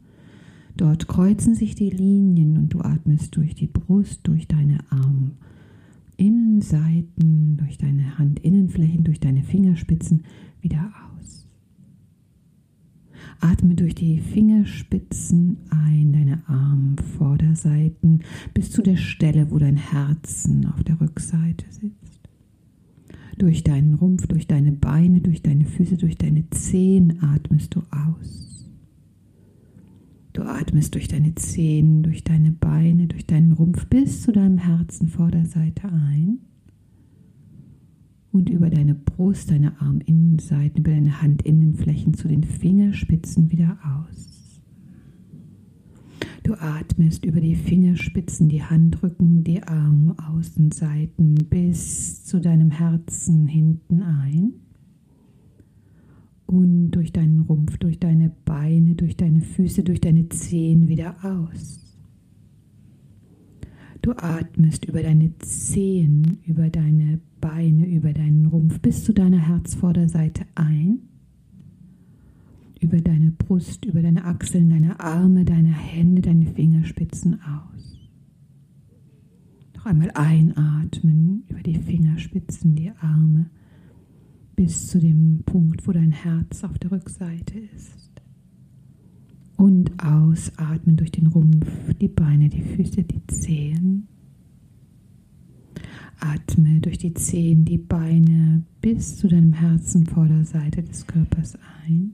Dort 0.77 1.09
kreuzen 1.09 1.55
sich 1.55 1.75
die 1.75 1.91
Linien 1.91 2.57
und 2.59 2.69
du 2.73 2.81
atmest 2.81 3.37
durch 3.37 3.55
die 3.55 3.67
Brust, 3.67 4.21
durch 4.25 4.47
deine 4.47 4.79
Arminnenseiten, 6.19 7.57
durch 7.57 7.79
deine 7.79 8.19
Handinnenflächen, 8.19 9.05
durch 9.05 9.21
deine 9.21 9.43
Fingerspitzen 9.43 10.23
wieder 10.61 10.93
aus. 11.07 11.12
Atme 13.43 13.75
durch 13.75 13.95
die 13.95 14.19
Fingerspitzen 14.19 15.57
ein, 15.71 16.13
deine 16.13 16.43
Armvorderseiten 16.47 18.23
bis 18.55 18.71
zu 18.71 18.83
der 18.83 18.97
Stelle, 18.97 19.51
wo 19.51 19.59
dein 19.59 19.77
Herzen 19.77 20.67
auf 20.67 20.85
der 20.85 21.01
Rückseite 21.01 21.67
sitzt. 21.69 22.29
Durch 23.39 23.65
deinen 23.65 23.95
Rumpf, 23.95 24.29
durch 24.29 24.47
deine 24.47 24.71
Beine, 24.73 25.21
durch 25.21 25.43
deine 25.43 25.65
Füße, 25.65 25.97
durch 25.97 26.17
deine 26.17 26.49
Zehen 26.51 27.21
atmest 27.23 27.75
du 27.75 27.83
aus. 27.91 28.71
Du 30.33 30.43
atmest 30.43 30.95
durch 30.95 31.09
deine 31.09 31.35
Zehen, 31.35 32.05
durch 32.05 32.23
deine 32.23 32.53
Beine, 32.53 33.09
durch 33.09 33.27
deinen 33.27 33.53
Rumpf 33.53 33.87
bis 33.87 34.23
zu 34.23 34.33
deinem 34.33 34.59
Herzen 34.59 35.09
Vorderseite 35.09 35.89
ein 35.89 36.39
und 38.33 38.49
über 38.49 38.71
deine 38.71 38.95
Brust, 38.95 39.51
deine 39.51 39.81
Arminnenseiten, 39.81 40.81
über 40.81 40.91
deine 40.91 41.23
Handinnenflächen 41.23 42.15
zu 42.15 42.29
den 42.29 42.43
Fingerspitzen 42.43 43.53
wieder 43.53 43.79
aus. 43.85 44.61
Du 46.43 46.55
atmest 46.55 47.25
über 47.25 47.41
die 47.41 47.55
Fingerspitzen, 47.55 48.49
die 48.49 48.63
Handrücken, 48.63 49.45
die 49.45 49.63
Armaußenseiten 49.63 51.35
bis 51.49 52.25
zu 52.25 52.41
deinem 52.41 52.71
Herzen 52.71 53.47
hinten 53.47 54.03
ein 54.03 54.55
und 56.47 56.91
durch 56.91 57.13
deinen 57.13 57.41
Rumpf, 57.41 57.79
durch 57.79 58.01
deine 58.01 58.31
Beine, 58.45 58.95
durch 58.95 59.17
deine 59.17 59.41
Füße, 59.41 59.85
durch 59.85 60.01
deine 60.01 60.29
Zehen 60.31 60.89
wieder 60.89 61.15
aus. 61.23 61.92
Du 64.03 64.11
atmest 64.17 64.85
über 64.85 65.01
deine 65.01 65.33
Zehen, 65.39 66.39
über 66.45 66.69
deine 66.69 67.21
Beine, 67.41 67.87
über 67.87 68.13
deinen 68.13 68.47
Rumpf 68.47 68.81
bis 68.81 69.05
zu 69.05 69.13
deiner 69.13 69.39
Herzvorderseite 69.39 70.45
ein. 70.57 71.03
Über 72.81 73.01
deine 73.01 73.31
Brust, 73.31 73.85
über 73.85 74.03
deine 74.03 74.25
Achseln, 74.25 74.71
deine 74.71 74.99
Arme, 74.99 75.45
deine 75.45 75.73
Hände, 75.73 76.21
deine 76.21 76.47
Fingerspitzen 76.47 77.41
aus. 77.43 78.11
Noch 79.77 79.87
einmal 79.87 80.11
einatmen 80.15 81.45
über 81.49 81.63
die 81.63 81.79
Fingerspitzen, 81.79 82.75
die 82.75 82.91
Arme 83.01 83.51
bis 84.57 84.89
zu 84.89 84.99
dem 84.99 85.45
Punkt, 85.47 85.87
wo 85.87 85.93
dein 85.93 86.11
Herz 86.11 86.65
auf 86.65 86.77
der 86.81 86.91
Rückseite 86.91 87.57
ist 87.57 88.12
und 89.63 89.93
ausatmen 90.03 90.97
durch 90.97 91.13
den 91.13 91.29
Rumpf, 91.29 91.95
die 92.01 92.09
Beine, 92.09 92.49
die 92.49 92.63
Füße, 92.63 93.05
die 93.05 93.25
Zehen. 93.29 94.09
Atme 96.19 96.81
durch 96.81 96.99
die 96.99 97.15
Zehen, 97.15 97.65
die 97.65 97.79
Beine 97.79 98.65
bis 98.81 99.19
zu 99.19 99.29
deinem 99.29 99.53
Herzen 99.53 100.05
Vorderseite 100.05 100.83
des 100.83 101.07
Körpers 101.07 101.57
ein. 101.87 102.13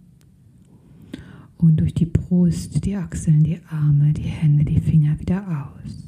Und 1.57 1.81
durch 1.81 1.95
die 1.95 2.05
Brust, 2.05 2.85
die 2.85 2.97
Achseln, 2.97 3.43
die 3.43 3.61
Arme, 3.71 4.13
die 4.13 4.29
Hände, 4.29 4.67
die 4.67 4.81
Finger 4.81 5.19
wieder 5.19 5.73
aus. 5.73 6.05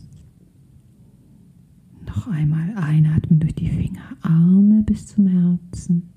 Noch 2.07 2.29
einmal 2.29 2.75
einatmen 2.77 3.41
durch 3.41 3.55
die 3.55 3.71
Finger, 3.71 4.15
Arme 4.21 4.83
bis 4.83 5.07
zum 5.07 5.27
Herzen 5.27 6.11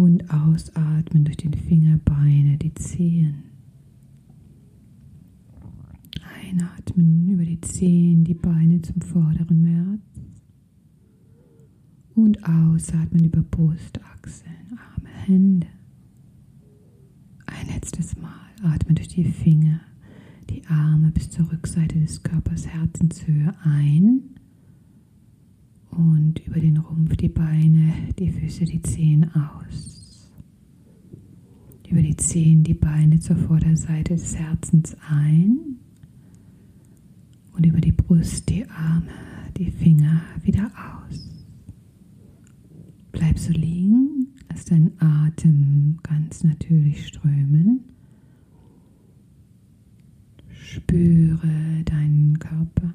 und 0.00 0.30
ausatmen 0.30 1.24
durch 1.24 1.36
den 1.36 1.52
Finger, 1.52 1.98
Beine, 1.98 2.56
die 2.56 2.72
Zehen. 2.74 3.44
Einatmen 6.42 7.28
über 7.28 7.44
die 7.44 7.60
Zehen, 7.60 8.24
die 8.24 8.34
Beine 8.34 8.80
zum 8.80 9.02
vorderen 9.02 9.60
März. 9.60 10.00
Und 12.14 12.42
ausatmen 12.44 13.24
über 13.24 13.42
Brust, 13.42 14.00
Achseln, 14.16 14.78
Arme, 14.96 15.08
Hände. 15.26 15.66
Ein 17.46 17.66
letztes 17.74 18.16
Mal. 18.16 18.30
Atmen 18.62 18.94
durch 18.94 19.08
die 19.08 19.24
Finger, 19.24 19.80
die 20.50 20.66
Arme 20.66 21.10
bis 21.12 21.30
zur 21.30 21.50
Rückseite 21.50 21.98
des 21.98 22.22
Körpers, 22.22 22.66
Herzenshöhe 22.66 23.54
ein 23.64 24.39
und 25.90 26.38
über 26.46 26.60
den 26.60 26.76
Rumpf 26.78 27.16
die 27.16 27.28
Beine, 27.28 27.92
die 28.18 28.30
Füße, 28.30 28.64
die 28.64 28.82
Zehen 28.82 29.30
aus. 29.34 30.30
Über 31.88 32.02
die 32.02 32.16
Zehen 32.16 32.62
die 32.62 32.74
Beine 32.74 33.18
zur 33.18 33.36
Vorderseite 33.36 34.14
des 34.14 34.36
Herzens 34.36 34.96
ein 35.08 35.58
und 37.56 37.66
über 37.66 37.80
die 37.80 37.92
Brust 37.92 38.48
die 38.48 38.64
Arme, 38.70 39.10
die 39.56 39.70
Finger 39.72 40.22
wieder 40.42 40.70
aus. 40.76 41.28
Bleib 43.10 43.38
so 43.38 43.52
liegen, 43.52 44.28
lass 44.48 44.66
deinen 44.66 44.92
Atem 45.00 45.98
ganz 46.04 46.44
natürlich 46.44 47.08
strömen. 47.08 47.80
Spüre 50.52 51.82
deinen 51.84 52.38
Körper. 52.38 52.94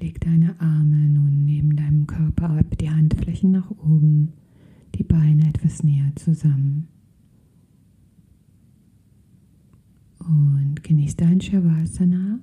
Leg 0.00 0.20
deine 0.20 0.60
Arme 0.60 1.08
nun 1.08 1.44
neben 1.44 1.74
deinem 1.74 2.06
Körper 2.06 2.50
ab, 2.50 2.78
die 2.78 2.90
Handflächen 2.90 3.50
nach 3.50 3.70
oben, 3.70 4.32
die 4.94 5.02
Beine 5.02 5.48
etwas 5.48 5.82
näher 5.82 6.12
zusammen. 6.14 6.86
Und 10.18 10.84
genieß 10.84 11.16
dein 11.16 11.40
Shavasana. 11.40 12.38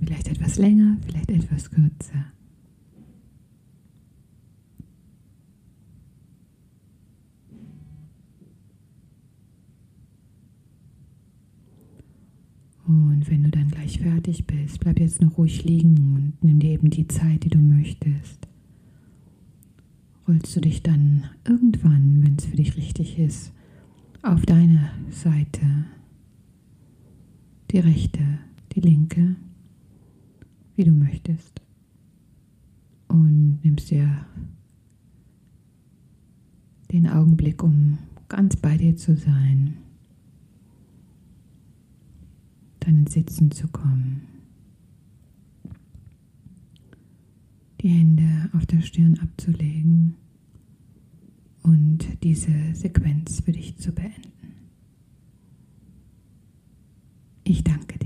Vielleicht 0.00 0.28
etwas 0.28 0.58
länger, 0.58 0.96
vielleicht 1.06 1.30
etwas 1.30 1.70
kürzer. 1.70 2.24
Und 12.88 13.30
wenn 13.30 13.44
du 13.44 13.50
dann 13.50 13.68
gleich 13.68 13.98
fertig 13.98 14.46
bist, 14.46 14.80
bleib 14.80 14.98
jetzt 14.98 15.20
noch 15.20 15.36
ruhig 15.36 15.62
liegen 15.62 16.14
und 16.14 16.32
nimm 16.42 16.58
dir 16.58 16.70
eben 16.70 16.88
die 16.88 17.06
Zeit, 17.06 17.44
die 17.44 17.50
du 17.50 17.58
möchtest. 17.58 18.48
Rollst 20.26 20.56
du 20.56 20.60
dich 20.60 20.82
dann 20.82 21.24
irgendwann, 21.46 22.22
wenn 22.22 22.36
es 22.36 22.46
für 22.46 22.56
dich 22.56 22.78
richtig 22.78 23.18
ist, 23.18 23.52
auf 24.22 24.46
deine 24.46 24.90
Seite, 25.10 25.60
die 27.70 27.78
rechte, 27.78 28.20
die 28.72 28.80
linke, 28.80 29.36
wie 30.76 30.84
du 30.84 30.92
möchtest. 30.92 31.60
Und 33.08 33.58
nimmst 33.62 33.90
dir 33.90 34.24
den 36.90 37.06
Augenblick, 37.06 37.62
um 37.62 37.98
ganz 38.30 38.56
bei 38.56 38.78
dir 38.78 38.96
zu 38.96 39.14
sein 39.14 39.76
ins 42.88 43.12
Sitzen 43.12 43.50
zu 43.50 43.68
kommen. 43.68 44.22
Die 47.80 47.88
Hände 47.88 48.50
auf 48.54 48.66
der 48.66 48.80
Stirn 48.80 49.18
abzulegen 49.20 50.16
und 51.62 52.22
diese 52.24 52.74
Sequenz 52.74 53.40
für 53.40 53.52
dich 53.52 53.76
zu 53.76 53.92
beenden. 53.92 54.32
Ich 57.44 57.62
danke 57.62 57.98